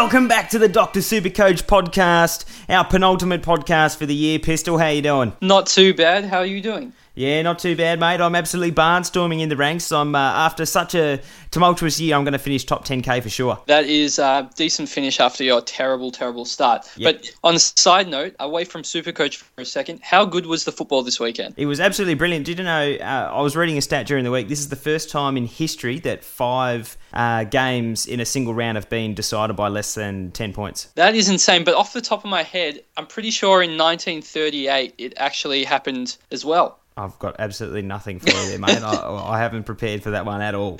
Welcome 0.00 0.28
back 0.28 0.50
to 0.50 0.60
the 0.60 0.68
Doctor 0.68 1.00
Supercoach 1.00 1.64
podcast, 1.64 2.44
our 2.68 2.84
penultimate 2.84 3.42
podcast 3.42 3.96
for 3.96 4.06
the 4.06 4.14
year. 4.14 4.38
Pistol, 4.38 4.78
how 4.78 4.86
you 4.86 5.02
doing? 5.02 5.32
Not 5.40 5.66
too 5.66 5.92
bad. 5.92 6.24
How 6.24 6.38
are 6.38 6.46
you 6.46 6.60
doing? 6.60 6.92
Yeah, 7.18 7.42
not 7.42 7.58
too 7.58 7.74
bad, 7.74 7.98
mate. 7.98 8.20
I'm 8.20 8.36
absolutely 8.36 8.70
barnstorming 8.70 9.40
in 9.40 9.48
the 9.48 9.56
ranks. 9.56 9.90
I'm 9.90 10.14
uh, 10.14 10.18
after 10.18 10.64
such 10.64 10.94
a 10.94 11.20
tumultuous 11.50 11.98
year. 11.98 12.14
I'm 12.14 12.22
going 12.22 12.32
to 12.32 12.38
finish 12.38 12.64
top 12.64 12.86
10k 12.86 13.24
for 13.24 13.28
sure. 13.28 13.58
That 13.66 13.86
is 13.86 14.20
a 14.20 14.48
decent 14.54 14.88
finish 14.88 15.18
after 15.18 15.42
your 15.42 15.60
terrible, 15.60 16.12
terrible 16.12 16.44
start. 16.44 16.88
Yep. 16.96 17.16
But 17.16 17.30
on 17.42 17.56
a 17.56 17.58
side 17.58 18.06
note, 18.06 18.36
away 18.38 18.64
from 18.64 18.82
Supercoach 18.82 19.38
for 19.38 19.62
a 19.62 19.64
second, 19.64 19.98
how 20.00 20.24
good 20.26 20.46
was 20.46 20.62
the 20.62 20.70
football 20.70 21.02
this 21.02 21.18
weekend? 21.18 21.54
It 21.56 21.66
was 21.66 21.80
absolutely 21.80 22.14
brilliant. 22.14 22.46
Did 22.46 22.58
you 22.58 22.64
know? 22.64 22.96
Uh, 23.00 23.32
I 23.34 23.42
was 23.42 23.56
reading 23.56 23.76
a 23.78 23.82
stat 23.82 24.06
during 24.06 24.22
the 24.22 24.30
week. 24.30 24.46
This 24.46 24.60
is 24.60 24.68
the 24.68 24.76
first 24.76 25.10
time 25.10 25.36
in 25.36 25.46
history 25.46 25.98
that 26.00 26.22
five 26.22 26.96
uh, 27.12 27.42
games 27.42 28.06
in 28.06 28.20
a 28.20 28.24
single 28.24 28.54
round 28.54 28.76
have 28.76 28.88
been 28.88 29.14
decided 29.14 29.56
by 29.56 29.66
less 29.66 29.92
than 29.94 30.30
10 30.30 30.52
points. 30.52 30.84
That 30.94 31.16
is 31.16 31.28
insane. 31.28 31.64
But 31.64 31.74
off 31.74 31.92
the 31.92 32.00
top 32.00 32.22
of 32.22 32.30
my 32.30 32.44
head, 32.44 32.84
I'm 32.96 33.08
pretty 33.08 33.32
sure 33.32 33.60
in 33.60 33.76
1938 33.76 34.94
it 34.98 35.14
actually 35.16 35.64
happened 35.64 36.16
as 36.30 36.44
well. 36.44 36.78
I've 36.98 37.18
got 37.20 37.36
absolutely 37.38 37.82
nothing 37.82 38.18
for 38.18 38.28
you 38.28 38.48
there, 38.48 38.58
mate. 38.58 38.82
I, 38.82 39.32
I, 39.34 39.38
haven't 39.38 39.64
prepared 39.64 40.02
for 40.02 40.10
that 40.10 40.26
one 40.26 40.42
at 40.42 40.56
all. 40.56 40.78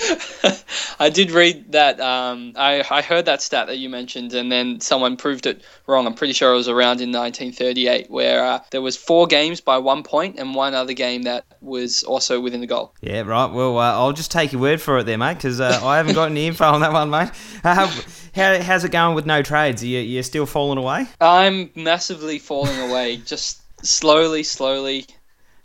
I 0.98 1.11
did 1.11 1.30
read 1.30 1.72
that. 1.72 2.00
Um, 2.00 2.55
I, 2.56 2.84
I 2.91 3.02
heard 3.02 3.27
that 3.27 3.41
stat 3.41 3.69
that 3.69 3.78
you 3.78 3.88
mentioned, 3.88 4.34
and 4.34 4.50
then 4.50 4.80
someone 4.80 5.16
proved 5.16 5.46
it 5.46 5.62
wrong. 5.86 6.06
I'm 6.06 6.14
pretty 6.14 6.33
sure 6.33 6.52
it 6.52 6.56
was 6.56 6.69
around 6.69 7.00
in 7.00 7.12
1938, 7.12 8.11
where 8.11 8.44
uh, 8.44 8.61
there 8.72 8.83
was 8.83 8.96
four 8.96 9.28
games 9.28 9.61
by 9.61 9.78
one 9.78 10.02
point, 10.02 10.41
and 10.41 10.56
one 10.56 10.74
other 10.74 10.92
game 10.92 11.22
that 11.22 11.44
was 11.61 12.02
also 12.02 12.41
within 12.41 12.61
the 12.61 12.66
goal. 12.66 12.94
Yeah, 13.00 13.20
right. 13.20 13.52
Well, 13.52 13.78
uh, 13.78 13.92
I'll 13.92 14.12
just 14.12 14.33
take 14.33 14.52
your 14.52 14.61
word 14.61 14.80
for 14.80 14.98
it 14.98 15.05
there, 15.05 15.19
mate, 15.19 15.34
because 15.34 15.61
uh, 15.61 15.80
I 15.84 15.98
haven't 15.98 16.14
got 16.14 16.30
any 16.30 16.48
info 16.48 16.64
on 16.64 16.80
that 16.80 16.92
one, 16.92 17.11
mate. 17.11 17.30
Uh, 17.62 17.86
how, 18.34 18.61
how's 18.62 18.84
it 18.84 18.91
going 18.91 19.14
with 19.14 19.27
no 19.27 19.42
trades? 19.42 19.84
Are 19.84 19.86
you, 19.86 20.00
you 20.00 20.22
still 20.24 20.46
falling 20.46 20.78
away? 20.78 21.06
I'm 21.20 21.70
massively 21.77 22.41
falling 22.41 22.78
away. 22.91 23.19
just 23.19 23.62
slowly, 23.84 24.42
slowly 24.42 25.06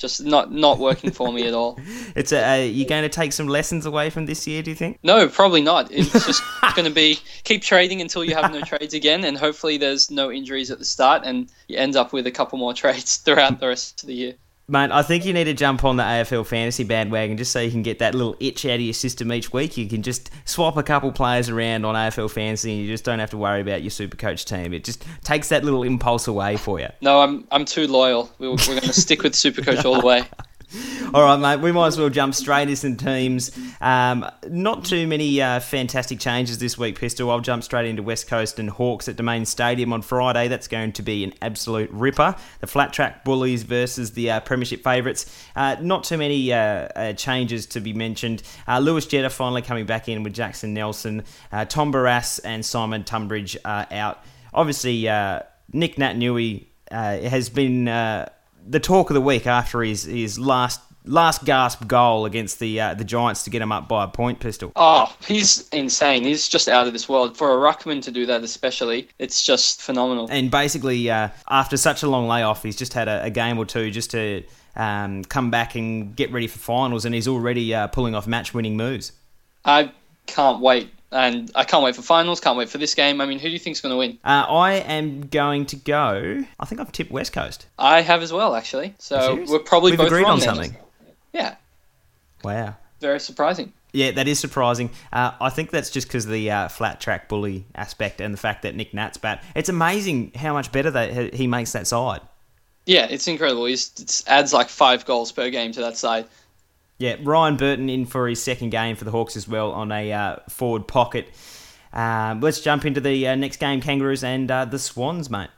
just 0.04 0.22
not 0.24 0.52
not 0.52 0.80
working 0.80 1.12
for 1.12 1.32
me 1.32 1.48
at 1.48 1.54
all. 1.54 1.80
It's 2.16 2.32
a, 2.32 2.44
uh, 2.48 2.56
you're 2.58 2.88
going 2.88 3.04
to 3.04 3.10
take 3.10 3.34
some 3.34 3.48
lessons 3.48 3.86
away 3.86 4.10
from 4.12 4.28
this 4.28 4.46
year, 4.46 4.62
do 4.62 4.70
you 4.70 4.76
think? 4.76 5.00
No, 5.02 5.28
probably 5.28 5.62
not. 5.62 5.92
It's 5.92 6.12
just 6.28 6.44
going 6.76 6.86
to 6.86 6.94
be 6.94 7.20
keep 7.44 7.64
trading 7.64 8.02
until 8.02 8.24
you 8.24 8.36
have 8.36 8.52
no 8.52 8.62
trades 8.62 8.94
again, 8.94 9.24
and 9.24 9.38
hopefully 9.38 9.78
there's 9.78 10.12
no 10.12 10.32
injuries 10.32 10.70
at 10.70 10.78
the 10.78 10.86
start, 10.86 11.24
and 11.26 11.50
you 11.68 11.78
end 11.78 11.96
up 11.96 12.14
with 12.14 12.28
a 12.28 12.32
couple 12.32 12.60
more 12.60 12.74
trades 12.74 13.18
throughout 13.26 13.60
the 13.60 13.68
rest 13.68 14.04
of 14.04 14.08
the 14.08 14.14
year. 14.14 14.34
Mate, 14.70 14.92
I 14.92 15.02
think 15.02 15.26
you 15.26 15.34
need 15.34 15.44
to 15.44 15.54
jump 15.54 15.84
on 15.84 15.98
the 15.98 16.04
AFL 16.04 16.46
fantasy 16.46 16.86
bandwagon 16.86 17.36
just 17.36 17.52
so 17.52 17.60
you 17.60 17.70
can 17.70 17.82
get 17.82 18.00
that 18.00 18.16
little 18.16 18.38
itch 18.40 18.66
out 18.66 18.76
of 18.76 18.82
your 18.82 18.94
system 18.94 19.34
each 19.34 19.52
week. 19.52 19.76
You 19.76 19.90
can 19.90 20.02
just 20.02 20.30
swap 20.46 20.78
a 20.78 20.84
couple 20.84 21.12
players 21.12 21.50
around 21.50 21.84
on 21.84 21.96
AFL 21.96 22.32
fantasy 22.32 22.72
and 22.72 22.82
you 22.82 22.88
just 22.88 23.04
don't 23.04 23.20
have 23.20 23.32
to 23.32 23.38
worry 23.38 23.60
about 23.60 23.84
your 23.84 23.90
super 23.90 24.16
coach 24.16 24.46
team. 24.46 24.74
It 24.74 24.86
just 24.86 25.06
takes 25.24 25.50
that 25.50 25.66
little 25.66 25.84
impulse 25.84 26.28
away 26.28 26.56
for 26.56 26.80
you. 26.80 26.88
No, 27.02 27.20
I'm 27.20 27.46
I'm 27.52 27.66
too 27.66 27.88
loyal. 27.88 28.32
We're, 28.40 28.52
we're 28.52 28.56
going 28.68 28.82
to 28.82 28.94
stick 28.94 29.22
with 29.22 29.36
super 29.36 29.62
coach 29.62 29.84
all 29.84 30.00
the 30.00 30.08
way. 30.08 30.24
All 31.14 31.22
right, 31.22 31.38
mate. 31.38 31.64
We 31.64 31.72
might 31.72 31.88
as 31.88 32.00
well 32.00 32.10
jump 32.10 32.34
straight 32.34 32.64
into 32.64 32.76
some 32.76 32.96
teams. 32.96 33.52
Um, 33.80 34.26
not 34.50 34.86
too 34.86 35.06
many 35.08 35.42
uh, 35.42 35.60
fantastic 35.60 36.20
changes 36.20 36.58
this 36.58 36.78
week, 36.78 37.00
Pistol. 37.00 37.30
I'll 37.30 37.42
jump 37.42 37.64
straight 37.64 37.88
into 37.88 38.02
West 38.02 38.28
Coast 38.28 38.60
and 38.60 38.70
Hawks 38.70 39.08
at 39.08 39.16
Domain 39.16 39.46
Stadium 39.46 39.94
on 39.94 40.02
Friday. 40.02 40.48
That's 40.48 40.68
going 40.68 40.94
to 40.94 41.02
be 41.04 41.24
an 41.24 41.34
absolute 41.42 41.92
ripper. 41.92 42.36
The 42.62 42.68
flat 42.68 42.94
track 42.94 43.24
bullies 43.24 43.64
versus 43.64 44.12
the 44.12 44.32
uh, 44.32 44.40
Premiership 44.40 44.84
favourites. 44.84 45.26
Uh, 45.56 45.76
not 45.80 46.04
too 46.04 46.18
many 46.18 46.52
uh, 46.52 46.58
uh, 46.58 47.14
changes 47.14 47.66
to 47.68 47.80
be 47.80 47.94
mentioned. 47.94 48.42
Uh, 48.68 48.80
Lewis 48.80 49.06
Jetta 49.06 49.30
finally 49.30 49.62
coming 49.62 49.86
back 49.86 50.10
in 50.10 50.24
with 50.24 50.34
Jackson 50.34 50.74
Nelson. 50.74 51.24
Tom 51.70 51.94
Barrass 51.94 52.40
and 52.44 52.66
Simon 52.66 53.04
Tunbridge 53.04 53.58
out. 53.66 54.24
Obviously, 54.54 55.04
Nick 55.72 55.96
Naitanui 55.98 56.66
has 56.90 57.50
been 57.50 57.86
the 58.68 58.80
talk 58.80 59.10
of 59.10 59.14
the 59.14 59.22
week 59.22 59.48
after 59.48 59.82
his 59.82 60.04
his 60.04 60.40
last 60.40 60.80
last 61.06 61.44
gasp 61.44 61.86
goal 61.88 62.26
against 62.26 62.60
the 62.60 62.80
uh, 62.80 62.94
the 62.94 63.04
Giants 63.04 63.44
to 63.44 63.50
get 63.50 63.62
him 63.62 63.72
up 63.72 63.88
by 63.88 64.04
a 64.04 64.08
point 64.08 64.40
pistol. 64.40 64.72
Oh, 64.76 65.14
he's 65.26 65.68
insane. 65.70 66.24
He's 66.24 66.48
just 66.48 66.68
out 66.68 66.88
of 66.88 66.94
this 66.94 67.10
world. 67.10 67.38
For 67.38 67.52
a 67.52 67.74
ruckman 67.74 68.02
to 68.04 68.12
do 68.12 68.26
that, 68.26 68.44
especially, 68.44 69.10
it's 69.20 69.46
just 69.46 69.82
phenomenal. 69.82 70.28
And 70.30 70.50
basically, 70.50 71.10
uh, 71.10 71.30
after 71.50 71.78
such 71.78 72.04
a 72.04 72.10
long 72.10 72.28
layoff, 72.28 72.64
he's 72.64 72.76
just 72.76 72.94
had 72.94 73.08
a, 73.08 73.24
a 73.24 73.30
game 73.30 73.58
or 73.58 73.66
two 73.66 73.92
just 73.92 74.12
to 74.12 74.44
um, 74.76 75.24
come 75.26 75.52
back 75.52 75.76
and 75.76 76.16
get 76.16 76.32
ready 76.32 76.48
for 76.48 76.60
finals, 76.60 77.06
and 77.06 77.14
he's 77.14 77.28
already 77.28 77.74
uh, 77.74 77.88
pulling 77.88 78.16
off 78.16 78.28
match 78.28 78.54
winning 78.54 78.78
moves. 78.78 79.12
I 79.66 79.92
can't 80.26 80.62
wait 80.62 80.92
and 81.14 81.52
I 81.56 81.64
can't 81.64 81.84
wait 81.84 81.96
for 81.96 82.02
finals. 82.02 82.40
Can't 82.40 82.58
wait 82.58 82.70
for 82.70 82.78
this 82.78 82.96
game. 82.96 83.22
I 83.22 83.26
mean, 83.26 83.40
who 83.40 83.48
do 83.48 83.54
you 83.54 83.60
think's 83.60 83.82
going 83.82 83.92
to 83.92 83.98
win? 83.98 84.20
Uh, 84.24 84.46
I 84.50 84.74
am 84.74 85.28
going 85.28 85.66
to 85.68 85.76
go. 85.76 86.44
I 86.60 86.66
think 86.66 86.82
I've 86.82 86.92
tipped 86.92 87.12
West 87.12 87.34
Coast. 87.34 87.68
I 87.78 88.02
have 88.02 88.22
as 88.22 88.34
well, 88.34 88.56
actually. 88.56 88.96
So 89.00 89.44
we're 89.48 89.60
probably 89.60 89.92
We've 89.92 90.00
both 90.00 90.08
agreed 90.08 90.26
on 90.26 90.42
something. 90.42 90.76
Yeah. 91.32 91.56
Wow. 92.44 92.76
Very 93.00 93.20
surprising. 93.20 93.74
Yeah, 93.94 94.12
that 94.12 94.28
is 94.28 94.40
surprising. 94.40 94.90
Uh, 95.12 95.32
I 95.40 95.50
think 95.50 95.70
that's 95.70 95.92
just 95.92 96.08
because 96.08 96.26
the 96.26 96.50
uh, 96.50 96.68
flat 96.68 97.00
track 97.00 97.30
bully 97.30 97.66
aspect 97.76 98.22
and 98.22 98.34
the 98.34 98.40
fact 98.40 98.64
that 98.64 98.76
Nick 98.76 98.94
Nat's 98.94 99.18
bat. 99.18 99.44
It's 99.56 99.70
amazing 99.70 100.32
how 100.36 100.54
much 100.54 100.72
better 100.72 100.90
that 100.90 101.36
he 101.36 101.46
makes 101.46 101.74
that 101.74 101.86
side. 101.86 102.22
Yeah, 102.86 103.08
it's 103.10 103.28
incredible. 103.28 103.66
He 103.66 103.78
adds 104.28 104.52
like 104.52 104.68
five 104.68 105.06
goals 105.06 105.32
per 105.32 105.50
game 105.50 105.72
to 105.74 105.82
that 105.82 105.96
side. 105.96 106.26
Yeah, 107.04 107.18
Ryan 107.22 107.58
Burton 107.58 107.90
in 107.90 108.06
for 108.06 108.30
his 108.30 108.42
second 108.42 108.70
game 108.70 108.96
for 108.96 109.04
the 109.04 109.12
Hawks 109.12 109.36
as 109.36 109.46
well 109.46 109.74
on 109.74 109.92
a 109.92 110.14
uh, 110.14 110.36
forward 110.48 110.88
pocket. 110.88 111.28
Um, 111.92 112.40
let's 112.40 112.62
jump 112.62 112.86
into 112.86 113.02
the 113.02 113.28
uh, 113.28 113.36
next 113.36 113.58
game, 113.58 113.82
Kangaroos 113.82 114.24
and 114.24 114.50
uh, 114.50 114.64
the 114.64 114.80
Swans, 114.80 115.30
mate. 115.30 115.50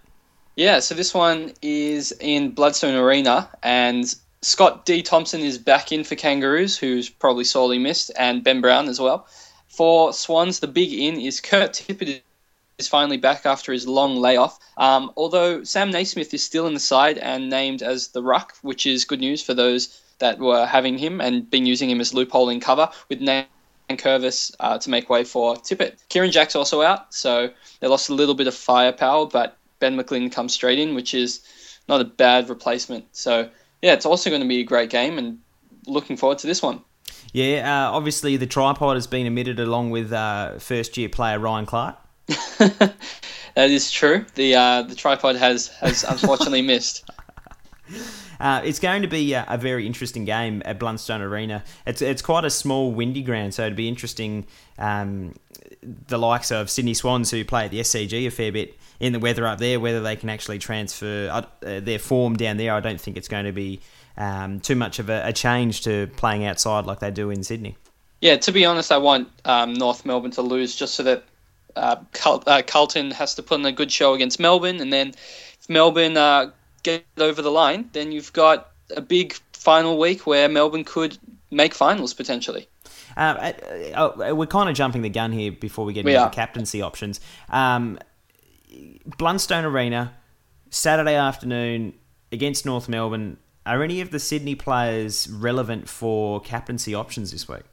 Yeah, 0.56 0.80
so 0.80 0.96
this 0.96 1.14
one 1.14 1.54
is 1.62 2.12
in 2.14 2.56
Blundstone 2.56 3.00
Arena, 3.00 3.48
and 3.62 4.12
Scott 4.42 4.88
D. 4.88 5.04
Thompson 5.04 5.42
is 5.42 5.60
back 5.60 5.92
in 5.92 6.04
for 6.04 6.16
Kangaroos, 6.16 6.80
who's 6.80 7.12
probably 7.12 7.44
sorely 7.44 7.78
missed, 7.78 8.10
and 8.18 8.44
Ben 8.44 8.60
Brown 8.60 8.90
as 8.90 9.00
well. 9.00 9.28
For 9.68 10.14
Swans, 10.14 10.62
the 10.62 10.68
big 10.68 10.92
in 10.92 11.22
is 11.22 11.42
Kurt 11.42 11.74
Tippett 11.74 12.22
is 12.80 12.88
finally 12.88 13.18
back 13.18 13.46
after 13.46 13.72
his 13.72 13.88
long 13.88 14.16
layoff. 14.16 14.58
Um, 14.78 15.12
although 15.16 15.64
Sam 15.64 15.92
Naismith 15.92 16.34
is 16.34 16.44
still 16.44 16.66
in 16.66 16.74
the 16.74 16.80
side 16.80 17.20
and 17.20 17.52
named 17.52 17.84
as 17.84 18.08
the 18.08 18.24
ruck, 18.24 18.58
which 18.64 18.88
is 18.88 19.06
good 19.06 19.20
news 19.20 19.44
for 19.44 19.54
those 19.54 20.02
that 20.20 20.40
were 20.40 20.66
having 20.66 20.98
him 20.98 21.22
and 21.22 21.50
been 21.50 21.66
using 21.66 21.90
him 21.90 22.02
as 22.02 22.14
loophole 22.14 22.50
in 22.50 22.60
cover 22.60 22.90
with 23.10 23.22
Nan 23.22 23.46
Curvis 23.90 24.56
uh, 24.60 24.78
to 24.78 24.90
make 24.90 25.10
way 25.10 25.24
for 25.24 25.56
Tippett. 25.56 25.98
Kieran 26.10 26.32
Jack's 26.32 26.56
also 26.56 26.82
out, 26.82 27.14
so 27.14 27.50
they 27.80 27.88
lost 27.88 28.10
a 28.10 28.14
little 28.14 28.36
bit 28.36 28.48
of 28.48 28.56
firepower, 28.56 29.26
but 29.28 29.58
Ben 29.80 29.98
McGlynn 29.98 30.32
comes 30.32 30.54
straight 30.54 30.80
in, 30.80 30.96
which 30.96 31.14
is 31.14 31.42
not 31.88 32.02
a 32.02 32.06
bad 32.06 32.50
replacement. 32.50 33.06
So, 33.16 33.50
yeah, 33.82 33.94
it's 33.94 34.06
also 34.06 34.30
going 34.30 34.42
to 34.42 34.48
be 34.48 34.62
a 34.62 34.64
great 34.64 34.90
game 34.90 35.18
and 35.18 35.40
looking 35.86 36.18
forward 36.18 36.40
to 36.40 36.48
this 36.48 36.62
one. 36.62 36.82
Yeah, 37.34 37.88
uh, 37.88 37.92
obviously 37.92 38.38
the 38.38 38.48
tripod 38.48 38.96
has 38.96 39.08
been 39.08 39.28
omitted 39.28 39.60
along 39.60 39.90
with 39.90 40.14
uh, 40.14 40.58
first 40.60 40.98
year 40.98 41.10
player 41.10 41.38
Ryan 41.38 41.66
Clarke. 41.66 41.98
that 42.58 42.96
is 43.56 43.92
true. 43.92 44.26
The 44.36 44.56
uh, 44.56 44.82
the 44.84 44.96
tripod 44.96 45.36
has 45.36 45.68
has 45.68 46.04
unfortunately 46.04 46.62
missed. 46.62 47.10
Uh, 48.40 48.62
it's 48.64 48.80
going 48.80 49.02
to 49.02 49.08
be 49.08 49.34
a, 49.34 49.46
a, 49.48 49.58
very 49.58 49.86
interesting 49.86 50.26
game 50.26 50.62
at 50.66 50.80
Blundstone 50.80 51.22
Arena. 51.22 51.64
It's 51.86 52.02
it's 52.02 52.22
quite 52.22 52.46
a 52.46 52.50
small, 52.50 52.92
windy 52.92 53.22
ground, 53.22 53.54
so 53.54 53.64
it'd 53.64 53.76
be 53.76 53.88
interesting. 53.88 54.46
Um, 54.78 55.34
the 56.08 56.18
likes 56.18 56.52
of 56.52 56.70
Sydney 56.70 56.94
Swans, 56.94 57.32
who 57.32 57.46
play 57.46 57.66
at 57.66 57.72
the 57.72 57.80
SCG 57.80 58.28
a 58.28 58.32
fair 58.32 58.52
bit 58.52 58.78
in 59.00 59.14
the 59.14 59.20
weather 59.20 59.46
up 59.46 59.60
there, 59.60 59.80
whether 59.80 60.02
they 60.02 60.16
can 60.16 60.30
actually 60.30 60.60
transfer 60.60 61.30
uh, 61.32 61.44
their 61.62 62.00
form 62.00 62.36
down 62.36 62.58
there. 62.58 62.74
I 62.74 62.80
don't 62.80 63.00
think 63.00 63.18
it's 63.18 63.28
going 63.28 63.46
to 63.46 63.52
be 63.52 63.82
um, 64.18 64.60
too 64.60 64.76
much 64.76 65.00
of 65.00 65.10
a, 65.10 65.24
a, 65.26 65.34
change 65.34 65.82
to 65.82 66.08
playing 66.16 66.46
outside 66.46 66.86
like 66.86 67.00
they 67.00 67.12
do 67.12 67.30
in 67.30 67.44
Sydney. 67.44 67.76
Yeah, 68.22 68.38
to 68.38 68.52
be 68.52 68.66
honest, 68.66 68.92
I 68.92 68.98
want 68.98 69.30
um, 69.44 69.74
North 69.74 70.06
Melbourne 70.06 70.32
to 70.32 70.42
lose 70.42 70.76
just 70.76 70.96
so 70.96 71.04
that 71.04 71.24
uh, 71.76 71.98
uh 72.26 72.62
Carlton 72.66 73.12
has 73.12 73.36
to 73.36 73.44
put 73.44 73.60
in 73.60 73.66
a 73.66 73.72
good 73.72 73.92
show 73.92 74.14
against 74.14 74.40
Melbourne, 74.40 74.80
and 74.80 74.92
then 74.92 75.10
if 75.10 75.70
Melbourne 75.70 76.16
uh, 76.16 76.52
get 76.86 77.06
over 77.18 77.42
the 77.42 77.52
line, 77.52 77.90
then 77.94 78.12
you've 78.12 78.32
got 78.34 78.72
a 78.96 79.02
big 79.02 79.34
final 79.54 79.98
week 79.98 80.26
where 80.26 80.48
Melbourne 80.48 80.84
could 80.84 81.18
make 81.52 81.74
finals 81.74 82.14
potentially. 82.14 82.68
Uh, 83.18 83.52
uh, 83.96 84.12
uh 84.30 84.36
we're 84.36 84.46
kind 84.46 84.70
of 84.70 84.76
jumping 84.76 85.02
the 85.02 85.10
gun 85.10 85.32
here 85.32 85.52
before 85.52 85.86
we 85.86 85.94
get 85.94 86.06
we 86.06 86.12
into 86.14 86.24
are. 86.24 86.30
the 86.30 86.36
captaincy 86.36 86.82
options. 86.82 87.20
Um, 87.50 88.00
Blundstone 89.18 89.64
Arena, 89.64 90.14
Saturday 90.70 91.16
afternoon 91.16 91.94
against 92.32 92.66
North 92.66 92.88
Melbourne. 92.88 93.38
Are 93.66 93.82
any 93.82 94.02
of 94.02 94.12
the 94.12 94.20
Sydney 94.20 94.54
players 94.54 95.28
relevant 95.28 95.90
for 95.90 96.40
captaincy 96.42 96.94
options 96.94 97.32
this 97.32 97.48
week? 97.48 97.64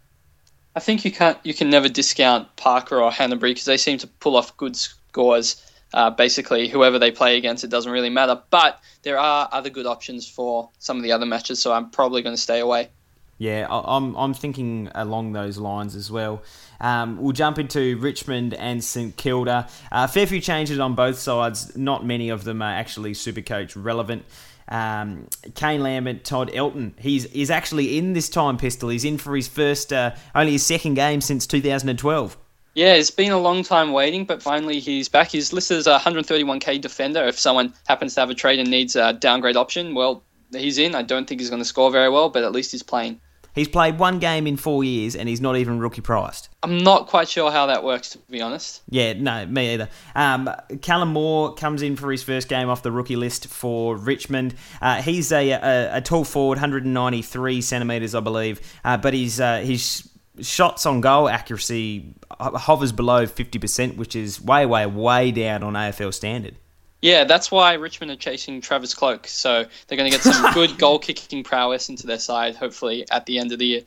I 0.74 0.80
think 0.80 1.04
you 1.04 1.12
can't. 1.12 1.38
You 1.42 1.52
can 1.52 1.68
never 1.68 1.88
discount 1.88 2.56
Parker 2.56 3.02
or 3.02 3.10
Hannebery 3.10 3.50
because 3.50 3.66
they 3.66 3.76
seem 3.76 3.98
to 3.98 4.06
pull 4.06 4.36
off 4.36 4.56
good 4.56 4.74
scores 4.74 5.71
uh, 5.94 6.10
basically 6.10 6.68
whoever 6.68 6.98
they 6.98 7.10
play 7.10 7.36
against, 7.36 7.64
it 7.64 7.70
doesn't 7.70 7.92
really 7.92 8.10
matter. 8.10 8.40
But 8.50 8.80
there 9.02 9.18
are 9.18 9.48
other 9.52 9.70
good 9.70 9.86
options 9.86 10.28
for 10.28 10.70
some 10.78 10.96
of 10.96 11.02
the 11.02 11.12
other 11.12 11.26
matches, 11.26 11.60
so 11.60 11.72
I'm 11.72 11.90
probably 11.90 12.22
going 12.22 12.36
to 12.36 12.40
stay 12.40 12.60
away. 12.60 12.90
Yeah, 13.38 13.66
I'm, 13.68 14.14
I'm 14.14 14.34
thinking 14.34 14.88
along 14.94 15.32
those 15.32 15.58
lines 15.58 15.96
as 15.96 16.10
well. 16.10 16.42
Um, 16.80 17.20
we'll 17.20 17.32
jump 17.32 17.58
into 17.58 17.96
Richmond 17.98 18.54
and 18.54 18.84
St 18.84 19.16
Kilda. 19.16 19.68
Uh, 19.90 20.06
fair 20.06 20.26
few 20.26 20.40
changes 20.40 20.78
on 20.78 20.94
both 20.94 21.18
sides. 21.18 21.76
Not 21.76 22.06
many 22.06 22.28
of 22.28 22.44
them 22.44 22.62
are 22.62 22.72
actually 22.72 23.14
Supercoach 23.14 23.72
relevant. 23.74 24.24
Um, 24.68 25.26
Kane 25.54 25.82
Lambert, 25.82 26.24
Todd 26.24 26.50
Elton. 26.54 26.94
He's 26.98 27.24
he's 27.32 27.50
actually 27.50 27.98
in 27.98 28.12
this 28.12 28.28
time 28.28 28.56
pistol. 28.56 28.88
He's 28.88 29.04
in 29.04 29.18
for 29.18 29.34
his 29.34 29.48
first, 29.48 29.92
uh, 29.92 30.14
only 30.34 30.52
his 30.52 30.64
second 30.64 30.94
game 30.94 31.20
since 31.20 31.46
2012. 31.46 32.36
Yeah, 32.74 32.94
it's 32.94 33.10
been 33.10 33.32
a 33.32 33.38
long 33.38 33.62
time 33.62 33.92
waiting, 33.92 34.24
but 34.24 34.42
finally 34.42 34.80
he's 34.80 35.08
back. 35.08 35.28
He's 35.28 35.52
listed 35.52 35.78
as 35.78 35.86
a 35.86 35.98
131k 35.98 36.80
defender. 36.80 37.24
If 37.24 37.38
someone 37.38 37.74
happens 37.86 38.14
to 38.14 38.20
have 38.20 38.30
a 38.30 38.34
trade 38.34 38.58
and 38.58 38.70
needs 38.70 38.96
a 38.96 39.12
downgrade 39.12 39.56
option, 39.56 39.94
well, 39.94 40.22
he's 40.50 40.78
in. 40.78 40.94
I 40.94 41.02
don't 41.02 41.26
think 41.26 41.40
he's 41.40 41.50
going 41.50 41.60
to 41.60 41.68
score 41.68 41.90
very 41.90 42.08
well, 42.08 42.30
but 42.30 42.44
at 42.44 42.52
least 42.52 42.72
he's 42.72 42.82
playing. 42.82 43.20
He's 43.54 43.68
played 43.68 43.98
one 43.98 44.18
game 44.18 44.46
in 44.46 44.56
four 44.56 44.82
years, 44.82 45.14
and 45.14 45.28
he's 45.28 45.40
not 45.40 45.58
even 45.58 45.78
rookie 45.78 46.00
priced. 46.00 46.48
I'm 46.62 46.78
not 46.78 47.06
quite 47.08 47.28
sure 47.28 47.50
how 47.50 47.66
that 47.66 47.84
works, 47.84 48.10
to 48.10 48.18
be 48.30 48.40
honest. 48.40 48.80
Yeah, 48.88 49.12
no, 49.12 49.44
me 49.44 49.74
either. 49.74 49.90
Um, 50.14 50.48
Callum 50.80 51.10
Moore 51.10 51.54
comes 51.54 51.82
in 51.82 51.96
for 51.96 52.10
his 52.10 52.22
first 52.22 52.48
game 52.48 52.70
off 52.70 52.82
the 52.82 52.90
rookie 52.90 53.16
list 53.16 53.48
for 53.48 53.94
Richmond. 53.94 54.54
Uh, 54.80 55.02
he's 55.02 55.30
a, 55.32 55.50
a, 55.50 55.96
a, 55.96 56.00
tall 56.00 56.24
forward, 56.24 56.56
193 56.56 57.60
centimetres, 57.60 58.14
I 58.14 58.20
believe, 58.20 58.60
uh, 58.84 58.96
but 58.96 59.12
he's 59.12 59.38
uh, 59.38 59.58
his 59.58 60.08
shots 60.40 60.86
on 60.86 61.00
goal 61.00 61.28
accuracy 61.28 62.14
hovers 62.30 62.92
below 62.92 63.26
50%, 63.26 63.96
which 63.96 64.16
is 64.16 64.40
way, 64.40 64.66
way, 64.66 64.86
way 64.86 65.30
down 65.30 65.62
on 65.62 65.74
AFL 65.74 66.14
standard. 66.14 66.56
Yeah, 67.00 67.24
that's 67.24 67.50
why 67.50 67.74
Richmond 67.74 68.12
are 68.12 68.16
chasing 68.16 68.60
Travis 68.60 68.94
Cloke. 68.94 69.26
So 69.26 69.64
they're 69.86 69.98
going 69.98 70.10
to 70.10 70.16
get 70.16 70.22
some 70.22 70.52
good 70.54 70.78
goal 70.78 70.98
kicking 71.00 71.42
prowess 71.42 71.88
into 71.88 72.06
their 72.06 72.18
side, 72.18 72.54
hopefully, 72.54 73.04
at 73.10 73.26
the 73.26 73.38
end 73.38 73.52
of 73.52 73.58
the 73.58 73.66
year. 73.66 73.82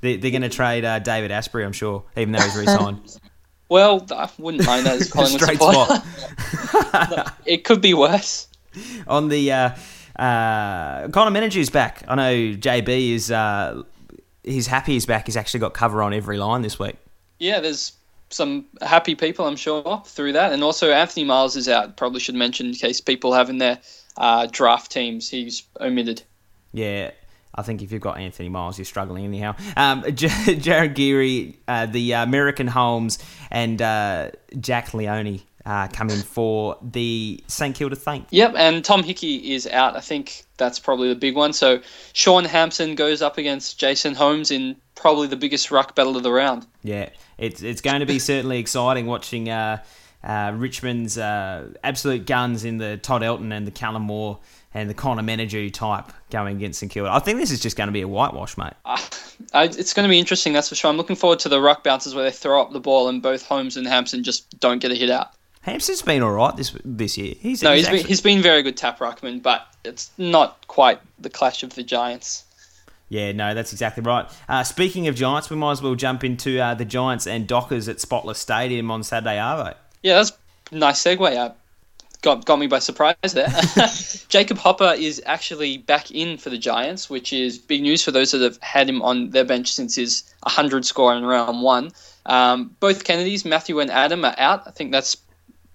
They, 0.00 0.14
are 0.14 0.18
going 0.18 0.42
to 0.42 0.48
trade 0.48 0.84
uh, 0.84 0.98
David 0.98 1.30
Astbury, 1.30 1.64
I'm 1.64 1.72
sure, 1.72 2.04
even 2.16 2.32
though 2.32 2.40
he's 2.40 2.56
re 2.56 2.66
signed. 2.66 3.18
well, 3.68 4.06
I 4.10 4.30
wouldn't 4.38 4.64
mind 4.66 4.86
that 4.86 5.00
as 5.00 5.10
Collingwood 5.12 5.42
Straight 5.42 5.58
spot. 5.60 7.36
it 7.44 7.64
could 7.64 7.80
be 7.80 7.94
worse. 7.94 8.48
On 9.06 9.28
the. 9.28 9.52
Uh, 9.52 9.70
uh, 10.18 11.08
Connor 11.08 11.30
Menadue's 11.30 11.68
back. 11.68 12.04
I 12.08 12.14
know 12.14 12.34
JB 12.56 13.10
is. 13.12 13.30
Uh, 13.30 13.82
he's 14.46 14.66
happy 14.66 14.92
he's 14.92 15.04
back. 15.04 15.26
He's 15.26 15.36
actually 15.36 15.60
got 15.60 15.74
cover 15.74 16.02
on 16.02 16.14
every 16.14 16.38
line 16.38 16.62
this 16.62 16.78
week. 16.78 16.96
Yeah, 17.38 17.60
there's 17.60 17.92
some 18.30 18.64
happy 18.80 19.14
people, 19.14 19.46
I'm 19.46 19.56
sure, 19.56 20.02
through 20.06 20.32
that. 20.32 20.52
And 20.52 20.64
also, 20.64 20.90
Anthony 20.90 21.24
Miles 21.24 21.56
is 21.56 21.68
out. 21.68 21.96
Probably 21.96 22.20
should 22.20 22.34
mention 22.34 22.66
in 22.68 22.74
case 22.74 23.00
people 23.00 23.34
have 23.34 23.50
in 23.50 23.58
their 23.58 23.78
uh, 24.16 24.46
draft 24.50 24.90
teams. 24.90 25.28
He's 25.28 25.62
omitted. 25.80 26.22
Yeah. 26.72 27.10
I 27.54 27.62
think 27.62 27.82
if 27.82 27.90
you've 27.90 28.02
got 28.02 28.18
Anthony 28.18 28.48
Miles, 28.48 28.78
you're 28.78 28.84
struggling 28.84 29.24
anyhow. 29.24 29.54
Um, 29.76 30.02
Jarryn 30.04 30.94
Geary, 30.94 31.58
uh, 31.66 31.86
the 31.86 32.12
American 32.12 32.66
Holmes, 32.66 33.18
and 33.50 33.80
uh, 33.80 34.30
Jack 34.60 34.88
Lonie 34.88 35.42
uh, 35.66 35.88
come 35.88 36.08
in 36.10 36.22
for 36.22 36.78
the 36.80 37.42
St 37.48 37.74
Kilda 37.74 37.96
Saints. 37.96 38.28
Yep, 38.30 38.54
and 38.56 38.84
Tom 38.84 39.02
Hickey 39.02 39.52
is 39.52 39.66
out. 39.66 39.96
I 39.96 40.00
think 40.00 40.44
that's 40.56 40.78
probably 40.78 41.08
the 41.08 41.16
big 41.16 41.34
one. 41.34 41.52
So 41.52 41.80
Shaun 42.12 42.44
Hampson 42.44 42.94
goes 42.94 43.20
up 43.20 43.36
against 43.36 43.78
Jason 43.78 44.14
Holmes 44.14 44.52
in 44.52 44.76
probably 44.94 45.26
the 45.26 45.36
biggest 45.36 45.72
ruck 45.72 45.96
battle 45.96 46.16
of 46.16 46.22
the 46.22 46.32
round. 46.32 46.66
Yeah, 46.84 47.10
it's 47.36 47.62
it's 47.62 47.80
going 47.80 48.00
to 48.00 48.06
be 48.06 48.20
certainly 48.20 48.58
exciting 48.58 49.06
watching 49.06 49.50
uh, 49.50 49.82
uh, 50.22 50.52
Richmond's 50.54 51.18
uh, 51.18 51.72
absolute 51.82 52.26
guns 52.26 52.64
in 52.64 52.78
the 52.78 52.96
Todd 52.96 53.24
Elton 53.24 53.50
and 53.50 53.66
the 53.66 53.72
Callum 53.72 54.02
Moore 54.02 54.38
and 54.72 54.88
the 54.88 54.94
Connor 54.94 55.22
Menadue 55.22 55.72
type 55.72 56.12
going 56.30 56.58
against 56.58 56.78
St 56.78 56.92
Kilda. 56.92 57.10
I 57.10 57.18
think 57.18 57.38
this 57.38 57.50
is 57.50 57.60
just 57.60 57.76
going 57.76 57.88
to 57.88 57.92
be 57.92 58.02
a 58.02 58.08
whitewash, 58.08 58.56
mate. 58.56 58.74
Uh, 58.84 58.98
it's 59.52 59.94
going 59.94 60.06
to 60.06 60.10
be 60.10 60.18
interesting, 60.18 60.52
that's 60.52 60.68
for 60.68 60.74
sure. 60.74 60.90
I'm 60.90 60.96
looking 60.96 61.16
forward 61.16 61.40
to 61.40 61.48
the 61.48 61.60
ruck 61.60 61.82
bounces 61.82 62.14
where 62.14 62.24
they 62.24 62.30
throw 62.30 62.60
up 62.60 62.72
the 62.72 62.80
ball 62.80 63.08
and 63.08 63.22
both 63.22 63.44
Holmes 63.44 63.76
and 63.76 63.86
Hampson 63.86 64.22
just 64.22 64.60
don't 64.60 64.78
get 64.78 64.92
a 64.92 64.94
hit 64.94 65.10
out. 65.10 65.32
Hampson's 65.66 66.00
been 66.00 66.22
all 66.22 66.30
right 66.30 66.56
this 66.56 66.76
this 66.84 67.18
year. 67.18 67.34
He's, 67.40 67.60
no, 67.60 67.72
he's, 67.72 67.80
he's 67.80 67.86
actually... 67.86 67.98
been, 67.98 68.06
he's 68.06 68.20
been 68.20 68.40
very 68.40 68.62
good 68.62 68.76
tap 68.76 69.00
ruckman, 69.00 69.42
but 69.42 69.66
it's 69.84 70.12
not 70.16 70.64
quite 70.68 71.00
the 71.18 71.28
clash 71.28 71.64
of 71.64 71.74
the 71.74 71.82
Giants. 71.82 72.44
Yeah, 73.08 73.32
no, 73.32 73.52
that's 73.52 73.72
exactly 73.72 74.04
right. 74.04 74.30
Uh, 74.48 74.62
speaking 74.62 75.08
of 75.08 75.16
Giants, 75.16 75.50
we 75.50 75.56
might 75.56 75.72
as 75.72 75.82
well 75.82 75.96
jump 75.96 76.22
into 76.22 76.60
uh, 76.60 76.74
the 76.74 76.84
Giants 76.84 77.26
and 77.26 77.48
Dockers 77.48 77.88
at 77.88 78.00
Spotless 78.00 78.38
Stadium 78.38 78.92
on 78.92 79.02
Saturday 79.02 79.38
Arvo. 79.38 79.74
Yeah, 80.04 80.14
that's 80.14 80.32
a 80.70 80.76
nice 80.76 81.02
segue. 81.02 81.36
Uh, 81.36 81.52
got 82.22 82.44
got 82.44 82.60
me 82.60 82.68
by 82.68 82.78
surprise 82.78 83.16
there. 83.32 83.48
Jacob 84.28 84.58
Hopper 84.58 84.94
is 84.96 85.20
actually 85.26 85.78
back 85.78 86.12
in 86.12 86.38
for 86.38 86.48
the 86.48 86.58
Giants, 86.58 87.10
which 87.10 87.32
is 87.32 87.58
big 87.58 87.82
news 87.82 88.04
for 88.04 88.12
those 88.12 88.30
that 88.30 88.40
have 88.40 88.58
had 88.62 88.88
him 88.88 89.02
on 89.02 89.30
their 89.30 89.44
bench 89.44 89.72
since 89.72 89.96
his 89.96 90.32
100 90.44 90.84
score 90.84 91.12
in 91.12 91.24
round 91.24 91.60
one. 91.60 91.90
Um, 92.24 92.76
both 92.78 93.02
Kennedys, 93.02 93.44
Matthew 93.44 93.80
and 93.80 93.90
Adam, 93.90 94.24
are 94.24 94.34
out. 94.38 94.62
I 94.66 94.70
think 94.70 94.92
that's 94.92 95.16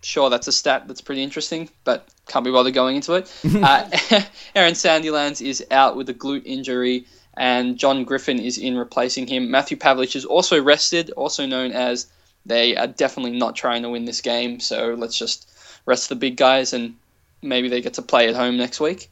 sure 0.02 0.30
that's 0.30 0.48
a 0.48 0.52
stat 0.52 0.88
that's 0.88 1.02
pretty 1.02 1.24
interesting, 1.24 1.70
but 1.84 2.08
can't 2.28 2.46
be 2.46 2.52
bothered 2.52 2.74
going 2.74 2.96
into 2.96 3.14
it. 3.14 3.34
uh, 3.56 3.90
Aaron 4.56 4.74
Sandilands 4.74 5.46
is 5.46 5.66
out 5.72 5.96
with 5.96 6.10
a 6.10 6.14
glute 6.14 6.46
injury 6.46 7.06
and 7.36 7.78
Jon 7.78 8.04
Griffin 8.04 8.40
is 8.40 8.58
in 8.58 8.78
replacing 8.78 9.28
him. 9.28 9.52
Matthew 9.52 9.78
Pavlich 9.78 10.16
is 10.16 10.26
also 10.26 10.62
rested, 10.62 11.12
also 11.12 11.46
known 11.46 11.72
as 11.72 12.08
they 12.46 12.76
are 12.76 12.88
definitely 12.88 13.38
not 13.38 13.56
trying 13.56 13.84
to 13.84 13.90
win 13.90 14.06
this 14.06 14.22
game, 14.22 14.60
so 14.60 14.96
let's 14.98 15.18
just 15.18 15.50
rest 15.86 16.10
the 16.10 16.16
big 16.16 16.38
guys 16.38 16.74
and 16.74 16.96
maybe 17.42 17.70
they 17.70 17.82
get 17.82 17.94
to 17.96 18.02
play 18.02 18.28
at 18.28 18.36
home 18.36 18.58
next 18.58 18.80
week. 18.80 19.10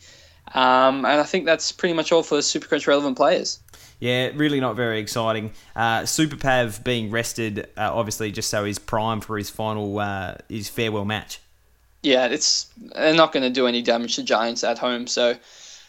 Um, 0.53 1.05
and 1.05 1.19
I 1.19 1.23
think 1.23 1.45
that's 1.45 1.71
pretty 1.71 1.93
much 1.93 2.11
all 2.11 2.23
for 2.23 2.39
Supercoach 2.39 2.87
relevant 2.87 3.17
players. 3.17 3.59
Yeah, 3.99 4.31
really 4.33 4.59
not 4.59 4.75
very 4.75 4.99
exciting. 4.99 5.51
Uh, 5.75 6.05
Super 6.05 6.37
Pav 6.37 6.83
being 6.83 7.11
rested, 7.11 7.67
uh, 7.77 7.93
obviously, 7.93 8.31
just 8.31 8.49
so 8.49 8.63
he's 8.63 8.79
prime 8.79 9.19
for 9.19 9.37
his 9.37 9.49
final 9.49 9.99
uh, 9.99 10.35
his 10.47 10.69
farewell 10.69 11.05
match. 11.05 11.39
Yeah, 12.01 12.27
it's 12.27 12.69
they're 12.95 13.13
not 13.13 13.33
going 13.33 13.43
to 13.43 13.49
do 13.49 13.67
any 13.67 13.81
damage 13.81 14.15
to 14.15 14.23
Giants 14.23 14.63
at 14.63 14.77
home, 14.77 15.05
so 15.05 15.35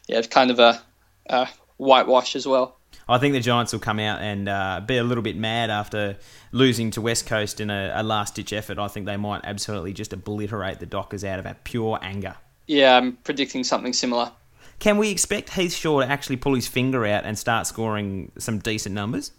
yeah, 0.09 0.19
it's 0.19 0.27
kind 0.27 0.51
of 0.51 0.59
a, 0.59 0.83
a 1.27 1.49
whitewash 1.77 2.35
as 2.35 2.47
well. 2.47 2.77
I 3.09 3.19
think 3.19 3.35
the 3.35 3.41
Giants 3.41 3.73
will 3.73 3.81
come 3.81 3.99
out 3.99 4.21
and 4.21 4.49
uh, 4.49 4.81
be 4.85 4.97
a 4.97 5.05
little 5.05 5.23
bit 5.23 5.37
mad 5.37 5.71
after 5.71 6.17
losing 6.53 6.91
to 6.93 7.01
West 7.01 7.27
Coast 7.27 7.61
in 7.61 7.71
a, 7.71 7.93
a 7.95 8.03
last 8.03 8.37
ditch 8.37 8.53
effort. 8.53 8.79
I 8.79 8.89
think 8.89 9.07
they 9.07 9.17
might 9.17 9.41
absolutely 9.45 9.93
just 9.93 10.13
obliterate 10.13 10.79
the 10.79 10.87
Dockers 10.87 11.25
out 11.25 11.45
of 11.45 11.65
pure 11.65 11.99
anger. 12.03 12.37
Yeah, 12.67 12.97
I'm 12.97 13.17
predicting 13.17 13.65
something 13.65 13.93
similar. 13.93 14.31
Can 14.81 14.97
we 14.97 15.11
expect 15.11 15.51
Heath 15.51 15.75
Shaw 15.75 16.01
to 16.01 16.07
actually 16.07 16.37
pull 16.37 16.55
his 16.55 16.67
finger 16.67 17.07
out 17.07 17.25
and 17.25 17.39
start 17.39 17.67
scoring 17.67 18.33
some 18.39 18.59
decent 18.59 18.95
numbers? 18.95 19.31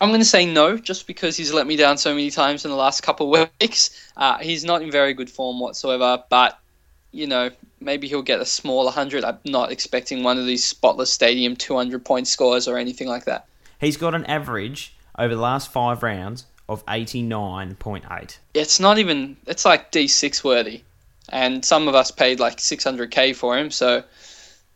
I'm 0.00 0.10
going 0.10 0.20
to 0.20 0.26
say 0.26 0.44
no, 0.44 0.76
just 0.76 1.06
because 1.06 1.36
he's 1.36 1.52
let 1.52 1.66
me 1.66 1.76
down 1.76 1.96
so 1.96 2.10
many 2.14 2.30
times 2.30 2.64
in 2.64 2.70
the 2.70 2.76
last 2.76 3.02
couple 3.02 3.34
of 3.34 3.50
weeks. 3.60 4.10
Uh, 4.16 4.38
he's 4.38 4.64
not 4.64 4.82
in 4.82 4.90
very 4.90 5.14
good 5.14 5.30
form 5.30 5.58
whatsoever, 5.58 6.22
but 6.28 6.58
you 7.12 7.26
know, 7.26 7.50
maybe 7.80 8.08
he'll 8.08 8.22
get 8.22 8.40
a 8.40 8.44
small 8.44 8.84
100. 8.84 9.24
I'm 9.24 9.38
not 9.46 9.72
expecting 9.72 10.22
one 10.22 10.38
of 10.38 10.46
these 10.46 10.64
spotless 10.64 11.12
stadium 11.12 11.56
200 11.56 12.04
point 12.04 12.28
scores 12.28 12.68
or 12.68 12.76
anything 12.76 13.08
like 13.08 13.24
that. 13.24 13.46
He's 13.80 13.96
got 13.96 14.14
an 14.14 14.26
average 14.26 14.94
over 15.18 15.34
the 15.34 15.40
last 15.40 15.72
five 15.72 16.02
rounds 16.02 16.44
of 16.68 16.84
89.8. 16.86 18.38
It's 18.52 18.80
not 18.80 18.98
even, 18.98 19.36
it's 19.46 19.64
like 19.64 19.92
D6 19.92 20.44
worthy. 20.44 20.82
And 21.30 21.64
some 21.64 21.88
of 21.88 21.94
us 21.94 22.10
paid 22.10 22.40
like 22.40 22.58
600k 22.58 23.34
for 23.34 23.56
him, 23.56 23.70
so 23.70 24.02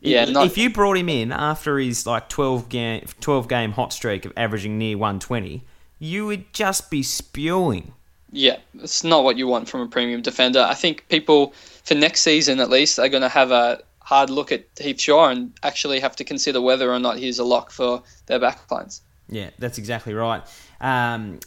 yeah. 0.01 0.23
If, 0.23 0.29
not... 0.29 0.45
if 0.45 0.57
you 0.57 0.69
brought 0.69 0.97
him 0.97 1.09
in 1.09 1.31
after 1.31 1.77
his 1.77 2.05
like 2.05 2.29
12 2.29 2.69
game, 2.69 3.05
12 3.19 3.47
game 3.47 3.71
hot 3.71 3.93
streak 3.93 4.25
of 4.25 4.33
averaging 4.37 4.77
near 4.77 4.97
120, 4.97 5.63
you 5.99 6.25
would 6.25 6.51
just 6.53 6.89
be 6.89 7.03
spewing. 7.03 7.93
Yeah, 8.31 8.57
it's 8.75 9.03
not 9.03 9.23
what 9.23 9.37
you 9.37 9.47
want 9.47 9.67
from 9.67 9.81
a 9.81 9.87
premium 9.87 10.21
defender. 10.21 10.61
I 10.61 10.75
think 10.75 11.07
people 11.09 11.53
for 11.83 11.95
next 11.95 12.21
season 12.21 12.59
at 12.59 12.69
least 12.69 12.99
are 12.99 13.09
going 13.09 13.23
to 13.23 13.29
have 13.29 13.51
a 13.51 13.81
hard 14.01 14.29
look 14.29 14.51
at 14.51 14.65
Heath 14.79 15.01
Shaw 15.01 15.29
and 15.29 15.51
actually 15.63 15.99
have 15.99 16.15
to 16.17 16.23
consider 16.23 16.61
whether 16.61 16.91
or 16.91 16.99
not 16.99 17.17
he's 17.17 17.39
a 17.39 17.43
lock 17.43 17.71
for 17.71 18.03
their 18.27 18.39
backlines. 18.39 19.01
Yeah, 19.27 19.49
that's 19.59 19.77
exactly 19.77 20.13
right. 20.13 20.41
Um, 20.81 21.39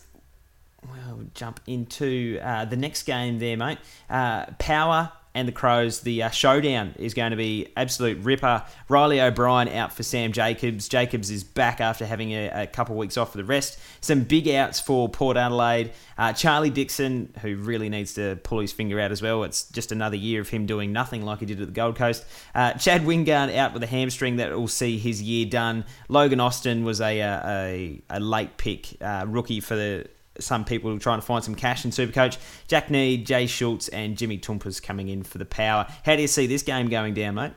we'll 0.89 1.27
jump 1.35 1.61
into 1.67 2.39
uh, 2.43 2.65
the 2.65 2.77
next 2.77 3.05
game 3.05 3.39
there, 3.39 3.57
mate. 3.57 3.79
Uh, 4.11 4.47
Power 4.59 5.13
and 5.35 5.49
the 5.49 5.53
Crows. 5.53 6.01
The 6.01 6.25
uh, 6.25 6.31
showdown 6.31 6.95
is 6.99 7.15
going 7.15 7.31
to 7.31 7.37
be 7.37 7.69
absolute 7.77 8.19
ripper. 8.23 8.65
Reilly 8.89 9.21
O'Brien 9.21 9.69
out 9.69 9.93
for 9.93 10.03
Sam 10.03 10.33
Jacobs. 10.33 10.89
Jacobs 10.89 11.31
is 11.31 11.45
back 11.45 11.81
after 11.81 12.05
having 12.05 12.33
a, 12.33 12.49
a 12.49 12.67
couple 12.67 12.95
of 12.95 12.99
weeks 12.99 13.17
off 13.17 13.33
for 13.33 13.39
the 13.39 13.45
rest. 13.45 13.79
Some 14.01 14.25
big 14.25 14.49
outs 14.49 14.81
for 14.81 15.09
Port 15.09 15.37
Adelaide. 15.37 15.93
Uh, 16.19 16.33
Charlie 16.33 16.71
Dixon, 16.71 17.33
who 17.41 17.57
really 17.57 17.89
needs 17.89 18.15
to 18.15 18.37
pull 18.43 18.61
his 18.61 18.73
finger 18.73 19.01
out 19.01 19.11
as 19.11 19.23
well. 19.23 19.43
It's 19.45 19.65
just 19.65 19.93
another 19.93 20.17
year 20.17 20.41
of 20.41 20.49
him 20.49 20.67
doing 20.67 20.93
nothing 20.93 21.25
like 21.25 21.41
he 21.41 21.47
did 21.47 21.61
at 21.61 21.67
the 21.67 21.73
Gold 21.73 21.97
Coast. 21.97 22.25
Uh, 22.55 22.75
Chad 22.75 23.03
Wingard 23.03 23.55
out 23.55 23.73
with 23.73 23.83
a 23.83 23.87
hamstring 23.87 24.37
that 24.37 24.53
will 24.53 24.69
see 24.69 24.99
his 24.99 25.23
year 25.23 25.47
done. 25.47 25.85
Logan 26.09 26.41
Austin 26.41 26.85
was 26.85 27.01
a, 27.01 27.21
uh, 27.21 27.51
a, 27.51 28.03
a 28.11 28.21
late 28.21 28.57
pick 28.57 28.97
uh, 29.01 29.25
rookie 29.27 29.61
for 29.61 29.77
the 29.77 30.07
some 30.39 30.65
people 30.65 30.99
trying 30.99 31.21
to 31.21 31.27
find 31.27 31.45
some 31.45 31.55
cash 31.55 31.85
in 31.85 31.91
Supercoach. 31.91 32.39
Jack 32.69 32.89
Neade, 32.89 33.25
Jay 33.25 33.47
Schulz, 33.47 33.89
and 33.89 34.17
Jimmy 34.17 34.39
Toumpas 34.39 34.83
coming 34.83 35.09
in 35.09 35.23
for 35.23 35.39
the 35.39 35.45
power. 35.45 35.87
How 36.05 36.17
do 36.17 36.23
you 36.23 36.29
see 36.29 36.47
this 36.47 36.63
game 36.63 36.89
going 36.89 37.15
down, 37.15 37.35
mate? 37.35 37.53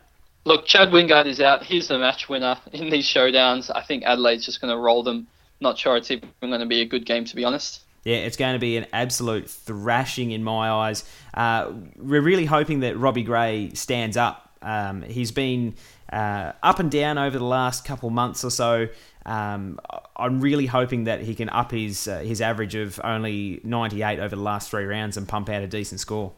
Look, 0.46 0.66
Chad 0.66 0.90
Wingard 0.90 1.26
is 1.26 1.42
out. 1.42 1.64
He's 1.64 1.88
the 1.88 1.98
match 1.98 2.30
winner 2.30 2.58
in 2.72 2.90
these 2.90 3.08
showdowns. 3.08 3.72
I 3.74 3.82
think 3.82 4.04
Adelaide's 4.04 4.46
just 4.46 4.62
going 4.62 4.72
to 4.72 4.78
roll 4.78 5.02
them. 5.02 5.28
Not 5.60 5.78
sure 5.78 5.98
it's 5.98 6.12
even 6.12 6.30
going 6.42 6.60
to 6.60 6.66
be 6.66 6.82
a 6.82 6.86
good 6.86 7.06
game, 7.06 7.26
to 7.26 7.36
be 7.36 7.44
honest. 7.44 7.82
Yeah, 8.04 8.18
it's 8.18 8.38
going 8.38 8.54
to 8.54 8.60
be 8.60 8.78
an 8.78 8.86
absolute 8.94 9.50
thrashing 9.50 10.30
in 10.30 10.44
my 10.44 10.70
eyes. 10.70 11.04
Uh, 11.34 11.72
we're 11.98 12.22
really 12.22 12.46
hoping 12.46 12.82
that 12.82 12.98
Robbie 12.98 13.24
Gray 13.24 13.72
stands 13.74 14.18
up. 14.18 14.52
Um, 14.62 15.02
he's 15.02 15.32
been 15.32 15.74
uh, 16.14 16.52
up 16.62 16.80
and 16.80 16.92
down 16.92 17.18
over 17.18 17.40
the 17.40 17.46
last 17.46 17.84
couple 17.84 18.12
months 18.12 18.44
or 18.44 18.52
so. 18.52 18.88
Um, 19.26 19.80
I'm 20.16 20.40
really 20.40 20.68
hoping 20.68 21.06
that 21.06 21.22
he 21.22 21.34
can 21.36 21.50
up 21.50 21.72
his 21.72 22.08
uh, 22.08 22.20
his 22.20 22.42
average 22.42 22.76
of 22.76 23.00
only 23.04 23.60
98 23.64 24.20
over 24.20 24.36
the 24.36 24.42
last 24.42 24.70
three 24.70 24.86
rounds 24.86 25.18
and 25.18 25.28
pump 25.28 25.50
out 25.50 25.64
a 25.64 25.68
decent 25.68 26.00
score. 26.00 26.34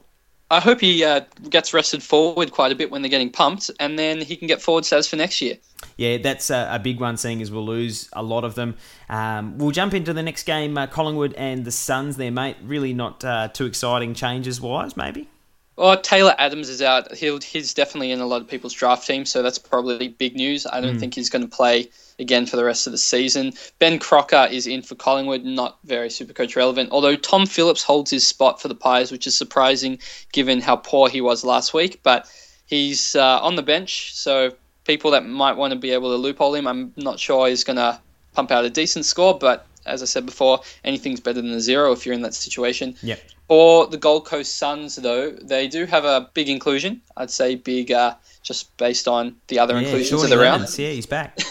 I 0.50 0.62
hope 0.62 0.80
he 0.80 1.04
uh, 1.04 1.22
gets 1.50 1.74
rested 1.74 2.02
forward 2.02 2.52
quite 2.52 2.72
a 2.72 2.76
bit 2.76 2.90
when 2.90 3.02
they're 3.02 3.12
getting 3.12 3.30
pumped, 3.30 3.70
and 3.82 4.00
then 4.00 4.22
he 4.22 4.38
can 4.38 4.48
get 4.48 4.62
forward 4.62 4.86
status 4.86 5.08
for 5.08 5.18
next 5.18 5.42
year. 5.42 5.58
Yeah, 5.98 6.20
that's 6.20 6.50
a, 6.50 6.70
a, 6.72 6.80
big 6.80 7.02
one, 7.02 7.18
seeing 7.18 7.42
as 7.42 7.52
we'll 7.52 7.66
lose 7.66 8.10
a 8.14 8.24
lot 8.24 8.46
of 8.46 8.56
them. 8.56 8.78
Um, 9.10 9.58
we'll 9.58 9.72
jump 9.72 9.94
into 9.94 10.14
the 10.14 10.24
next 10.24 10.44
game, 10.44 10.78
uh, 10.78 10.88
Collingwood 10.88 11.34
and 11.34 11.66
the 11.66 11.72
Suns 11.72 12.16
there, 12.16 12.32
mate. 12.32 12.56
Really 12.64 12.94
not 12.94 13.26
uh, 13.26 13.50
too 13.50 13.66
exciting 13.66 14.14
changes 14.14 14.62
wise, 14.62 14.96
maybe? 14.96 15.28
Well, 15.76 16.00
Taylor 16.00 16.34
Adams 16.38 16.70
is 16.70 16.82
out. 16.82 17.14
He'll, 17.14 17.42
he's 17.42 17.74
definitely 17.74 18.12
in 18.12 18.22
a 18.22 18.26
lot 18.26 18.42
of 18.42 18.48
people's 18.48 18.74
draft 18.74 19.06
teams, 19.06 19.30
so 19.30 19.44
that's 19.44 19.60
probably 19.60 20.08
big 20.08 20.36
news. 20.36 20.66
I 20.66 20.80
don't 20.80 20.96
mm. 20.96 21.00
think 21.00 21.14
he's 21.14 21.30
going 21.30 21.44
to 21.44 21.54
play 21.54 21.90
again 22.20 22.46
for 22.46 22.56
the 22.56 22.64
rest 22.64 22.88
of 22.88 22.92
the 22.92 22.98
season. 22.98 23.54
Ben 23.80 24.00
Crocker 24.00 24.48
is 24.50 24.68
in 24.68 24.82
for 24.82 24.96
Collingwood, 24.96 25.44
not 25.44 25.78
very 25.84 26.10
super 26.10 26.34
coach 26.34 26.56
relevant. 26.56 26.90
Although 26.92 27.16
Tom 27.16 27.46
Phillips 27.46 27.84
holds 27.84 28.12
his 28.12 28.26
spot 28.26 28.62
for 28.62 28.68
the 28.68 28.76
Pies, 28.76 29.12
which 29.12 29.28
is 29.28 29.38
surprising 29.38 30.00
given 30.32 30.62
how 30.62 30.76
poor 30.76 31.10
he 31.10 31.22
was 31.22 31.44
last 31.44 31.74
week. 31.74 32.02
But 32.04 32.28
he's 32.66 33.16
uh, 33.16 33.40
on 33.42 33.56
the 33.56 33.64
bench, 33.64 34.14
so 34.16 34.54
people 34.84 35.12
that 35.12 35.26
might 35.26 35.58
want 35.58 35.74
to 35.74 35.80
be 35.80 35.92
able 35.92 36.12
to 36.12 36.18
loophole 36.18 36.56
him, 36.56 36.68
I'm 36.68 36.94
not 36.96 37.20
sure 37.20 37.48
he's 37.48 37.64
going 37.64 37.78
to 37.78 38.00
pump 38.34 38.52
out 38.52 38.66
a 38.66 38.70
decent 38.70 39.06
score. 39.06 39.38
But 39.38 39.66
as 39.88 40.02
I 40.02 40.06
said 40.06 40.26
before, 40.26 40.62
anything's 40.84 41.20
better 41.20 41.42
than 41.42 41.52
a 41.52 41.60
zero 41.60 41.92
if 41.92 42.06
you're 42.06 42.16
in 42.16 42.22
that 42.22 42.34
situation. 42.34 42.96
Yep. 43.02 43.20
For 43.48 43.88
the 43.88 43.98
Gold 43.98 44.26
Coast 44.26 44.58
Suns, 44.58 44.98
though, 44.98 45.32
they 45.32 45.68
do 45.68 45.86
have 45.86 46.04
a 46.04 46.30
big 46.34 46.50
inclusion. 46.50 47.02
I'd 47.16 47.32
say 47.32 47.56
big, 47.56 47.92
uh, 47.92 48.16
just 48.44 48.76
based 48.78 49.08
on 49.08 49.36
the 49.48 49.60
other 49.60 49.76
yeah, 49.76 49.88
inclusions 49.88 50.24
of 50.24 50.30
the 50.30 50.38
round. 50.38 50.68
Yeah, 50.78 50.90
he's 50.90 51.06
back. 51.06 51.38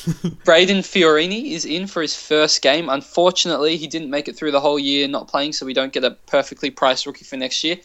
Brayden 0.44 0.78
Fiorini 0.78 1.52
is 1.52 1.64
in 1.64 1.86
for 1.86 2.00
his 2.02 2.16
first 2.16 2.62
game. 2.62 2.88
Unfortunately, 2.88 3.76
he 3.76 3.86
didn't 3.86 4.10
make 4.10 4.28
it 4.28 4.36
through 4.36 4.50
the 4.50 4.60
whole 4.60 4.78
year 4.78 5.06
not 5.06 5.28
playing, 5.28 5.52
so 5.52 5.66
we 5.66 5.74
don't 5.74 5.92
get 5.92 6.02
a 6.04 6.12
perfectly 6.26 6.70
priced 6.70 7.06
rookie 7.06 7.24
for 7.24 7.36
next 7.36 7.62
year. 7.62 7.76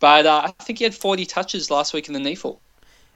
But 0.00 0.26
uh, 0.26 0.42
I 0.46 0.64
think 0.64 0.78
he 0.78 0.84
had 0.84 0.94
40 0.94 1.26
touches 1.26 1.70
last 1.70 1.94
week 1.94 2.08
in 2.08 2.14
the 2.14 2.20
NEAFL. 2.20 2.58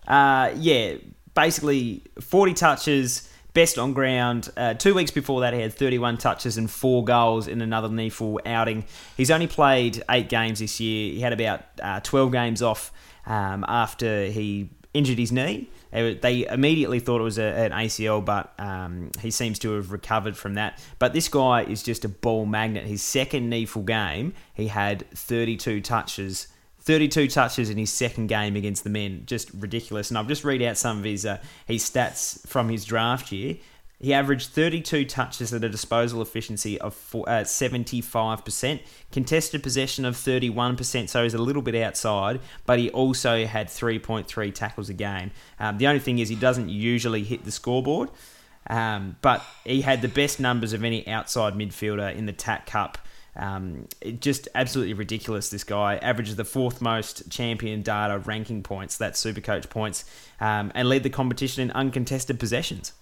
Uh, 0.06 0.52
yeah, 0.56 0.94
basically 1.34 2.02
40 2.20 2.54
touches 2.54 3.28
best 3.54 3.78
on 3.78 3.92
ground. 3.92 4.50
Uh, 4.56 4.74
two 4.74 4.94
weeks 4.94 5.10
before 5.10 5.40
that, 5.40 5.54
he 5.54 5.60
had 5.60 5.72
31 5.72 6.18
touches 6.18 6.58
and 6.58 6.70
four 6.70 7.04
goals 7.04 7.48
in 7.48 7.62
another 7.62 7.88
NEAFL 7.88 8.46
outing. 8.46 8.84
He's 9.16 9.30
only 9.30 9.46
played 9.46 10.02
eight 10.10 10.28
games 10.28 10.58
this 10.58 10.80
year. 10.80 11.14
He 11.14 11.20
had 11.20 11.32
about 11.32 11.62
uh, 11.80 12.00
12 12.00 12.32
games 12.32 12.62
off 12.62 12.92
um, 13.26 13.64
after 13.66 14.26
he 14.26 14.70
injured 14.92 15.18
his 15.18 15.32
knee. 15.32 15.70
They 15.92 16.44
immediately 16.48 16.98
thought 16.98 17.20
it 17.20 17.24
was 17.24 17.38
a, 17.38 17.44
an 17.44 17.70
ACL, 17.70 18.24
but 18.24 18.52
um, 18.58 19.12
he 19.20 19.30
seems 19.30 19.60
to 19.60 19.74
have 19.74 19.92
recovered 19.92 20.36
from 20.36 20.54
that. 20.54 20.82
But 20.98 21.12
this 21.12 21.28
guy 21.28 21.62
is 21.62 21.84
just 21.84 22.04
a 22.04 22.08
ball 22.08 22.46
magnet. 22.46 22.84
His 22.84 23.00
second 23.00 23.52
NEAFL 23.52 23.84
game, 23.84 24.34
he 24.54 24.66
had 24.66 25.08
32 25.12 25.80
touches 25.82 26.48
32 26.84 27.28
touches 27.28 27.70
in 27.70 27.78
his 27.78 27.90
second 27.90 28.26
game 28.26 28.56
against 28.56 28.84
the 28.84 28.90
men, 28.90 29.22
just 29.24 29.50
ridiculous. 29.54 30.10
And 30.10 30.18
I'll 30.18 30.24
just 30.24 30.44
read 30.44 30.62
out 30.62 30.76
some 30.76 30.98
of 30.98 31.04
his 31.04 31.24
uh, 31.24 31.38
his 31.66 31.82
stats 31.88 32.46
from 32.46 32.68
his 32.68 32.84
draft 32.84 33.32
year. 33.32 33.56
He 34.00 34.12
averaged 34.12 34.50
32 34.50 35.06
touches 35.06 35.54
at 35.54 35.64
a 35.64 35.68
disposal 35.68 36.20
efficiency 36.20 36.78
of 36.78 36.94
uh, 37.14 37.44
75%, 37.44 38.80
contested 39.10 39.62
possession 39.62 40.04
of 40.04 40.14
31%, 40.14 41.08
so 41.08 41.22
he's 41.22 41.32
a 41.32 41.38
little 41.38 41.62
bit 41.62 41.74
outside, 41.76 42.40
but 42.66 42.78
he 42.78 42.90
also 42.90 43.46
had 43.46 43.68
3.3 43.68 44.52
tackles 44.52 44.90
a 44.90 44.94
game. 44.94 45.30
Um, 45.58 45.78
the 45.78 45.86
only 45.86 46.00
thing 46.00 46.18
is, 46.18 46.28
he 46.28 46.34
doesn't 46.34 46.68
usually 46.68 47.22
hit 47.22 47.46
the 47.46 47.52
scoreboard, 47.52 48.10
um, 48.68 49.16
but 49.22 49.42
he 49.64 49.80
had 49.80 50.02
the 50.02 50.08
best 50.08 50.38
numbers 50.38 50.74
of 50.74 50.84
any 50.84 51.06
outside 51.08 51.54
midfielder 51.54 52.14
in 52.14 52.26
the 52.26 52.32
TAC 52.32 52.66
Cup 52.66 52.98
um, 53.36 53.88
just 54.20 54.48
absolutely 54.54 54.94
ridiculous. 54.94 55.48
This 55.48 55.64
guy 55.64 55.96
averages 55.96 56.36
the 56.36 56.44
fourth 56.44 56.80
most 56.80 57.30
champion 57.30 57.82
data 57.82 58.18
ranking 58.18 58.62
points, 58.62 58.96
that's 58.96 59.22
Supercoach 59.22 59.68
points, 59.70 60.04
um, 60.40 60.72
and 60.74 60.88
lead 60.88 61.02
the 61.02 61.10
competition 61.10 61.62
in 61.62 61.70
uncontested 61.72 62.38
possessions. 62.38 62.92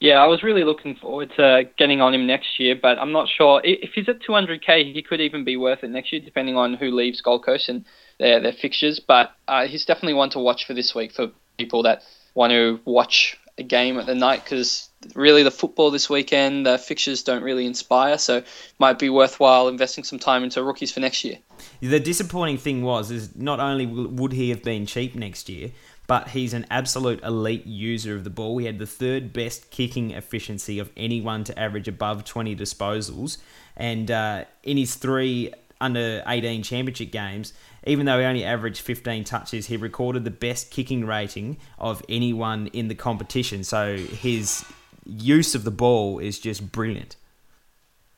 Yeah, 0.00 0.14
I 0.14 0.26
was 0.26 0.42
really 0.42 0.64
looking 0.64 0.96
forward 0.96 1.30
to 1.36 1.64
getting 1.76 2.00
on 2.00 2.14
him 2.14 2.26
next 2.26 2.58
year, 2.58 2.74
but 2.74 2.98
I'm 2.98 3.12
not 3.12 3.28
sure 3.28 3.60
if 3.62 3.90
he's 3.94 4.08
at 4.08 4.20
200k. 4.20 4.94
He 4.94 5.02
could 5.02 5.20
even 5.20 5.44
be 5.44 5.58
worth 5.58 5.84
it 5.84 5.90
next 5.90 6.10
year, 6.10 6.22
depending 6.22 6.56
on 6.56 6.74
who 6.74 6.90
leaves 6.90 7.20
Gold 7.20 7.44
Coast 7.44 7.68
and 7.68 7.84
their 8.18 8.40
their 8.40 8.52
fixtures. 8.52 8.98
But 8.98 9.32
uh, 9.46 9.66
he's 9.66 9.84
definitely 9.84 10.14
one 10.14 10.30
to 10.30 10.38
watch 10.38 10.66
for 10.66 10.72
this 10.72 10.94
week 10.94 11.12
for 11.12 11.30
people 11.58 11.82
that 11.82 12.02
want 12.34 12.50
to 12.52 12.80
watch 12.86 13.38
a 13.58 13.62
game 13.62 13.98
at 13.98 14.06
the 14.06 14.14
night 14.14 14.42
because 14.42 14.88
really 15.14 15.42
the 15.42 15.50
football 15.50 15.90
this 15.90 16.10
weekend, 16.10 16.66
the 16.66 16.78
fixtures 16.78 17.22
don't 17.22 17.42
really 17.42 17.66
inspire. 17.66 18.18
So 18.18 18.42
might 18.78 18.98
be 18.98 19.08
worthwhile 19.08 19.68
investing 19.68 20.04
some 20.04 20.18
time 20.18 20.44
into 20.44 20.62
rookies 20.62 20.92
for 20.92 21.00
next 21.00 21.24
year. 21.24 21.38
The 21.80 22.00
disappointing 22.00 22.58
thing 22.58 22.82
was 22.82 23.10
is 23.10 23.34
not 23.36 23.60
only 23.60 23.86
would 23.86 24.32
he 24.32 24.50
have 24.50 24.62
been 24.62 24.86
cheap 24.86 25.14
next 25.14 25.48
year, 25.48 25.70
but 26.06 26.28
he's 26.28 26.54
an 26.54 26.66
absolute 26.70 27.22
elite 27.22 27.66
user 27.66 28.16
of 28.16 28.24
the 28.24 28.30
ball. 28.30 28.58
He 28.58 28.66
had 28.66 28.78
the 28.78 28.86
third 28.86 29.32
best 29.32 29.70
kicking 29.70 30.10
efficiency 30.10 30.78
of 30.78 30.90
anyone 30.96 31.44
to 31.44 31.58
average 31.58 31.86
above 31.86 32.24
20 32.24 32.56
disposals, 32.56 33.38
and 33.76 34.10
uh, 34.10 34.44
in 34.62 34.76
his 34.76 34.96
three 34.96 35.52
under 35.80 36.22
18 36.26 36.62
championship 36.62 37.10
games, 37.10 37.52
even 37.86 38.04
though 38.04 38.18
he 38.18 38.24
only 38.24 38.44
averaged 38.44 38.80
15 38.80 39.24
touches, 39.24 39.66
he 39.66 39.76
recorded 39.76 40.24
the 40.24 40.30
best 40.30 40.70
kicking 40.70 41.06
rating 41.06 41.56
of 41.78 42.02
anyone 42.08 42.66
in 42.68 42.88
the 42.88 42.94
competition. 42.94 43.64
So 43.64 43.96
his 43.96 44.64
use 45.04 45.54
of 45.54 45.64
the 45.64 45.70
ball 45.70 46.18
is 46.18 46.38
just 46.38 46.72
brilliant. 46.72 47.16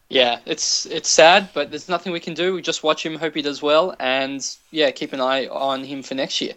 Yeah, 0.09 0.41
it's 0.45 0.85
it's 0.87 1.09
sad, 1.09 1.49
but 1.55 1.71
there's 1.71 1.89
nothing 1.89 2.13
we 2.13 2.21
can 2.21 2.35
do. 2.35 2.55
We 2.55 2.63
just 2.63 2.83
watch 2.83 3.05
him, 3.05 3.17
hope 3.17 3.35
he 3.35 3.41
does 3.41 3.63
well, 3.63 3.97
and 3.99 4.47
yeah, 4.71 4.91
keep 4.91 5.15
an 5.15 5.21
eye 5.21 5.47
on 5.47 5.85
him 5.85 6.03
for 6.03 6.15
next 6.15 6.41
year. 6.41 6.53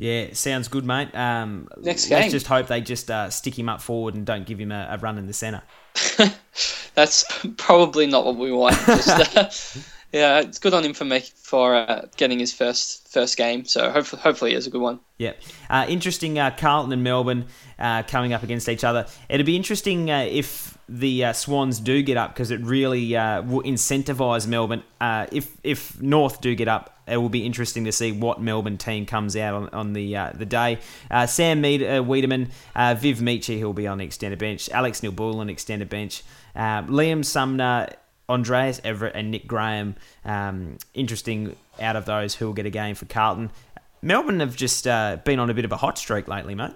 Yeah, 0.00 0.28
sounds 0.32 0.68
good, 0.68 0.86
mate. 0.86 1.14
Um, 1.14 1.68
Next 1.78 2.08
game. 2.08 2.20
Let's 2.20 2.32
just 2.32 2.46
hope 2.46 2.68
they 2.68 2.80
just 2.80 3.10
uh, 3.10 3.28
stick 3.28 3.58
him 3.58 3.68
up 3.68 3.82
forward 3.82 4.14
and 4.14 4.24
don't 4.24 4.46
give 4.46 4.58
him 4.58 4.72
a, 4.72 4.88
a 4.90 4.96
run 4.96 5.18
in 5.18 5.26
the 5.26 5.34
centre. 5.34 5.62
That's 6.94 7.24
probably 7.58 8.06
not 8.06 8.24
what 8.24 8.36
we 8.36 8.50
want. 8.50 8.76
Just, 8.86 9.36
uh, 9.36 9.50
yeah, 10.12 10.40
it's 10.40 10.58
good 10.58 10.74
on 10.74 10.84
him 10.84 10.92
for 10.92 11.04
make, 11.04 11.24
for 11.24 11.74
uh, 11.74 12.06
getting 12.16 12.40
his 12.40 12.52
first 12.52 13.12
first 13.12 13.36
game. 13.36 13.64
So 13.64 13.90
hopefully, 13.90 14.22
hopefully, 14.22 14.54
it's 14.54 14.66
a 14.66 14.70
good 14.70 14.80
one. 14.80 15.00
Yeah, 15.18 15.32
uh, 15.68 15.86
interesting. 15.88 16.38
Uh, 16.38 16.50
Carlton 16.56 16.92
and 16.92 17.04
Melbourne 17.04 17.46
uh, 17.78 18.02
coming 18.02 18.32
up 18.32 18.42
against 18.42 18.68
each 18.68 18.82
other. 18.82 19.06
It'd 19.28 19.46
be 19.46 19.56
interesting 19.56 20.10
uh, 20.10 20.26
if 20.28 20.76
the 20.88 21.26
uh, 21.26 21.32
Swans 21.32 21.78
do 21.78 22.02
get 22.02 22.16
up 22.16 22.34
because 22.34 22.50
it 22.50 22.60
really 22.60 23.12
will 23.12 23.62
incentivise 23.62 24.48
Melbourne. 24.48 24.82
if 25.00 25.56
if 25.62 26.00
North 26.02 26.40
do 26.40 26.56
get 26.56 26.66
up, 26.66 26.98
it 27.06 27.16
will 27.16 27.28
be 27.28 27.46
interesting 27.46 27.84
to 27.84 27.92
see 27.92 28.10
what 28.10 28.40
Melbourne 28.40 28.78
team 28.78 29.06
comes 29.06 29.36
out 29.36 29.54
on, 29.54 29.68
on 29.68 29.92
the 29.92 30.14
the 30.34 30.46
day. 30.46 30.78
Sam 31.26 31.60
Mead, 31.60 31.82
Weideman, 31.82 32.48
Viv 32.98 33.22
Michie, 33.22 33.60
who'll 33.60 33.72
be 33.72 33.86
on 33.86 33.98
the 33.98 34.04
extended 34.04 34.40
bench. 34.40 34.68
Alex 34.70 35.04
Neal-Bullen 35.04 35.38
on 35.38 35.48
extended 35.48 35.88
bench. 35.88 36.24
Liam 36.56 37.24
Sumner 37.24 37.90
Andrejs 38.30 38.80
Everitt 38.82 39.12
and 39.14 39.30
Nick 39.30 39.46
Graham, 39.46 39.96
um, 40.24 40.78
interesting 40.94 41.56
out 41.80 41.96
of 41.96 42.04
those 42.04 42.34
who 42.34 42.46
will 42.46 42.52
get 42.52 42.66
a 42.66 42.70
game 42.70 42.94
for 42.94 43.04
Carlton. 43.06 43.50
Melbourne 44.02 44.40
have 44.40 44.56
just 44.56 44.86
uh, 44.86 45.18
been 45.24 45.38
on 45.38 45.50
a 45.50 45.54
bit 45.54 45.64
of 45.64 45.72
a 45.72 45.76
hot 45.76 45.98
streak 45.98 46.28
lately, 46.28 46.54
mate. 46.54 46.72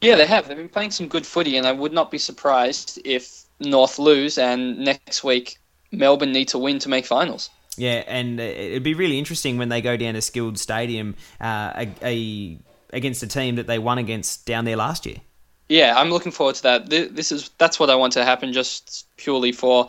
Yeah, 0.00 0.16
they 0.16 0.26
have. 0.26 0.48
They've 0.48 0.56
been 0.56 0.68
playing 0.68 0.92
some 0.92 1.08
good 1.08 1.26
footy, 1.26 1.56
and 1.56 1.66
I 1.66 1.72
would 1.72 1.92
not 1.92 2.10
be 2.10 2.18
surprised 2.18 3.00
if 3.04 3.44
North 3.60 3.98
lose 3.98 4.38
and 4.38 4.78
next 4.78 5.24
week 5.24 5.58
Melbourne 5.92 6.32
need 6.32 6.48
to 6.48 6.58
win 6.58 6.78
to 6.80 6.88
make 6.88 7.06
finals. 7.06 7.50
Yeah, 7.76 8.04
and 8.06 8.38
it'd 8.38 8.82
be 8.82 8.94
really 8.94 9.18
interesting 9.18 9.58
when 9.58 9.68
they 9.68 9.80
go 9.80 9.96
down 9.96 10.14
to 10.14 10.22
Skilled 10.22 10.58
Stadium 10.58 11.16
uh, 11.40 11.72
a, 11.74 11.92
a, 12.02 12.58
against 12.92 13.22
a 13.22 13.26
team 13.26 13.56
that 13.56 13.66
they 13.66 13.78
won 13.78 13.98
against 13.98 14.46
down 14.46 14.64
there 14.64 14.76
last 14.76 15.06
year. 15.06 15.16
Yeah, 15.68 15.94
I'm 15.96 16.10
looking 16.10 16.30
forward 16.30 16.56
to 16.56 16.62
that. 16.64 16.90
This 16.90 17.32
is 17.32 17.50
that's 17.58 17.80
what 17.80 17.90
I 17.90 17.94
want 17.94 18.12
to 18.14 18.24
happen, 18.24 18.52
just 18.52 19.06
purely 19.16 19.50
for 19.50 19.88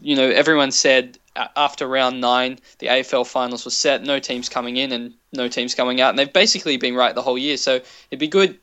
you 0.00 0.16
know, 0.16 0.28
everyone 0.28 0.70
said 0.70 1.18
after 1.56 1.86
round 1.86 2.20
nine, 2.20 2.58
the 2.78 2.86
AFL 2.86 3.26
finals 3.26 3.64
was 3.64 3.76
set, 3.76 4.02
no 4.02 4.18
teams 4.18 4.48
coming 4.48 4.76
in 4.76 4.92
and 4.92 5.14
no 5.32 5.48
teams 5.48 5.74
coming 5.74 6.00
out, 6.00 6.10
and 6.10 6.18
they've 6.18 6.32
basically 6.32 6.76
been 6.76 6.94
right 6.94 7.14
the 7.14 7.22
whole 7.22 7.38
year. 7.38 7.56
So 7.56 7.80
it'd 8.10 8.20
be 8.20 8.28
good 8.28 8.58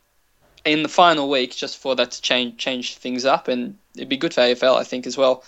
in 0.64 0.84
the 0.84 0.90
final 0.90 1.30
week 1.30 1.56
just 1.56 1.78
for 1.78 1.96
that 1.96 2.12
to 2.12 2.22
change 2.22 2.58
change 2.58 2.98
things 2.98 3.26
up, 3.26 3.48
and 3.48 3.78
it'd 3.96 4.10
be 4.10 4.18
good 4.18 4.34
for 4.34 4.42
AFL, 4.42 4.78
I 4.78 4.84
think, 4.84 5.06
as 5.06 5.18
well. 5.18 5.44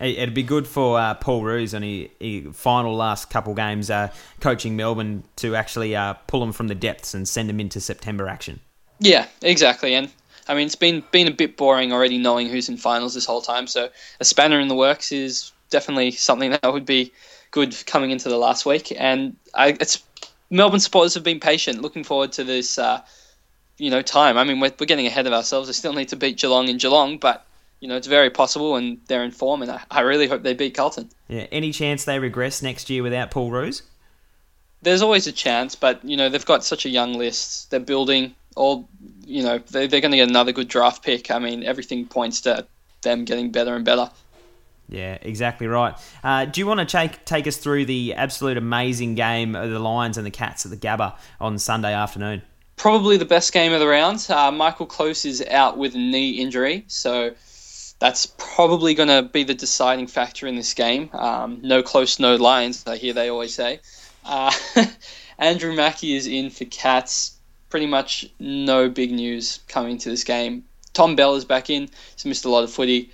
It'd 0.00 0.32
be 0.32 0.42
good 0.42 0.66
for 0.66 0.98
uh, 0.98 1.12
Paul 1.14 1.42
Roos 1.44 1.72
his, 1.72 2.08
his, 2.18 2.56
final 2.56 2.96
last 2.96 3.28
couple 3.28 3.52
games 3.52 3.90
uh, 3.90 4.10
coaching 4.40 4.74
Melbourne 4.74 5.24
to 5.36 5.54
actually 5.54 5.94
uh, 5.94 6.14
pull 6.26 6.40
them 6.40 6.52
from 6.52 6.68
the 6.68 6.74
depths 6.74 7.12
and 7.12 7.28
send 7.28 7.50
them 7.50 7.60
into 7.60 7.80
September 7.80 8.26
action. 8.26 8.60
Yeah, 8.98 9.26
exactly. 9.42 9.94
And 9.94 10.10
I 10.48 10.54
mean, 10.54 10.66
it's 10.66 10.76
been 10.76 11.02
been 11.10 11.28
a 11.28 11.32
bit 11.32 11.56
boring 11.56 11.92
already 11.92 12.18
knowing 12.18 12.48
who's 12.48 12.68
in 12.68 12.76
finals 12.76 13.14
this 13.14 13.26
whole 13.26 13.42
time. 13.42 13.66
So 13.66 13.88
a 14.20 14.24
spanner 14.24 14.60
in 14.60 14.68
the 14.68 14.74
works 14.74 15.12
is 15.12 15.52
definitely 15.70 16.10
something 16.12 16.50
that 16.50 16.72
would 16.72 16.86
be 16.86 17.12
good 17.50 17.74
coming 17.86 18.10
into 18.10 18.28
the 18.28 18.36
last 18.36 18.66
week. 18.66 18.92
And 18.96 19.36
I, 19.54 19.76
it's 19.80 20.02
Melbourne 20.50 20.80
supporters 20.80 21.14
have 21.14 21.24
been 21.24 21.40
patient, 21.40 21.82
looking 21.82 22.04
forward 22.04 22.32
to 22.32 22.44
this. 22.44 22.78
Uh, 22.78 23.02
you 23.80 23.90
know, 23.90 24.02
time. 24.02 24.36
I 24.36 24.44
mean, 24.44 24.60
we're, 24.60 24.72
we're 24.78 24.84
getting 24.84 25.06
ahead 25.06 25.26
of 25.26 25.32
ourselves. 25.32 25.66
They 25.66 25.72
still 25.72 25.94
need 25.94 26.10
to 26.10 26.16
beat 26.16 26.36
Geelong 26.36 26.68
in 26.68 26.76
Geelong, 26.76 27.16
but 27.16 27.46
you 27.80 27.88
know, 27.88 27.96
it's 27.96 28.06
very 28.06 28.28
possible, 28.28 28.76
and 28.76 29.00
they're 29.08 29.24
in 29.24 29.30
form, 29.30 29.62
and 29.62 29.70
I, 29.70 29.82
I 29.90 30.00
really 30.02 30.28
hope 30.28 30.42
they 30.42 30.52
beat 30.52 30.74
Carlton. 30.74 31.08
Yeah. 31.28 31.46
Any 31.50 31.72
chance 31.72 32.04
they 32.04 32.18
regress 32.18 32.60
next 32.60 32.90
year 32.90 33.02
without 33.02 33.30
Paul 33.30 33.50
Roos? 33.50 33.82
There's 34.82 35.00
always 35.00 35.26
a 35.26 35.32
chance, 35.32 35.74
but 35.74 36.04
you 36.04 36.16
know 36.16 36.28
they've 36.28 36.44
got 36.44 36.62
such 36.62 36.84
a 36.84 36.90
young 36.90 37.14
list. 37.14 37.70
They're 37.70 37.80
building 37.80 38.34
all. 38.56 38.88
You 39.24 39.42
know 39.44 39.58
they, 39.58 39.86
they're 39.86 40.00
going 40.00 40.10
to 40.10 40.16
get 40.16 40.28
another 40.28 40.52
good 40.52 40.68
draft 40.68 41.04
pick. 41.04 41.30
I 41.30 41.38
mean, 41.38 41.62
everything 41.64 42.06
points 42.06 42.40
to 42.42 42.66
them 43.02 43.24
getting 43.24 43.50
better 43.50 43.74
and 43.74 43.84
better. 43.84 44.10
Yeah, 44.88 45.18
exactly 45.22 45.68
right. 45.68 45.94
Uh, 46.24 46.46
do 46.46 46.60
you 46.60 46.66
want 46.66 46.80
to 46.80 46.86
take 46.86 47.24
take 47.24 47.46
us 47.46 47.56
through 47.56 47.84
the 47.84 48.14
absolute 48.14 48.56
amazing 48.56 49.14
game 49.14 49.54
of 49.54 49.70
the 49.70 49.78
Lions 49.78 50.16
and 50.16 50.26
the 50.26 50.32
Cats 50.32 50.64
at 50.64 50.72
the 50.72 50.76
Gabba 50.76 51.16
on 51.40 51.58
Sunday 51.58 51.94
afternoon? 51.94 52.42
Probably 52.74 53.16
the 53.16 53.24
best 53.24 53.52
game 53.52 53.72
of 53.72 53.78
the 53.78 53.86
round. 53.86 54.26
Uh, 54.28 54.50
Michael 54.50 54.86
Close 54.86 55.24
is 55.24 55.42
out 55.42 55.78
with 55.78 55.94
a 55.94 55.98
knee 55.98 56.30
injury, 56.30 56.84
so 56.88 57.34
that's 58.00 58.26
probably 58.38 58.94
going 58.94 59.10
to 59.10 59.22
be 59.22 59.44
the 59.44 59.54
deciding 59.54 60.08
factor 60.08 60.46
in 60.46 60.56
this 60.56 60.74
game. 60.74 61.10
Um, 61.12 61.60
no 61.62 61.82
close, 61.82 62.18
no 62.18 62.34
Lions. 62.36 62.84
I 62.86 62.96
hear 62.96 63.12
they 63.12 63.28
always 63.28 63.54
say. 63.54 63.80
Uh, 64.24 64.50
Andrew 65.38 65.74
Mackie 65.74 66.16
is 66.16 66.26
in 66.26 66.50
for 66.50 66.64
Cats. 66.64 67.36
Pretty 67.70 67.86
much 67.86 68.26
no 68.38 68.88
big 68.88 69.12
news 69.12 69.60
coming 69.68 69.96
to 69.98 70.10
this 70.10 70.24
game. 70.24 70.64
Tom 70.92 71.16
Bell 71.16 71.36
is 71.36 71.44
back 71.44 71.70
in. 71.70 71.88
He's 72.14 72.26
missed 72.26 72.44
a 72.44 72.50
lot 72.50 72.64
of 72.64 72.70
footy. 72.70 73.10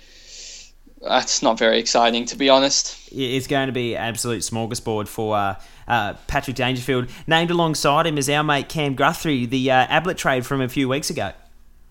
That's 1.01 1.43
not 1.43 1.59
very 1.59 1.79
exciting, 1.79 2.25
to 2.25 2.35
be 2.35 2.49
honest. 2.49 2.97
It's 3.11 3.45
going 3.45 3.67
to 3.67 3.71
be 3.73 3.95
absolute 3.95 4.39
smorgasbord 4.41 5.07
for 5.07 5.37
uh, 5.37 5.55
uh, 5.87 6.15
Patrick 6.25 6.55
Dangerfield. 6.55 7.07
Named 7.27 7.51
alongside 7.51 8.07
him 8.07 8.17
is 8.17 8.29
our 8.29 8.43
mate 8.43 8.67
Cam 8.67 8.95
Guthrie, 8.95 9.45
the 9.45 9.69
uh, 9.69 9.85
Ablett 9.89 10.17
trade 10.17 10.45
from 10.45 10.59
a 10.59 10.67
few 10.67 10.89
weeks 10.89 11.11
ago. 11.11 11.33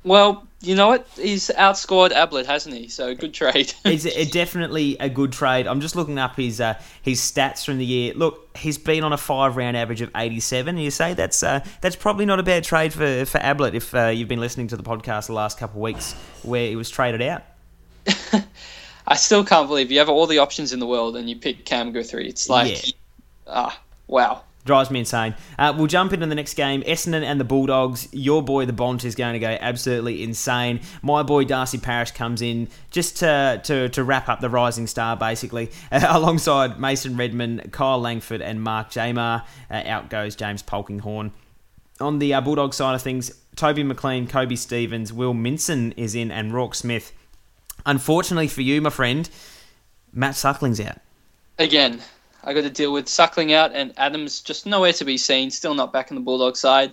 Well, 0.02 0.45
you 0.60 0.74
know 0.74 0.88
what? 0.88 1.06
He's 1.16 1.50
outscored 1.50 2.12
Ablett, 2.12 2.46
hasn't 2.46 2.74
he? 2.74 2.88
So 2.88 3.14
good 3.14 3.34
trade. 3.34 3.74
it's 3.84 4.06
a, 4.06 4.24
definitely 4.24 4.96
a 4.98 5.08
good 5.08 5.32
trade. 5.32 5.66
I'm 5.66 5.80
just 5.80 5.96
looking 5.96 6.18
up 6.18 6.36
his 6.36 6.60
uh, 6.60 6.80
his 7.02 7.20
stats 7.20 7.64
from 7.64 7.78
the 7.78 7.84
year. 7.84 8.14
Look, 8.14 8.56
he's 8.56 8.78
been 8.78 9.04
on 9.04 9.12
a 9.12 9.18
five 9.18 9.56
round 9.56 9.76
average 9.76 10.00
of 10.00 10.10
87. 10.16 10.78
You 10.78 10.90
say 10.90 11.14
that's 11.14 11.42
uh, 11.42 11.64
that's 11.82 11.96
probably 11.96 12.24
not 12.24 12.40
a 12.40 12.42
bad 12.42 12.64
trade 12.64 12.92
for 12.92 13.26
for 13.26 13.38
Ablett 13.38 13.74
if 13.74 13.94
uh, 13.94 14.06
you've 14.06 14.28
been 14.28 14.40
listening 14.40 14.68
to 14.68 14.76
the 14.76 14.82
podcast 14.82 15.26
the 15.26 15.34
last 15.34 15.58
couple 15.58 15.78
of 15.78 15.82
weeks 15.82 16.14
where 16.42 16.68
he 16.68 16.76
was 16.76 16.88
traded 16.88 17.20
out. 17.22 17.42
I 19.08 19.16
still 19.16 19.44
can't 19.44 19.68
believe 19.68 19.92
you 19.92 19.98
have 19.98 20.08
all 20.08 20.26
the 20.26 20.38
options 20.38 20.72
in 20.72 20.80
the 20.80 20.86
world 20.86 21.16
and 21.16 21.28
you 21.28 21.36
pick 21.36 21.64
Cam 21.64 21.92
Guthrie. 21.92 22.28
It's 22.28 22.48
like, 22.48 22.86
yeah. 22.86 22.92
ah, 23.46 23.80
wow 24.06 24.42
drives 24.66 24.90
me 24.90 25.00
insane. 25.00 25.34
Uh, 25.58 25.72
we'll 25.76 25.86
jump 25.86 26.12
into 26.12 26.26
the 26.26 26.34
next 26.34 26.54
game. 26.54 26.82
Essendon 26.82 27.22
and 27.22 27.40
the 27.40 27.44
Bulldogs. 27.44 28.08
Your 28.12 28.42
boy, 28.42 28.66
the 28.66 28.72
Bont, 28.72 29.04
is 29.04 29.14
going 29.14 29.32
to 29.32 29.38
go 29.38 29.56
absolutely 29.60 30.22
insane. 30.22 30.80
My 31.02 31.22
boy, 31.22 31.44
Darcy 31.44 31.78
Parish, 31.78 32.10
comes 32.10 32.42
in 32.42 32.68
just 32.90 33.16
to, 33.18 33.60
to, 33.64 33.88
to 33.88 34.04
wrap 34.04 34.28
up 34.28 34.40
the 34.40 34.50
rising 34.50 34.86
star, 34.86 35.16
basically, 35.16 35.70
uh, 35.90 36.06
alongside 36.08 36.78
Mason 36.78 37.16
Redman, 37.16 37.70
Kyle 37.70 37.98
Langford, 37.98 38.42
and 38.42 38.60
Mark 38.60 38.90
Jamar. 38.90 39.44
Uh, 39.70 39.82
out 39.86 40.10
goes 40.10 40.36
James 40.36 40.62
Polkinghorne. 40.62 41.30
On 42.00 42.18
the 42.18 42.34
uh, 42.34 42.40
Bulldog 42.42 42.74
side 42.74 42.94
of 42.94 43.00
things, 43.00 43.32
Toby 43.54 43.82
McLean, 43.82 44.26
Kobe 44.26 44.54
Stevens, 44.54 45.12
Will 45.12 45.32
Minson 45.32 45.94
is 45.96 46.14
in, 46.14 46.30
and 46.30 46.52
Roarke 46.52 46.74
Smith. 46.74 47.12
Unfortunately 47.86 48.48
for 48.48 48.60
you, 48.60 48.82
my 48.82 48.90
friend, 48.90 49.30
Matt 50.12 50.34
Suckling's 50.34 50.80
out. 50.80 50.98
Again, 51.58 52.02
I 52.46 52.54
got 52.54 52.62
to 52.62 52.70
deal 52.70 52.92
with 52.92 53.08
Suckling 53.08 53.52
out 53.52 53.72
and 53.74 53.92
Adams 53.96 54.40
just 54.40 54.66
nowhere 54.66 54.92
to 54.94 55.04
be 55.04 55.18
seen. 55.18 55.50
Still 55.50 55.74
not 55.74 55.92
back 55.92 56.10
in 56.10 56.14
the 56.14 56.20
Bulldog 56.22 56.56
side, 56.56 56.90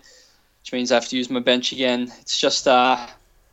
which 0.61 0.73
means 0.73 0.91
I 0.91 0.95
have 0.95 1.07
to 1.09 1.15
use 1.15 1.29
my 1.29 1.39
bench 1.39 1.71
again. 1.71 2.11
It's 2.21 2.39
just 2.39 2.67
uh, 2.67 3.07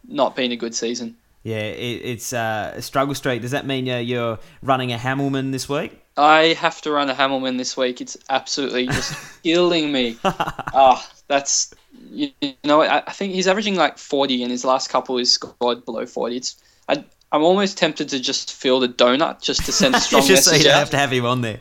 not 0.08 0.34
been 0.34 0.50
a 0.50 0.56
good 0.56 0.74
season. 0.74 1.16
Yeah, 1.42 1.58
it, 1.58 2.02
it's 2.04 2.32
uh, 2.32 2.72
a 2.76 2.82
struggle 2.82 3.14
street. 3.14 3.42
Does 3.42 3.50
that 3.50 3.66
mean 3.66 3.88
uh, 3.88 3.98
you're 3.98 4.38
running 4.62 4.92
a 4.92 4.98
Hamilman 4.98 5.50
this 5.50 5.68
week? 5.68 6.02
I 6.16 6.54
have 6.54 6.80
to 6.82 6.90
run 6.90 7.08
a 7.08 7.14
Hamilman 7.14 7.58
this 7.58 7.76
week. 7.76 8.00
It's 8.00 8.16
absolutely 8.28 8.86
just 8.86 9.14
killing 9.42 9.92
me. 9.92 10.18
Ah, 10.24 10.64
oh, 10.74 11.16
that's 11.28 11.72
you 12.10 12.32
know 12.64 12.82
I, 12.82 12.98
I 13.06 13.12
think 13.12 13.32
he's 13.32 13.46
averaging 13.46 13.76
like 13.76 13.96
40, 13.96 14.42
and 14.42 14.50
his 14.50 14.64
last 14.64 14.88
couple 14.88 15.16
is 15.18 15.32
scored 15.32 15.84
below 15.84 16.04
40. 16.04 16.36
It's 16.36 16.56
I, 16.88 17.04
I'm 17.32 17.42
almost 17.42 17.78
tempted 17.78 18.10
to 18.10 18.20
just 18.20 18.52
fill 18.52 18.80
the 18.80 18.88
donut 18.88 19.40
just 19.40 19.64
to 19.66 19.72
send 19.72 19.94
a 19.94 20.00
strong 20.00 20.22
just 20.22 20.48
message. 20.48 20.62
So 20.62 20.68
you 20.68 20.74
have 20.74 20.90
to 20.90 20.98
have 20.98 21.12
him 21.12 21.24
on 21.24 21.40
there. 21.40 21.60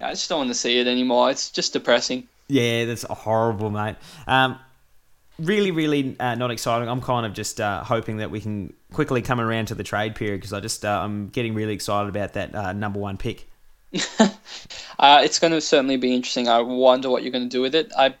I 0.00 0.10
just 0.10 0.28
don't 0.28 0.38
want 0.38 0.50
to 0.50 0.54
see 0.54 0.78
it 0.78 0.86
anymore. 0.86 1.30
It's 1.30 1.50
just 1.50 1.72
depressing. 1.72 2.28
Yeah, 2.48 2.84
that's 2.86 3.02
horrible, 3.02 3.70
mate. 3.70 3.96
Um, 4.26 4.58
really, 5.38 5.70
really 5.70 6.16
uh, 6.18 6.34
not 6.34 6.50
exciting. 6.50 6.88
I'm 6.88 7.00
kind 7.00 7.26
of 7.26 7.32
just 7.32 7.60
uh, 7.60 7.84
hoping 7.84 8.18
that 8.18 8.30
we 8.30 8.40
can 8.40 8.72
quickly 8.92 9.22
come 9.22 9.40
around 9.40 9.66
to 9.66 9.74
the 9.74 9.84
trade 9.84 10.14
period 10.14 10.40
because 10.40 10.52
I 10.52 10.60
just 10.60 10.84
uh, 10.84 11.00
I'm 11.02 11.28
getting 11.28 11.54
really 11.54 11.74
excited 11.74 12.08
about 12.08 12.34
that 12.34 12.54
uh, 12.54 12.72
number 12.72 12.98
one 12.98 13.16
pick. 13.16 13.48
Uh, 15.00 15.22
it's 15.24 15.38
going 15.38 15.50
to 15.50 15.62
certainly 15.62 15.96
be 15.96 16.14
interesting. 16.14 16.46
I 16.46 16.60
wonder 16.60 17.08
what 17.08 17.22
you're 17.22 17.32
going 17.32 17.48
to 17.48 17.56
do 17.56 17.62
with 17.62 17.74
it. 17.74 17.90
I 17.96 18.14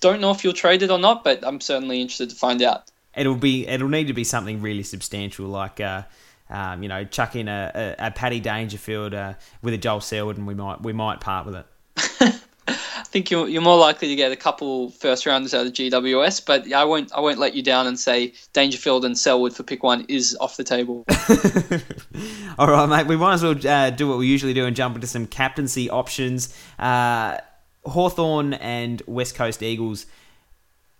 don't 0.00 0.22
know 0.22 0.30
if 0.30 0.42
you'll 0.42 0.54
trade 0.54 0.82
it 0.82 0.90
or 0.90 0.98
not, 0.98 1.22
but 1.22 1.46
I'm 1.46 1.60
certainly 1.60 2.00
interested 2.00 2.30
to 2.30 2.36
find 2.36 2.62
out. 2.62 2.90
It'll 3.14 3.34
be 3.34 3.66
it'll 3.66 3.90
need 3.90 4.06
to 4.06 4.14
be 4.14 4.24
something 4.24 4.62
really 4.62 4.82
substantial, 4.82 5.46
like 5.46 5.78
uh, 5.78 6.04
um, 6.50 6.82
you 6.82 6.88
know, 6.88 7.04
chuck 7.04 7.36
in 7.36 7.48
a, 7.48 7.96
a, 7.98 8.06
a 8.06 8.10
Paddy 8.10 8.40
Dangerfield 8.40 9.14
uh, 9.14 9.34
with 9.62 9.74
a 9.74 9.78
Joel 9.78 10.00
Selwood, 10.00 10.36
and 10.36 10.46
we 10.46 10.54
might 10.54 10.80
we 10.82 10.92
might 10.92 11.20
part 11.20 11.46
with 11.46 11.56
it. 11.56 12.36
I 12.68 13.04
think 13.04 13.30
you're, 13.30 13.48
you're 13.48 13.62
more 13.62 13.78
likely 13.78 14.08
to 14.08 14.16
get 14.16 14.32
a 14.32 14.36
couple 14.36 14.90
first 14.90 15.26
rounders 15.26 15.54
out 15.54 15.66
of 15.66 15.72
GWS, 15.72 16.44
but 16.44 16.72
I 16.72 16.84
won't 16.84 17.12
I 17.12 17.20
won't 17.20 17.38
let 17.38 17.54
you 17.54 17.62
down 17.62 17.86
and 17.86 17.98
say 17.98 18.32
Dangerfield 18.52 19.04
and 19.04 19.16
Selwood 19.16 19.54
for 19.54 19.62
pick 19.62 19.82
one 19.82 20.04
is 20.08 20.36
off 20.40 20.56
the 20.56 20.64
table. 20.64 21.04
All 22.58 22.68
right, 22.68 22.88
mate. 22.88 23.06
We 23.06 23.16
might 23.16 23.34
as 23.34 23.42
well 23.42 23.56
uh, 23.66 23.90
do 23.90 24.08
what 24.08 24.18
we 24.18 24.26
usually 24.26 24.54
do 24.54 24.66
and 24.66 24.74
jump 24.74 24.94
into 24.94 25.06
some 25.06 25.26
captaincy 25.26 25.88
options. 25.88 26.56
Uh, 26.78 27.38
Hawthorn 27.84 28.54
and 28.54 29.02
West 29.06 29.34
Coast 29.36 29.62
Eagles 29.62 30.06